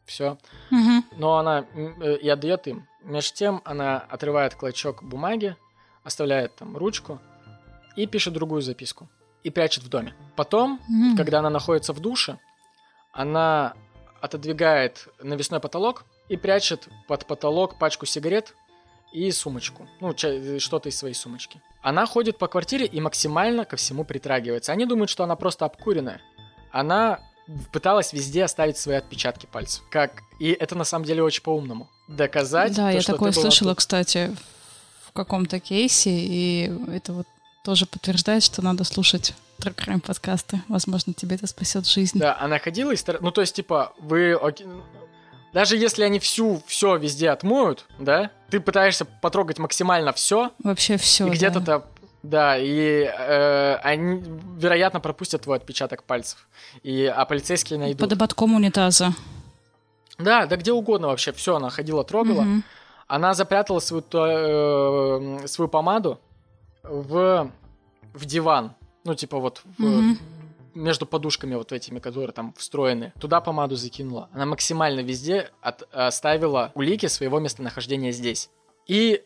[0.06, 0.38] все.
[0.70, 1.06] Мгм.
[1.16, 2.88] Но она э, и отдает им.
[3.04, 5.56] Между тем она отрывает клочок бумаги,
[6.04, 7.20] оставляет там ручку
[7.96, 9.10] и пишет другую записку.
[9.44, 10.14] И прячет в доме.
[10.36, 11.18] Потом Мгм.
[11.18, 12.38] когда она находится в душе,
[13.12, 13.74] она
[14.22, 18.56] отодвигает навесной потолок и прячет под потолок пачку сигарет
[19.12, 19.88] и сумочку.
[20.00, 21.62] Ну, ча- что-то из своей сумочки.
[21.82, 24.72] Она ходит по квартире и максимально ко всему притрагивается.
[24.72, 26.22] Они думают, что она просто обкуренная.
[26.72, 27.20] Она
[27.74, 29.84] пыталась везде оставить свои отпечатки пальцев.
[29.90, 30.22] Как...
[30.40, 31.90] И это на самом деле очень по-умному.
[32.08, 33.80] Доказать, Да, то, я что такое слышала, тут.
[33.80, 34.34] кстати,
[35.08, 37.28] в каком-то кейсе, и это вот
[37.64, 40.62] тоже подтверждает, что надо слушать True Crime подкасты.
[40.68, 42.18] Возможно, тебе это спасет жизнь.
[42.20, 42.98] Да, она ходила и.
[43.22, 44.34] Ну, то есть, типа, вы...
[44.34, 44.68] окей,
[45.54, 51.28] Даже если они всю, все везде отмоют, да, ты пытаешься потрогать максимально все, Вообще все.
[51.28, 51.86] и где-то-то,
[52.24, 54.24] да, и э, они,
[54.58, 56.48] вероятно, пропустят твой отпечаток пальцев.
[56.84, 58.00] И, а полицейские найдут.
[58.00, 59.14] Под ободком унитаза.
[60.18, 61.32] Да, да где угодно вообще.
[61.32, 62.42] Все, она ходила, трогала.
[62.42, 62.64] Мгм.
[63.08, 66.20] Она запрятала свою, то- э, свою помаду
[66.84, 67.52] в,
[68.14, 68.74] в диван.
[69.04, 70.18] Ну, типа вот в- Мгм.
[70.76, 73.14] между подушками вот этими, которые там встроены.
[73.20, 74.30] Туда помаду закинула.
[74.34, 78.50] Она максимально везде от- оставила улики своего местонахождения здесь.
[78.88, 79.24] И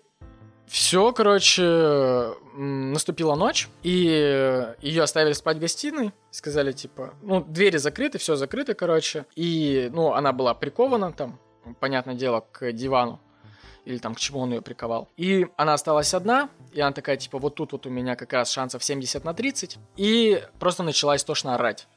[0.67, 8.17] все, короче, наступила ночь, и ее оставили спать в гостиной, сказали, типа, ну, двери закрыты,
[8.17, 11.39] все закрыто, короче, и, ну, она была прикована там,
[11.79, 13.19] понятное дело, к дивану,
[13.85, 15.07] или там к чему он ее приковал.
[15.17, 18.51] И она осталась одна, и она такая, типа, вот тут вот у меня как раз
[18.51, 21.87] шансов 70 на 30, и просто начала истошно орать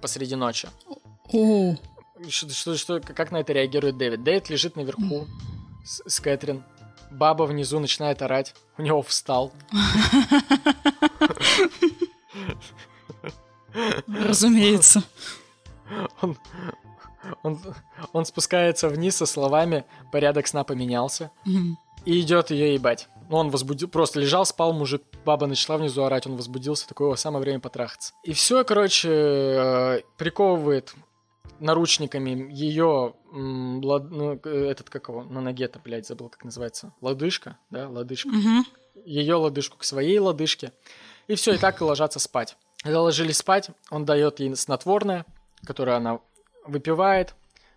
[0.00, 0.68] посреди ночи.
[1.32, 1.74] О,
[2.28, 4.22] Что, что- что- как на это реагирует Дэвид?
[4.22, 5.26] Дэвид лежит наверху
[5.84, 6.62] с, с Кэтрин.
[7.10, 8.54] Баба внизу начинает орать.
[8.78, 9.52] У него встал.
[14.06, 15.02] разумеется.
[16.22, 16.36] Он,
[17.42, 17.58] он,
[18.12, 21.30] он спускается вниз со словами «порядок сна поменялся»
[22.04, 23.08] и идет ее ебать.
[23.28, 27.42] Ну, он возбудил, просто лежал, спал мужик, баба начала внизу орать, он возбудился, такое самое
[27.42, 28.12] время потрахаться.
[28.24, 30.94] И все, короче, э, приковывает
[31.60, 36.92] наручниками ее, м, лад- ну, э, этот, как его, на ноге-то, блядь, забыл, как называется,
[37.00, 38.28] лодыжка, да, лодыжка.
[38.30, 38.64] Мгм.
[39.04, 40.72] ее лодыжку к своей лодыжке.
[41.26, 42.56] И все, и так и ложатся спать.
[42.82, 45.24] Когда ложились спать, он дает ей снотворное,
[45.64, 46.18] которое она
[46.66, 47.34] выпивает,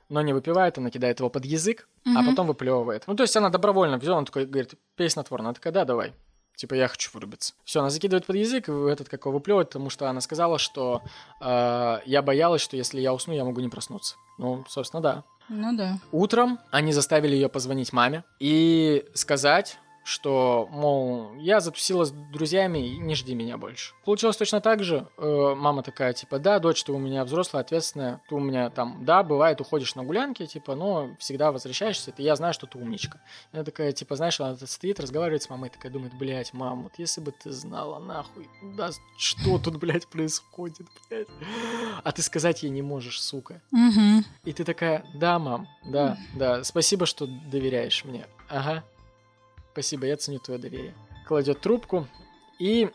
[0.09, 2.29] но не выпивает, она кидает его под язык, а Мгм.
[2.29, 3.03] потом выплевывает.
[3.07, 5.47] Ну, то есть она добровольно взяла, он такой говорит, пей снотворное.
[5.47, 6.13] Она такая, да, давай.
[6.55, 7.55] Типа, я хочу вырубиться.
[7.63, 11.01] Все, она закидывает под язык, и этот как его выплевывает, потому что она сказала, что
[11.41, 14.15] э, я боялась, что если я усну, я могу не проснуться.
[14.37, 15.23] Ну, собственно, да.
[15.49, 15.97] Ну да.
[16.11, 22.97] Утром они заставили ее позвонить маме и сказать, что, мол, я затусила с друзьями, и
[22.97, 23.93] не жди меня больше.
[24.03, 25.07] Получилось точно так же.
[25.17, 29.05] Э, мама такая, типа, да, дочь, ты у меня взрослая, ответственная, ты у меня там,
[29.05, 33.21] да, бывает, уходишь на гулянки, типа, но всегда возвращаешься, ты, я знаю, что ты умничка.
[33.51, 36.93] И она такая, типа, знаешь, она стоит, разговаривает с мамой, такая думает, блядь, мам, вот
[36.97, 41.27] если бы ты знала, нахуй, да, что тут, блядь, происходит, блядь.
[42.03, 43.61] А ты сказать ей не можешь, сука.
[43.71, 44.25] Мгм.
[44.43, 48.27] И ты такая, да, мам, да, да, спасибо, что доверяешь мне.
[48.49, 48.83] Ага,
[49.73, 50.93] спасибо, я ценю твое доверие.
[51.27, 52.07] Кладет трубку,
[52.59, 52.89] и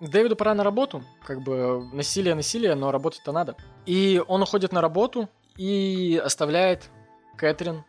[0.00, 3.56] Дэвиду пора на работу, как бы насилие, насилие, но работать-то надо.
[3.86, 6.90] И он уходит на работу и оставляет
[7.36, 7.84] Кэтрин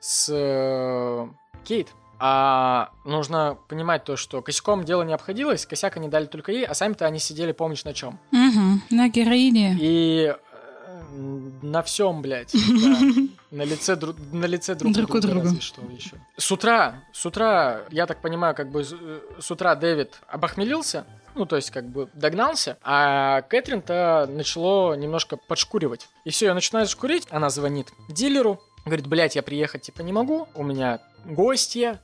[0.00, 1.28] с э,
[1.64, 1.88] Кейт.
[2.20, 6.74] А нужно понимать то, что косяком дело не обходилось, косяк они дали только ей, а
[6.74, 8.18] сами-то они сидели, помнишь, на чем?
[8.32, 9.76] Угу, на героине.
[9.80, 11.02] И э,
[11.62, 12.52] на всем, блядь.
[12.52, 12.98] да.
[13.50, 15.44] На лице, дру- на лице друг, Друг у друга, друга.
[15.44, 16.16] разве что еще.
[16.36, 21.06] С утра, с утра, я так понимаю, как бы с э, с утра Дэвид обохмелился,
[21.34, 26.08] ну, то есть, как бы догнался, а Кэтрин-то начало немножко подшкуривать.
[26.24, 30.48] И все, я начинаю шкурить, она звонит дилеру, говорит, блядь, я приехать, типа, не могу,
[30.54, 32.02] у меня гостья,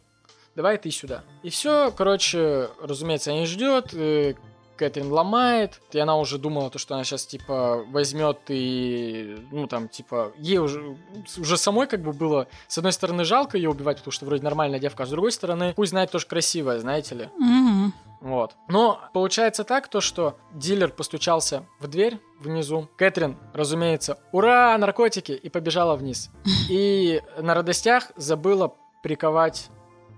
[0.57, 1.25] давай ты сюда.
[1.43, 4.35] И все, короче, разумеется, не ждет, э,
[4.77, 9.89] Кэтрин ломает, и она уже думала, то, что она сейчас, типа, возьмет и, ну, там,
[9.89, 10.97] типа, ей уже,
[11.39, 14.79] уже самой, как бы, было, с одной стороны, жалко ее убивать, потому что вроде нормальная
[14.79, 17.29] девка, а с другой стороны, пусть знает, тоже красивая, знаете ли.
[17.39, 17.93] Мгм.
[18.21, 18.57] Вот.
[18.69, 22.89] Но получается так, то, что дилер постучался в дверь внизу.
[22.97, 26.31] Кэтрин, разумеется, ура, наркотики, и побежала вниз.
[26.71, 29.69] И на радостях забыла приковать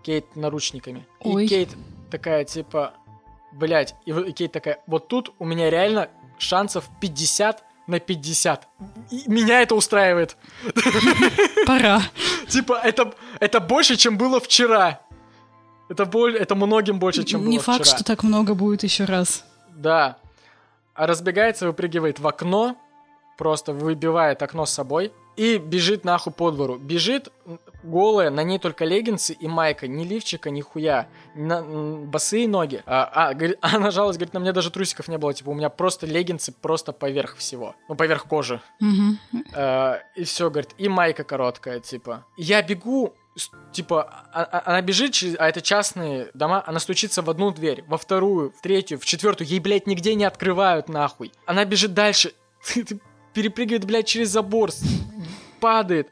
[0.04, 1.04] Кейт наручниками.
[1.20, 1.44] Ой.
[1.44, 1.70] И Кейт
[2.08, 2.94] такая, типа,
[3.56, 6.08] блядь, и, и Кейт такая, вот тут у меня реально
[6.38, 8.68] шансов 50 на 50.
[9.10, 10.36] И меня это устраивает.
[11.66, 12.02] Пора.
[12.48, 15.00] Типа, это, это больше, чем было вчера.
[15.88, 17.96] Это, боль, это многим больше, чем было Не факт, вчера.
[17.96, 19.44] что так много будет еще раз.
[19.74, 20.18] Да.
[20.94, 22.76] А разбегается, выпрыгивает в окно,
[23.38, 26.76] просто выбивает окно с собой и бежит нахуй по двору.
[26.76, 27.28] Бежит
[27.86, 32.82] голая, на ней только леггинсы и майка, ни лифчика, ни хуя, на, босые ноги.
[32.86, 35.68] А, а, говорит- она жалуется, говорит, на мне даже трусиков не было, типа у меня
[35.70, 38.60] просто леггинсы просто поверх всего, ну поверх кожи.
[38.80, 39.18] Мгм.
[39.54, 42.24] Э, и все, говорит, и майка короткая, типа.
[42.36, 43.14] Я бегу,
[43.72, 47.98] типа, а- а- она бежит, а это частные дома, она стучится в одну дверь, во
[47.98, 51.32] вторую, в третью, в четвертую, ей, блядь, нигде не открывают, нахуй.
[51.44, 52.32] Она бежит дальше,
[53.34, 54.70] перепрыгивает, блядь, через забор,
[55.60, 56.10] падает.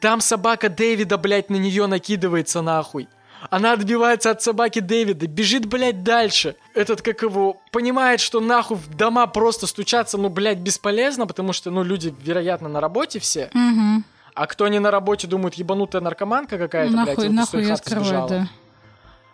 [0.00, 3.08] Там собака Дэвида, блядь, на нее накидывается, нахуй.
[3.48, 6.56] Она отбивается от собаки Дэвида, бежит, блядь, дальше.
[6.74, 11.70] Этот, как его, понимает, что нахуй в дома просто стучаться, ну, блядь, бесполезно, потому что,
[11.70, 13.50] ну, люди, вероятно, на работе все.
[13.54, 14.04] Мгм.
[14.34, 18.28] А кто не на работе, думают, ебанутая наркоманка какая-то, блядь, Нахуй, из нахуй открывает, сбежала.
[18.28, 18.48] да.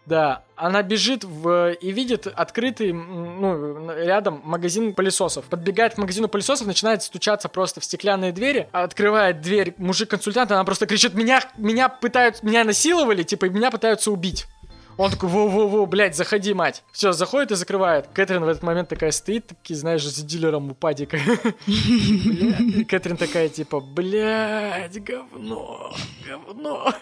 [0.06, 5.46] Да, она бежит в, и видит открытый, ну, рядом магазин пылесосов.
[5.46, 10.86] Подбегает к магазину пылесосов, начинает стучаться просто в стеклянные двери, открывает дверь мужик-консультант, она просто
[10.86, 14.46] кричит, меня, меня пытаются, меня насиловали, типа, меня пытаются убить.
[14.96, 16.82] Он такой, во-во-во, блядь, заходи, мать.
[16.90, 18.06] Все, заходит и закрывает.
[18.14, 21.18] Кэтрин в этот момент такая стоит, таки, знаешь, за дилером у падика.
[22.88, 25.94] Кэтрин такая, типа, блядь, говно,
[26.26, 26.94] говно.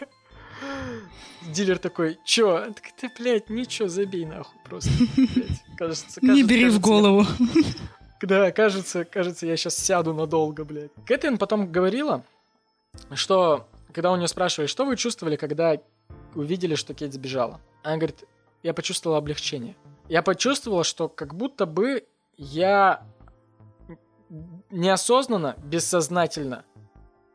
[1.42, 2.56] Дилер такой, чё?
[2.56, 4.90] Она такая, да, блядь, ничего, забей нахуй просто.
[5.16, 5.62] блядь».
[5.76, 7.26] Кажется, Не кажется- бери в кажется, голову.
[8.22, 10.90] Да, кажется, кажется, я сейчас сяду надолго, блядь.
[11.04, 12.22] Кэтрин потом говорила,
[13.12, 15.76] что, когда у нее спрашивали, что вы чувствовали, когда
[16.34, 17.60] увидели, что Кейт сбежала?
[17.82, 18.24] Она говорит,
[18.62, 19.76] я почувствовала облегчение.
[20.08, 22.06] Я почувствовала, что как будто бы
[22.38, 23.02] я
[24.70, 26.64] неосознанно, бессознательно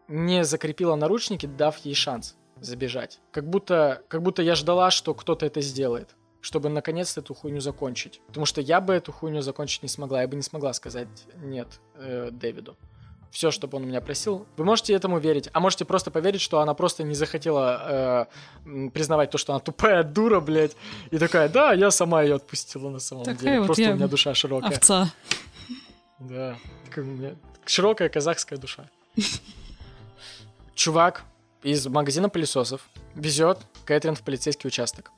[0.07, 3.19] не закрепила наручники, дав ей шанс забежать.
[3.31, 8.21] Как будто, как будто я ждала, что кто-то это сделает, чтобы наконец-то эту хуйню закончить.
[8.27, 10.21] Потому что я бы эту хуйню закончить не смогла.
[10.21, 11.07] Я бы не смогла сказать
[11.41, 12.77] нет э, Дэвиду.
[13.31, 14.47] Все, что бы он у меня просил.
[14.57, 18.27] Вы можете этому верить, а можете просто поверить, что она просто не захотела
[18.65, 20.75] э, признавать то, что она тупая дура, блядь.
[21.11, 23.59] И такая, да, я сама ее отпустила на самом Такая деле.
[23.59, 24.71] вот Просто я у меня душа широкая.
[24.71, 25.13] Овца.
[26.19, 28.89] Да, такая у меня широкая казахская душа.
[30.73, 31.23] Чувак
[31.63, 35.11] из магазина пылесосов везет Кэтрин в полицейский участок.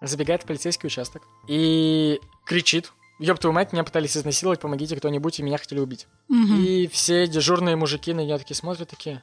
[0.00, 2.92] Забегает в полицейский участок и кричит.
[3.18, 6.08] Ёб твою мать, меня пытались изнасиловать, помогите кто-нибудь, и меня хотели убить.
[6.28, 6.64] Мгм.
[6.64, 9.22] И все дежурные мужики на нее такие смотрят, такие,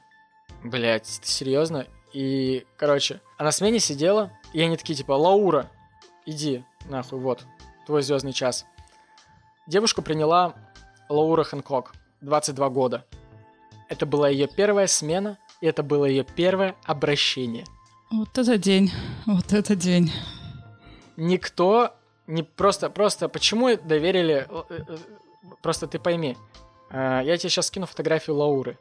[0.63, 1.85] блядь, ты серьезно?
[2.13, 5.69] И, короче, она смене сидела, и они такие, типа, Лаура,
[6.25, 7.43] иди, нахуй, вот,
[7.85, 8.65] твой звездный час.
[9.67, 10.55] Девушку приняла
[11.09, 13.05] Лаура Хэнкок, 22 года.
[13.89, 17.65] Это была ее первая смена, и это было ее первое обращение.
[18.11, 18.91] Вот это день.
[19.25, 20.11] Вот это день.
[21.17, 21.95] Никто
[22.27, 24.97] не просто, просто, почему доверили, э, э,
[25.61, 26.37] просто ты пойми,
[26.91, 28.77] э, я тебе сейчас скину фотографию Лауры,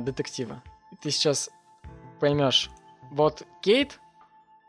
[0.00, 1.50] детектива, и ты сейчас
[2.20, 2.70] поймешь,
[3.10, 3.98] вот Кейт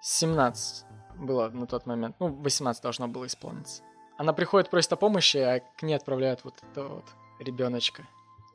[0.01, 0.85] 17
[1.17, 3.83] было на тот момент, ну, 18 должно было исполниться.
[4.17, 7.05] Она приходит, просит о помощи, а к ней отправляют вот этого вот
[7.39, 8.07] ребеночка.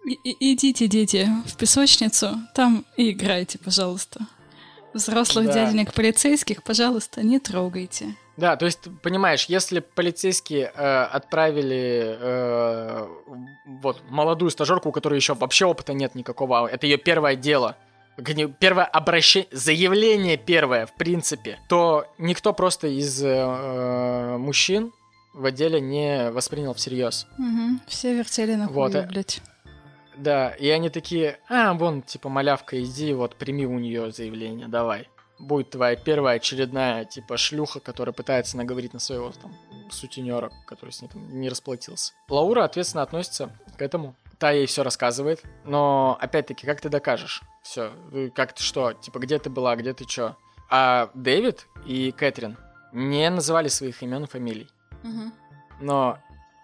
[0.05, 4.21] И- идите, дети, в песочницу, там и играйте, пожалуйста.
[4.95, 5.53] Взрослых Да.
[5.53, 8.15] дяденек полицейских, пожалуйста, не трогайте.
[8.37, 13.07] Да, то есть, понимаешь, если полицейские э, отправили э,
[13.83, 17.77] вот молодую стажерку, у которой еще вообще опыта нет никакого, это ее первое дело,
[18.59, 24.93] первое обращение, заявление первое, в принципе, то никто просто из э, мужчин
[25.35, 27.27] в отделе не воспринял всерьез.
[27.39, 27.81] Угу.
[27.87, 29.41] Все вертели на Вот, хуе, э, блядь.
[30.17, 35.09] Да, и они такие, а, вон, типа, малявка, иди, вот, прими у нее заявление, давай.
[35.39, 39.55] Будет твоя первая очередная, типа, шлюха, которая пытается наговорить на своего, там,
[39.91, 42.13] сутенера, который с ней там не расплатился.
[42.29, 44.15] Лаура ответственно относится к этому.
[44.39, 47.43] Та ей все рассказывает, но, опять-таки, как ты докажешь?
[47.63, 47.93] Все,
[48.35, 50.37] как ты что, типа, где ты была, где ты что?
[50.69, 52.57] А Дэвид и Кэтрин
[52.93, 54.69] не называли своих имен и фамилий.
[55.03, 55.33] Мгм.
[55.81, 56.19] Но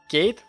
[0.09, 0.45] Кейт,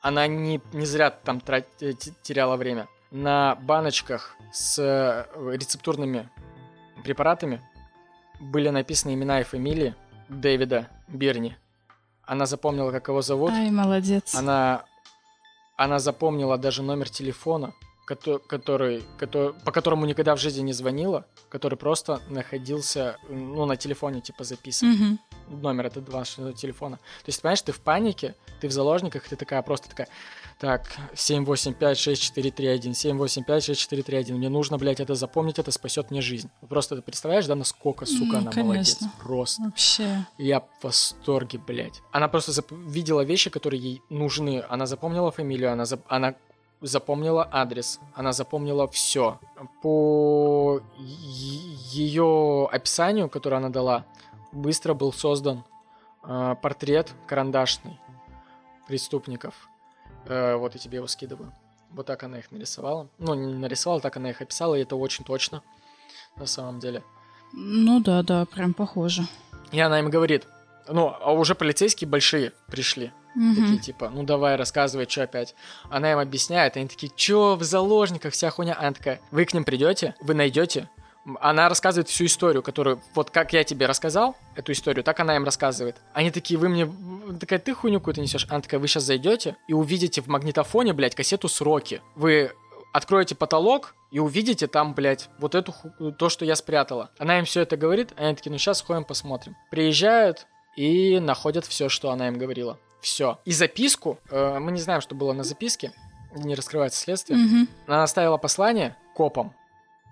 [0.00, 2.88] она не, не зря там трат- э, те- теряла время.
[3.10, 6.28] На баночках с э, рецептурными
[7.04, 7.60] препаратами
[8.40, 9.94] были написаны имена и фамилии
[10.28, 11.56] Дэвида Бирни.
[12.22, 13.50] Она запомнила, как его зовут.
[13.52, 14.34] Ай, молодец.
[14.34, 14.84] Она,
[15.76, 17.72] она запомнила даже номер телефона,
[18.10, 23.76] кото- который, кото- по которому никогда в жизни не звонила, который просто находился ну, на
[23.76, 25.18] телефоне, типа, записан Мгм.
[25.62, 26.96] номер это два телефона.
[26.96, 30.08] То есть, понимаешь, ты в панике, ты в заложниках, ты такая просто такая,
[30.58, 30.82] так,
[31.14, 36.50] 7856431, 7856431, мне нужно, блядь, это запомнить, это спасет мне жизнь.
[36.68, 38.96] Просто ты представляешь, да, насколько, сука, Ну, она молодец.
[38.98, 39.12] конечно.
[39.22, 39.62] Просто.
[39.62, 40.26] Вообще.
[40.38, 42.02] Я в восторге, блядь.
[42.12, 44.64] Она просто зап- видела вещи, которые ей нужны.
[44.68, 46.34] Она запомнила фамилию, она, зап- она
[46.80, 49.38] запомнила адрес, она запомнила все.
[49.82, 54.04] По ее описанию, которое она дала,
[54.52, 55.64] быстро был создан
[56.24, 57.98] э, портрет карандашный
[58.86, 59.68] преступников.
[60.26, 61.52] Э, вот я тебе его скидываю.
[61.90, 63.08] Вот так она их нарисовала.
[63.18, 65.62] Ну, не нарисовала, так она их описала, и это очень точно
[66.36, 67.02] на самом деле.
[67.52, 69.22] Ну да, да, прям похоже.
[69.72, 70.46] И она им говорит,
[70.88, 73.12] ну, а уже полицейские большие пришли.
[73.34, 73.54] Мгм.
[73.54, 75.54] Такие типа, ну давай, рассказывай, что опять.
[75.88, 78.76] Она им объясняет, они такие, чё, в заложниках, вся хуйня.
[78.78, 80.88] Она такая, вы к ним придете, вы найдете.
[81.40, 85.44] Она рассказывает всю историю, которую, вот как я тебе рассказал, эту историю, так она им
[85.44, 85.96] рассказывает.
[86.14, 86.90] Они такие, вы мне,
[87.38, 88.46] такая, ты хуйню какую-то несешь.
[88.48, 92.00] Она такая, вы сейчас зайдете и увидите в магнитофоне, блядь, кассету «Сроки».
[92.16, 92.52] Вы
[92.92, 95.74] откроете потолок и увидите там, блядь, вот эту
[96.18, 97.10] то, что я спрятала.
[97.18, 99.56] Она им все это говорит, они такие, ну сейчас сходим посмотрим.
[99.70, 100.46] Приезжают
[100.76, 102.78] и находят все, что она им говорила.
[103.00, 103.38] Все.
[103.44, 105.92] И записку, э, мы не знаем, что было на записке,
[106.34, 107.38] не раскрывается следствие.
[107.38, 107.68] Мгм.
[107.86, 109.54] Она оставила послание копам.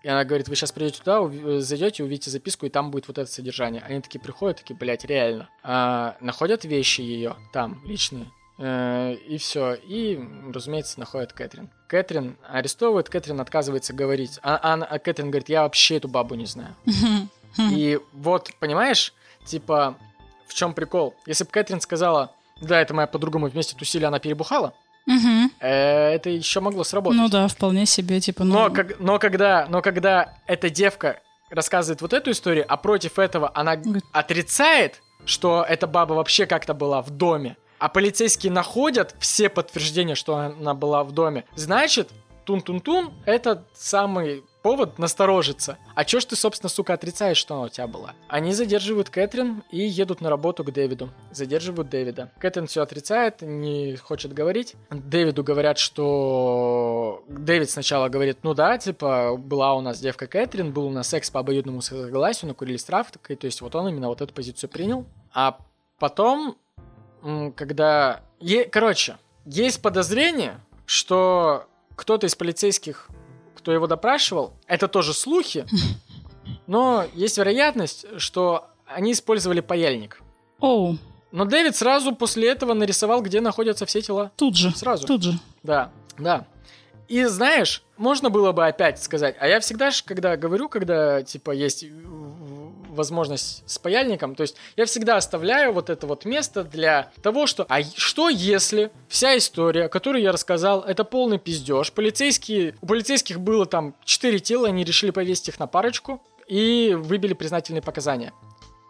[0.02, 3.18] И она говорит, вы сейчас придете туда, уви- зайдете, увидите записку, и там будет вот
[3.18, 3.82] это содержание.
[3.82, 5.48] Они такие приходят, такие, блядь, реально.
[5.62, 8.30] А, находят вещи ее там, личные.
[8.58, 9.74] Э, и все.
[9.74, 10.18] И,
[10.52, 11.70] разумеется, находят Кэтрин.
[11.88, 14.38] Кэтрин арестовывают, Кэтрин отказывается говорить.
[14.42, 16.74] А, а а Кэтрин говорит, я вообще эту бабу не знаю.
[17.70, 19.12] И вот, понимаешь,
[19.44, 19.96] типа,
[20.46, 21.14] в чем прикол?
[21.26, 24.74] Если бы Кэтрин сказала, да, это моя подруга, мы вместе тусили, она перебухала,
[25.60, 25.68] э,
[26.14, 27.18] это еще могло сработать.
[27.18, 28.54] Ну да, вполне себе, типа, ну...
[28.54, 31.20] Но, как- но, когда, но когда эта девка
[31.50, 34.04] рассказывает вот эту историю, а против этого она Говорит.
[34.12, 40.36] отрицает, что эта баба вообще как-то была в доме, а полицейские находят все подтверждения, что
[40.36, 42.10] она была в доме, значит,
[42.44, 45.78] тун-тун-тун, это самый повод насторожиться.
[45.94, 48.14] А чё ж ты, собственно, сука, отрицаешь, что она у тебя была?
[48.28, 51.10] Они задерживают Кэтрин и едут на работу к Дэвиду.
[51.30, 52.32] Задерживают Дэвида.
[52.38, 54.74] Кэтрин все отрицает, не хочет говорить.
[54.90, 57.22] Дэвиду говорят, что...
[57.28, 61.30] Дэвид сначала говорит, ну да, типа, была у нас девка Кэтрин, был у нас секс
[61.30, 65.06] по обоюдному согласию, накурились травкой, то есть вот он именно вот эту позицию принял.
[65.32, 65.58] А
[65.98, 66.56] потом,
[67.54, 68.20] когда...
[68.40, 71.66] Е- Короче, есть подозрение, что
[71.96, 73.08] кто-то из полицейских,
[73.58, 75.66] кто его допрашивал, это тоже слухи,
[76.66, 80.22] но есть вероятность, что они использовали паяльник.
[80.60, 80.96] Оу,
[81.30, 84.32] Но Дэвид сразу после этого нарисовал, где находятся все тела.
[84.36, 85.06] тут же, Сразу.
[85.06, 85.38] тут же.
[85.62, 86.46] Да, да.
[87.08, 91.52] И знаешь, можно было бы опять сказать, а я всегда ж, когда говорю, когда, типа,
[91.52, 91.84] есть
[92.98, 97.64] возможность с паяльником, то есть я всегда оставляю вот это вот место для того, что,
[97.68, 103.64] а что если вся история, которую я рассказал, это полный пиздеж, полицейские, у полицейских было
[103.64, 108.32] там четыре тела, они решили повесить их на парочку и выбили признательные показания.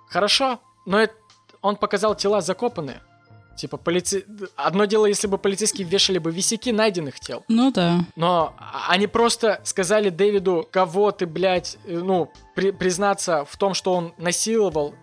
[0.09, 1.15] Хорошо, но это-
[1.61, 3.03] он показал тела закопанные.
[3.59, 4.25] Типа, полице...
[4.55, 7.45] одно дело, если бы полицейские вешали бы висяки найденных тел.
[7.49, 7.99] Ну да.
[8.15, 8.55] Но
[8.89, 14.15] они просто сказали Дэвиду, кого ты, блядь, э, ну, при- признаться в том, что он
[14.17, 14.95] насиловал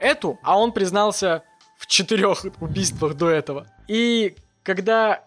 [0.00, 1.44] эту, а он признался
[1.78, 3.68] в четырех убийствах до этого.
[3.86, 4.34] И
[4.64, 5.24] когда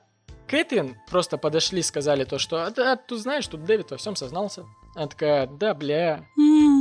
[0.47, 4.15] Кэтрин просто подошли и сказали то, что «А, да, ты знаешь, тут Дэвид во всем
[4.17, 4.65] сознался.
[4.93, 6.25] Она такая, да, бля.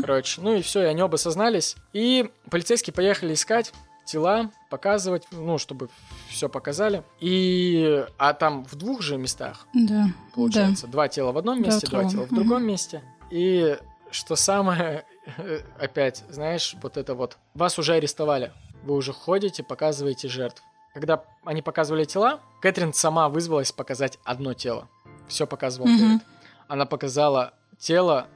[0.00, 1.76] Короче, ну и все, и они оба сознались.
[1.92, 3.72] И полицейские поехали искать
[4.04, 5.88] тела, показывать, ну, чтобы
[6.28, 7.02] все показали.
[7.20, 8.04] И...
[8.18, 10.06] А там в двух же местах, Да.
[10.34, 10.86] получается.
[10.86, 12.12] Два тела в одном Два месте, два трупа.
[12.14, 13.02] тела в другом месте.
[13.30, 13.78] И
[14.10, 15.04] что самое,
[15.78, 18.52] опять, знаешь, вот это вот, вас уже арестовали.
[18.84, 20.62] Вы уже ходите, показываете жертв.
[20.92, 24.88] Когда они показывали тела, Кэтрин сама вызвалась показать одно тело.
[25.28, 25.98] Все показывал Мгм.
[25.98, 26.22] Дэвид.
[26.68, 28.26] Она показала тело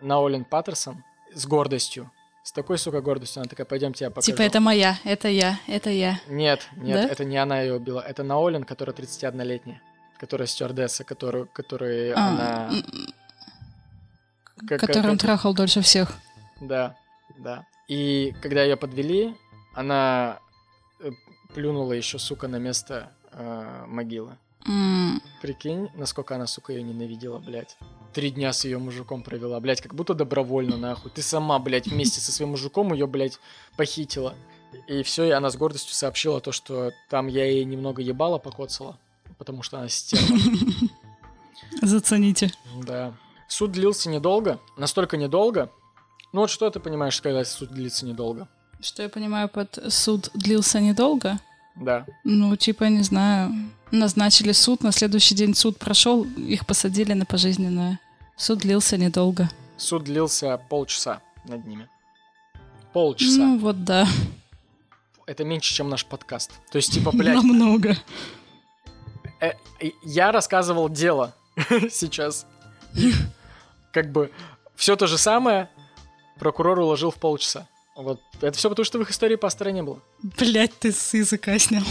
[0.00, 2.10] Наолин Паттерсон с гордостью.
[2.42, 3.40] С такой, сука, гордостью.
[3.40, 4.26] Она такая, пойдемте я покажу.
[4.32, 6.20] Типа, это моя, это я, это я.
[6.26, 7.12] Нет, нет, Да?
[7.12, 8.00] это не она ее убила.
[8.00, 9.80] Это Наолин, которая 31-летняя.
[10.18, 12.70] Которая стюардесса, которую, которой А, она...
[14.68, 16.12] как- который он как- трахал дольше всех.
[16.60, 16.96] Да,
[17.38, 17.66] да.
[17.88, 19.34] И когда ее подвели,
[19.74, 20.38] она
[21.00, 21.10] э,
[21.54, 24.36] плюнула еще, сука, на место э, могилы.
[24.66, 27.76] М, Прикинь, насколько она, сука, ее ненавидела, блядь.
[28.12, 31.10] Три дня с ее мужиком провела, блядь, как будто добровольно, нахуй.
[31.10, 33.38] Ты сама, блядь, вместе со своим мужиком ее, блядь,
[33.76, 34.34] похитила.
[34.86, 38.98] И все, и она с гордостью сообщила то, что там я ей немного ебала покоцала,
[39.38, 40.38] потому что она стерва.
[41.82, 42.52] Зацените.
[42.84, 43.14] Да.
[43.48, 45.70] Суд длился недолго, настолько недолго.
[46.32, 48.48] Ну вот что ты понимаешь, когда суд длится недолго?
[48.80, 51.38] Что я понимаю, под суд длился недолго.
[51.76, 52.06] Да.
[52.24, 53.52] Ну, типа, не знаю,
[53.90, 58.00] назначили суд, на следующий день суд прошел, их посадили на пожизненное.
[58.36, 59.50] Суд длился недолго.
[59.76, 61.88] Суд длился полчаса над ними.
[62.92, 63.38] Полчаса.
[63.38, 64.06] Ну, вот да,
[65.26, 66.50] Это меньше, чем наш подкаст.
[66.72, 67.96] То есть, типа, блядь, намного.
[69.40, 69.52] э,
[70.02, 71.34] я рассказывал дело
[71.90, 72.46] сейчас.
[73.92, 74.32] Как бы
[74.74, 75.68] все то же самое
[76.38, 77.68] прокурор уложил в полчаса.
[78.00, 78.20] Вот.
[78.40, 80.00] Это все потому, что в их истории пастора не было.
[80.22, 81.84] Блять, ты с языка снял.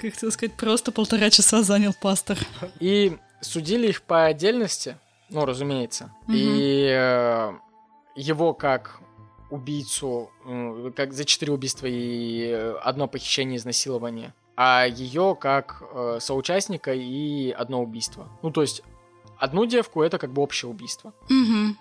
[0.00, 2.38] хотел сказать, просто полтора часа занял пастор.
[2.78, 4.96] И судили их по отдельности,
[5.28, 6.12] ну, разумеется.
[6.28, 7.52] И э,
[8.14, 9.00] его как
[9.50, 16.94] убийцу, э, как за четыре убийства и одно похищение, изнасилование, а ее как э, соучастника
[16.94, 18.28] и одно убийство.
[18.42, 18.82] Ну, то есть
[19.36, 21.12] одну девку это как бы общее убийство.
[21.28, 21.76] Мгм.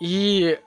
[0.00, 0.58] И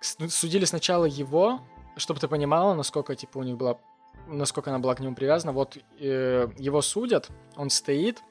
[0.00, 1.60] с- судили сначала его,
[1.96, 3.78] чтобы ты понимала, насколько типа у них была,
[4.26, 5.52] насколько она была к нему привязана.
[5.52, 8.22] Вот э, его судят, он стоит,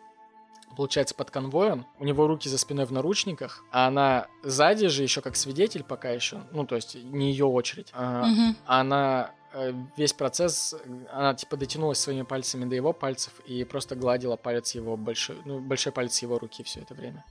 [0.77, 5.21] получается под конвоем, у него руки за спиной в наручниках, а она сзади же еще
[5.21, 7.89] как свидетель пока еще, ну то есть не ее очередь.
[7.93, 8.55] А, Мгм.
[8.65, 10.75] она э, весь процесс,
[11.13, 15.59] она типа дотянулась своими пальцами до его пальцев и просто гладила палец его большой, ну
[15.59, 17.23] большой палец его руки все это время.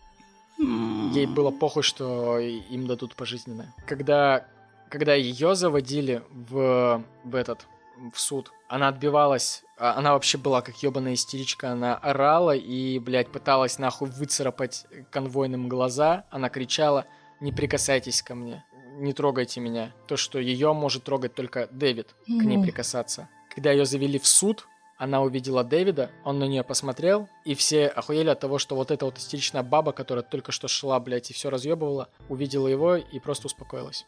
[1.12, 3.74] Ей было похуй, что им дадут пожизненное.
[3.86, 4.46] Когда,
[4.88, 7.66] когда ее заводили в, в этот
[8.12, 13.30] в суд, она отбивалась, а, она вообще была как ебаная истеричка, она орала и, блядь,
[13.30, 17.06] пыталась нахуй выцарапать конвойным глаза, она кричала,
[17.40, 18.64] не прикасайтесь ко мне,
[18.96, 19.92] не трогайте меня.
[20.08, 23.28] То, что ее может трогать только Дэвид, к ней прикасаться.
[23.54, 24.66] Когда ее завели в суд,
[25.04, 29.04] она увидела Дэвида, он на нее посмотрел, и все охуели от того, что вот эта
[29.04, 33.48] вот истеричная баба, которая только что шла, блядь, и все разъебывала, увидела его и просто
[33.48, 34.06] успокоилась.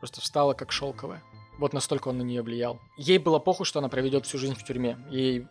[0.00, 1.22] Просто встала как шелковая.
[1.60, 2.80] Вот настолько он на нее влиял.
[2.96, 4.98] Ей было похуй, что она проведет всю жизнь в тюрьме.
[5.10, 5.46] Ей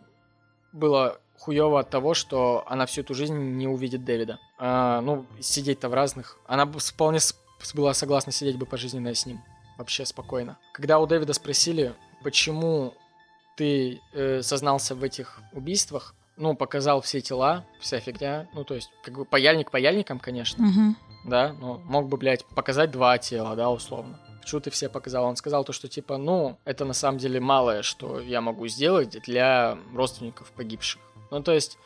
[0.74, 4.40] было хуево от того, что она всю эту жизнь не увидит Дэвида.
[4.58, 6.38] А, ну, сидеть-то в разных.
[6.46, 7.20] Она бы вполне
[7.72, 9.40] была согласна сидеть бы пожизненно с ним.
[9.78, 10.58] Вообще спокойно.
[10.74, 12.92] Когда у Дэвида спросили, почему
[13.56, 18.90] ты э, сознался в этих убийствах, ну, показал все тела, вся фигня, ну, то есть,
[19.04, 20.96] как бы паяльник паяльником, конечно, Мгм.
[21.24, 24.18] да, но мог бы, блядь, показать два тела, да, условно.
[24.40, 25.24] Почему ты все показал?
[25.24, 29.22] Он сказал то, что, типа, ну, это на самом деле малое, что я могу сделать
[29.22, 31.00] для родственников погибших.
[31.30, 31.78] Ну, то есть,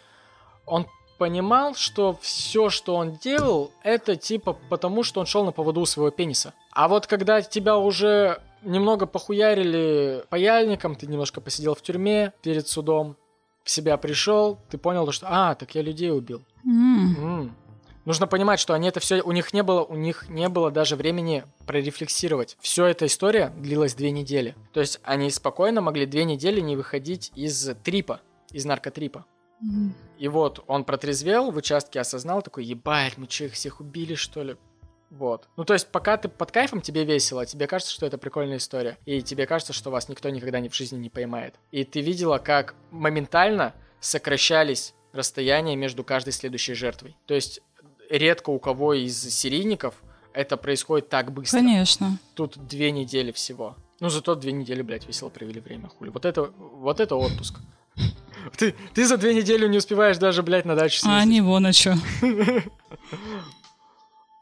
[0.65, 0.87] он
[1.19, 5.87] понимал, что все, что он делал, это, типа, потому что он шел на поводу у
[5.87, 6.55] своего пениса.
[6.73, 13.17] А вот когда тебя уже немного похуярили паяльником, ты немножко посидел в тюрьме перед судом,
[13.65, 16.45] в себя пришел, ты понял, что, а, так я людей убил.
[16.65, 17.17] М.
[17.19, 17.57] М.
[18.05, 20.95] Нужно понимать, что они это все, у них не было, у них не было даже
[20.95, 22.57] времени прорефлексировать.
[22.61, 24.55] Все эта история длилась две недели.
[24.73, 28.21] То есть они спокойно могли две недели не выходить из трипа,
[28.53, 29.27] из наркотрипа.
[29.61, 29.93] М.
[30.19, 34.45] И вот он протрезвел, в участке осознал, такой, ебать, мы че, их всех убили, что
[34.45, 34.57] ли?
[35.11, 35.49] Вот.
[35.57, 38.99] Ну, то есть, пока ты под кайфом, тебе весело, тебе кажется, что это прикольная история.
[39.07, 41.55] И тебе кажется, что вас никто никогда ни в жизни не поймает.
[41.71, 47.17] И ты видела, как моментально сокращались расстояния между каждой следующей жертвой.
[47.27, 47.61] То есть,
[48.11, 49.95] редко у кого из серийников
[50.33, 51.59] это происходит так быстро.
[51.59, 52.19] Конечно.
[52.35, 53.77] Тут две недели всего.
[54.01, 56.11] Ну, зато две недели, блядь, весело провели время, хули.
[56.11, 57.59] Вот это, вот это отпуск.
[58.59, 61.33] Ты, ты за две недели не успеваешь даже, блядь, на дачу А съездить.
[61.33, 61.95] не вон а чё.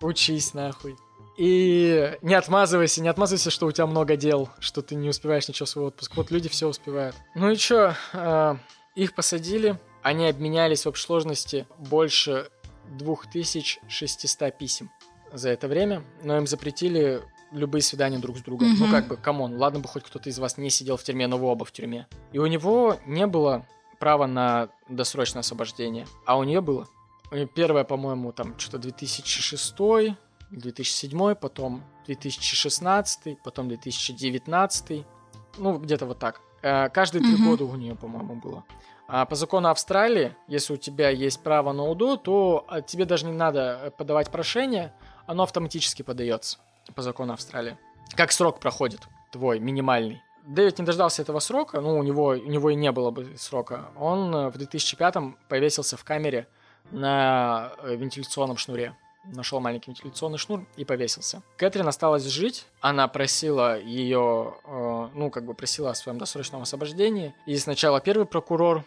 [0.05, 0.97] Учись нахуй.
[1.37, 5.67] И не отмазывайся, не отмазывайся, что у тебя много дел, что ты не успеваешь ничего
[5.67, 6.13] в свой отпуск.
[6.15, 7.17] Вот люди все успевают.
[7.35, 8.59] Ну и чё, а,
[8.95, 12.51] их посадили, они обменялись в общей сложности больше
[12.99, 14.91] 2600 писем
[15.33, 18.69] за это время, но им запретили любые свидания друг с другом.
[18.79, 18.91] Ну Мгм.
[18.93, 21.39] как бы, come on, ладно бы хоть кто-то из вас не сидел в тюрьме, но
[21.39, 22.07] вы оба в тюрьме.
[22.33, 23.67] И у него не было
[23.99, 26.89] права на досрочное освобождение, а у нее было.
[27.31, 29.75] Неё первое, по-моему, там что-то 2006,
[30.51, 35.05] 2007, потом 2016, потом 2019,
[35.59, 36.41] ну где-то вот так.
[36.63, 37.51] Э, Каждые три Мгм.
[37.51, 38.65] года у нее, по-моему, было.
[39.07, 43.27] А по закону Австралии, если у тебя есть право на УДО, то а, тебе даже
[43.27, 44.95] не надо э, подавать прошение,
[45.27, 46.59] оно автоматически подается
[46.95, 47.77] по закону Австралии.
[48.17, 49.01] Как срок проходит
[49.33, 50.23] твой минимальный.
[50.47, 53.91] Дэвид не дождался этого срока, ну, у него, у него и не было бы срока.
[53.97, 55.15] Он э, в 2005
[55.49, 56.47] повесился в камере
[56.91, 58.95] на э, вентиляционном шнуре.
[59.25, 61.43] Нашел маленький вентиляционный шнур и повесился.
[61.57, 62.67] Кэтрин осталась жить.
[62.81, 67.35] Она просила ее, э, ну, как бы просила о своем досрочном освобождении.
[67.47, 68.85] И сначала первый прокурор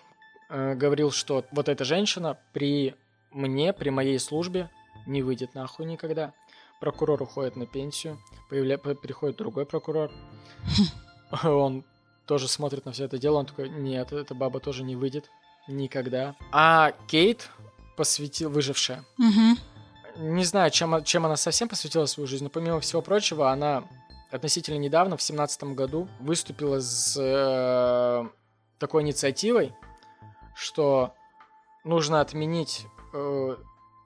[0.49, 2.95] э, говорил, что вот эта женщина при
[3.31, 4.69] мне, при моей службе
[5.07, 6.33] не выйдет нахуй никогда.
[6.79, 8.19] Прокурор уходит на пенсию,
[8.49, 8.77] появля...
[8.77, 10.11] приходит другой прокурор.
[11.43, 11.83] Он
[12.27, 15.31] тоже смотрит на все это дело, он такой, нет, эта баба тоже не выйдет
[15.67, 16.35] никогда.
[16.51, 17.49] А Кейт
[17.97, 19.57] посвятил, выжившая, Мгм.
[20.17, 23.83] не знаю, чем, чем она совсем посвятила свою жизнь, но помимо всего прочего, она
[24.31, 28.27] относительно недавно, в семнадцатом году, выступила с э,
[28.79, 29.73] такой инициативой,
[30.55, 31.13] что
[31.83, 33.55] нужно отменить э,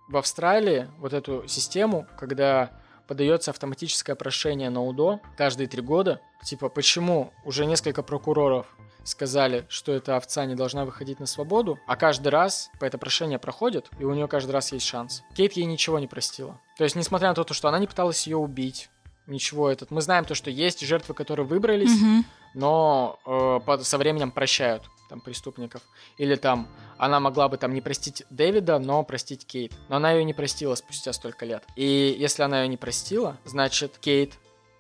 [0.10, 6.22] в Австралии вот эту систему, когда подается автоматическое прошение на УДО каждые три года.
[6.44, 8.68] Типа, почему уже несколько прокуроров
[9.04, 13.40] сказали, что эта овца не должна выходить на свободу, а каждый раз по это прошение
[13.40, 15.24] проходит, и у нее каждый раз есть шанс.
[15.36, 16.60] Кейт ей ничего не простила.
[16.78, 18.90] То есть, несмотря на то, что она не пыталась ее убить,
[19.28, 19.92] ничего этот.
[19.92, 22.26] Мы знаем то, что есть жертвы, которые выбрались, Мгм.
[22.54, 25.82] но э, под- со временем прощают там преступников.
[26.18, 26.68] Или там
[26.98, 29.74] она могла бы там не простить Дэвида, но простить Кейт.
[29.90, 31.64] Но она ее не простила спустя столько лет.
[31.76, 34.34] И если она ее не простила, значит Кейт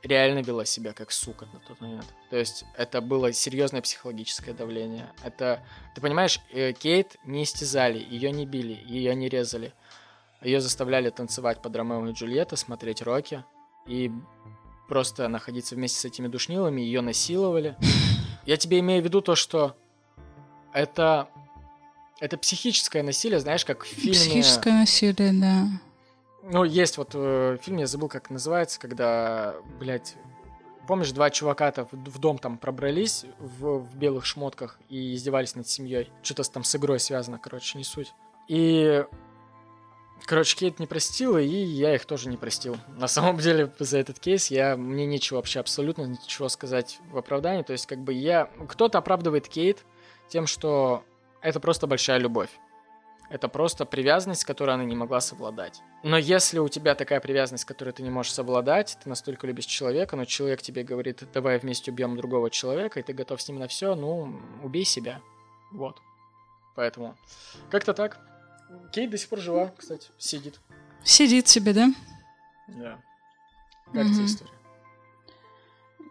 [0.03, 2.05] реально вела себя как сука на тот момент.
[2.29, 5.11] То есть это было серьезное психологическое давление.
[5.23, 5.63] Это,
[5.95, 9.73] ты понимаешь, э, Кейт не истязали, ее не били, ее не резали.
[10.41, 13.43] Ее заставляли танцевать под Ромео и Джульетта, смотреть Рокки
[13.85, 14.11] и
[14.87, 17.77] просто находиться вместе с этими душнилами, ее насиловали.
[18.45, 19.75] Я тебе имею в виду то, что
[20.73, 21.29] это
[22.19, 24.13] это психическое насилие, знаешь, как в фильме.
[24.13, 25.67] Психическое насилие, да.
[26.43, 30.15] Ну, есть вот э, фильм, я забыл, как называется, когда, блядь,
[30.87, 35.67] помнишь, два чувака-то в, в дом там пробрались в, в белых шмотках и издевались над
[35.67, 36.11] семьей.
[36.23, 38.13] Что-то там с игрой связано, короче, не суть.
[38.47, 39.05] И,
[40.25, 42.75] короче, Кейт не простила, и я их тоже не простил.
[42.97, 47.63] На самом деле, за этот кейс я, мне нечего вообще абсолютно ничего сказать в оправдании.
[47.63, 48.49] То есть, как бы я...
[48.67, 49.85] Кто-то оправдывает Кейт
[50.27, 51.03] тем, что
[51.41, 52.49] это просто большая любовь.
[53.31, 55.81] Это просто привязанность, с которой она не могла совладать.
[56.03, 60.17] Но если у тебя такая привязанность, которой ты не можешь совладать, ты настолько любишь человека,
[60.17, 63.69] но человек тебе говорит, давай вместе убьем другого человека, и ты готов с ним на
[63.69, 65.21] все, ну, убей себя.
[65.71, 66.01] Вот.
[66.75, 67.15] Поэтому
[67.69, 68.19] как-то так.
[68.91, 70.59] Кейт до сих пор жива, кстати, сидит.
[71.05, 71.87] Сидит себе, да?
[72.67, 72.99] Да.
[73.93, 74.13] Как Мгм.
[74.13, 74.51] тебе история?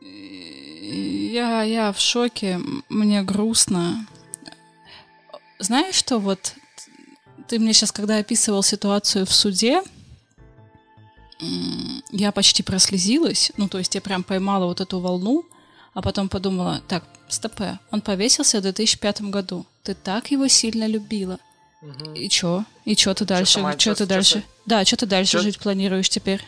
[0.01, 4.07] Я, я в шоке, мне грустно.
[5.59, 6.55] Знаешь что, вот
[7.51, 9.83] ты мне сейчас, когда описывал ситуацию в суде,
[12.13, 15.45] я почти прослезилась, ну, то есть я прям поймала вот эту волну,
[15.93, 21.39] а потом подумала, так, стопе, он повесился в 2005 году, ты так его сильно любила.
[21.83, 22.15] Мгм.
[22.15, 22.65] И чё?
[22.85, 23.55] И чё ты дальше?
[23.55, 24.35] Чё чё- ты чё дальше?
[24.35, 26.45] ты- Да, чё ты дальше чё- жить планируешь теперь?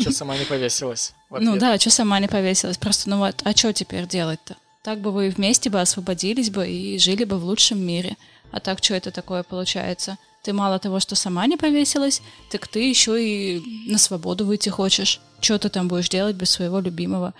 [0.00, 1.12] Чё сама не повесилась?
[1.30, 2.76] Ну да, что сама не повесилась.
[2.78, 4.56] Просто, ну вот, а что теперь делать-то?
[4.84, 8.16] Так бы вы вместе бы освободились бы и жили бы в лучшем мире.
[8.52, 10.18] А так что это такое получается?
[10.42, 15.20] Ты мало того, что сама не повесилась, так ты еще и на свободу выйти хочешь.
[15.40, 17.34] Что ты там будешь делать без своего любимого?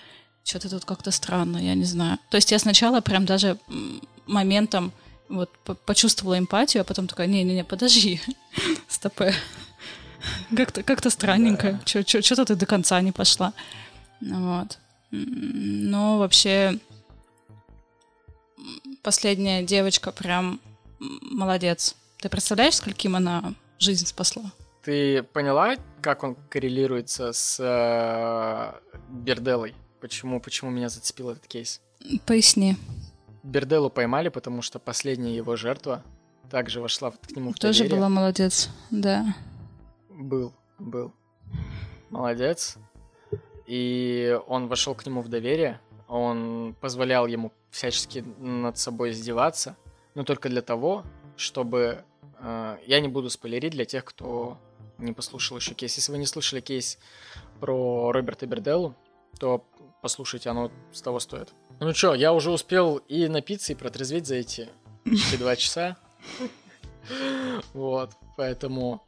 [0.45, 2.19] Что-то тут как-то странно, я не знаю.
[2.31, 3.59] То есть я сначала прям даже
[4.27, 4.93] моментом
[5.29, 8.21] вот по- почувствовала эмпатию, а потом такая, не-не-не, подожди,
[8.89, 9.35] стопэ.
[10.55, 11.81] Как-то как странненько.
[11.87, 13.53] Что-то ты до конца не пошла.
[14.21, 14.79] Ну Вот.
[15.11, 16.79] Но вообще
[18.59, 20.61] м, последняя девочка прям
[21.01, 21.97] молодец.
[22.19, 24.53] Ты представляешь, скольким она жизнь спасла?
[24.83, 29.75] Ты поняла, как он коррелируется с э, Берделой?
[30.01, 31.81] Почему, почему меня зацепил этот кейс?
[32.27, 32.77] Поясни.
[33.43, 36.03] Берделу поймали, потому что последняя его жертва
[36.51, 37.99] также вошла к нему в Тоже доверие.
[37.99, 39.35] была молодец, да.
[40.09, 41.13] Был, был.
[42.11, 42.77] Молодец.
[43.67, 45.81] И он вошел к нему в доверие.
[46.09, 49.77] Он позволял ему всячески над собой издеваться,
[50.15, 51.05] но только для того,
[51.37, 52.05] чтобы...
[52.39, 54.59] э, я не буду спойлерить для тех, кто
[54.99, 55.97] не послушал еще кейс.
[55.97, 56.99] Если вы не слушали кейс
[57.61, 58.95] про Роберта Берделлу,
[59.39, 59.65] то
[60.03, 61.53] послушайте, оно с того стоит.
[61.79, 64.69] Ну что, я уже успел и напиться, и протрезветь за эти
[65.05, 65.97] почти два часа.
[67.73, 69.03] Вот, поэтому...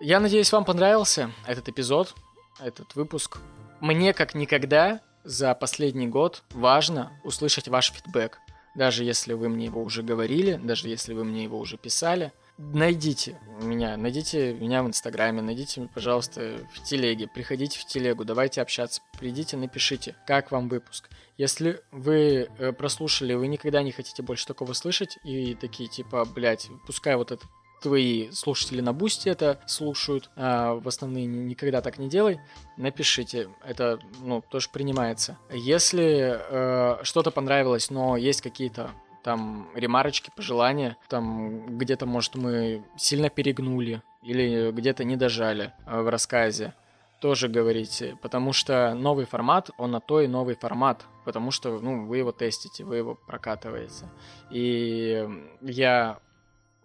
[0.00, 2.14] Я надеюсь, вам понравился этот эпизод,
[2.58, 3.38] этот выпуск.
[3.80, 8.38] Мне как никогда за последний год важно услышать ваш фидбэк.
[8.74, 12.32] Даже если вы мне его уже говорили, даже если вы мне его уже писали.
[12.58, 19.00] Найдите меня, найдите меня в Инстаграме, найдите, пожалуйста, в телеге, приходите в телегу, давайте общаться,
[19.18, 21.08] придите, напишите, как вам выпуск.
[21.38, 26.68] Если вы э, прослушали, вы никогда не хотите больше такого слышать, и такие типа, блядь,
[26.86, 27.48] пускай вот этот
[27.80, 32.40] твои слушатели на бусте это слушают, а в основные ни- никогда так не делай,
[32.76, 35.38] напишите, это, ну, тоже принимается.
[35.52, 38.90] Если э, что-то понравилось, но есть какие-то
[39.22, 46.08] там ремарочки, пожелания, там где-то, может, мы сильно перегнули или где-то не дожали э, в
[46.08, 46.74] рассказе,
[47.20, 52.06] тоже говорите, потому что новый формат, он на то и новый формат, потому что, ну,
[52.06, 54.06] вы его тестите, вы его прокатываете.
[54.50, 55.28] И
[55.60, 56.18] я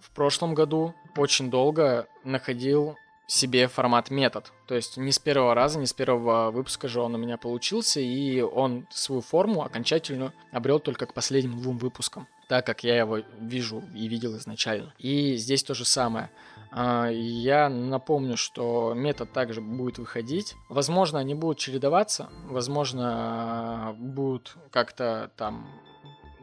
[0.06, 2.96] в прошлом году очень долго находил
[3.28, 4.52] себе формат метод.
[4.68, 8.00] То есть не с первого раза, не с первого выпуска же он у меня получился,
[8.00, 13.22] и он свою форму окончательно обрел только к последним двум выпускам, так как я его
[13.40, 14.94] вижу и видел изначально.
[15.00, 16.30] И здесь то же самое.
[16.72, 20.56] А, Я напомню, что метод также будет выходить.
[20.70, 25.68] Возможно, они будут чередоваться, возможно, будут как-то там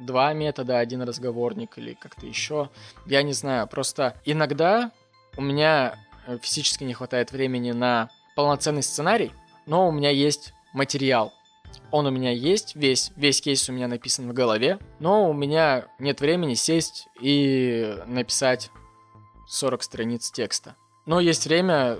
[0.04, 2.70] два метода, один разговорник или как-то еще.
[3.06, 4.90] Я не знаю, просто иногда
[5.36, 5.96] у меня
[6.26, 9.32] э, физически не хватает времени на полноценный сценарий,
[9.66, 11.32] но у меня есть материал.
[11.90, 15.86] Он у меня есть, весь, весь кейс у меня написан в голове, но у меня
[15.98, 18.70] нет времени сесть и написать
[19.48, 20.76] 40 страниц текста.
[21.06, 21.98] Но есть время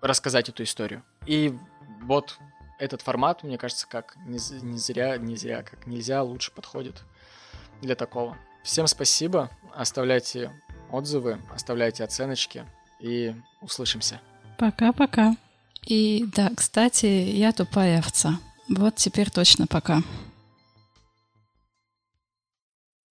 [0.00, 1.02] рассказать эту историю.
[1.26, 1.56] И
[2.02, 2.38] вот
[2.78, 7.02] этот формат, мне кажется, как не, не зря, не зря, как нельзя лучше подходит
[7.80, 8.36] для такого.
[8.62, 10.52] Всем спасибо, оставляйте
[10.90, 12.64] отзывы, оставляйте оценочки
[13.00, 14.20] и услышимся.
[14.58, 15.36] Пока-пока.
[15.84, 18.38] И да, кстати, я тупая овца.
[18.68, 20.02] Вот теперь точно пока.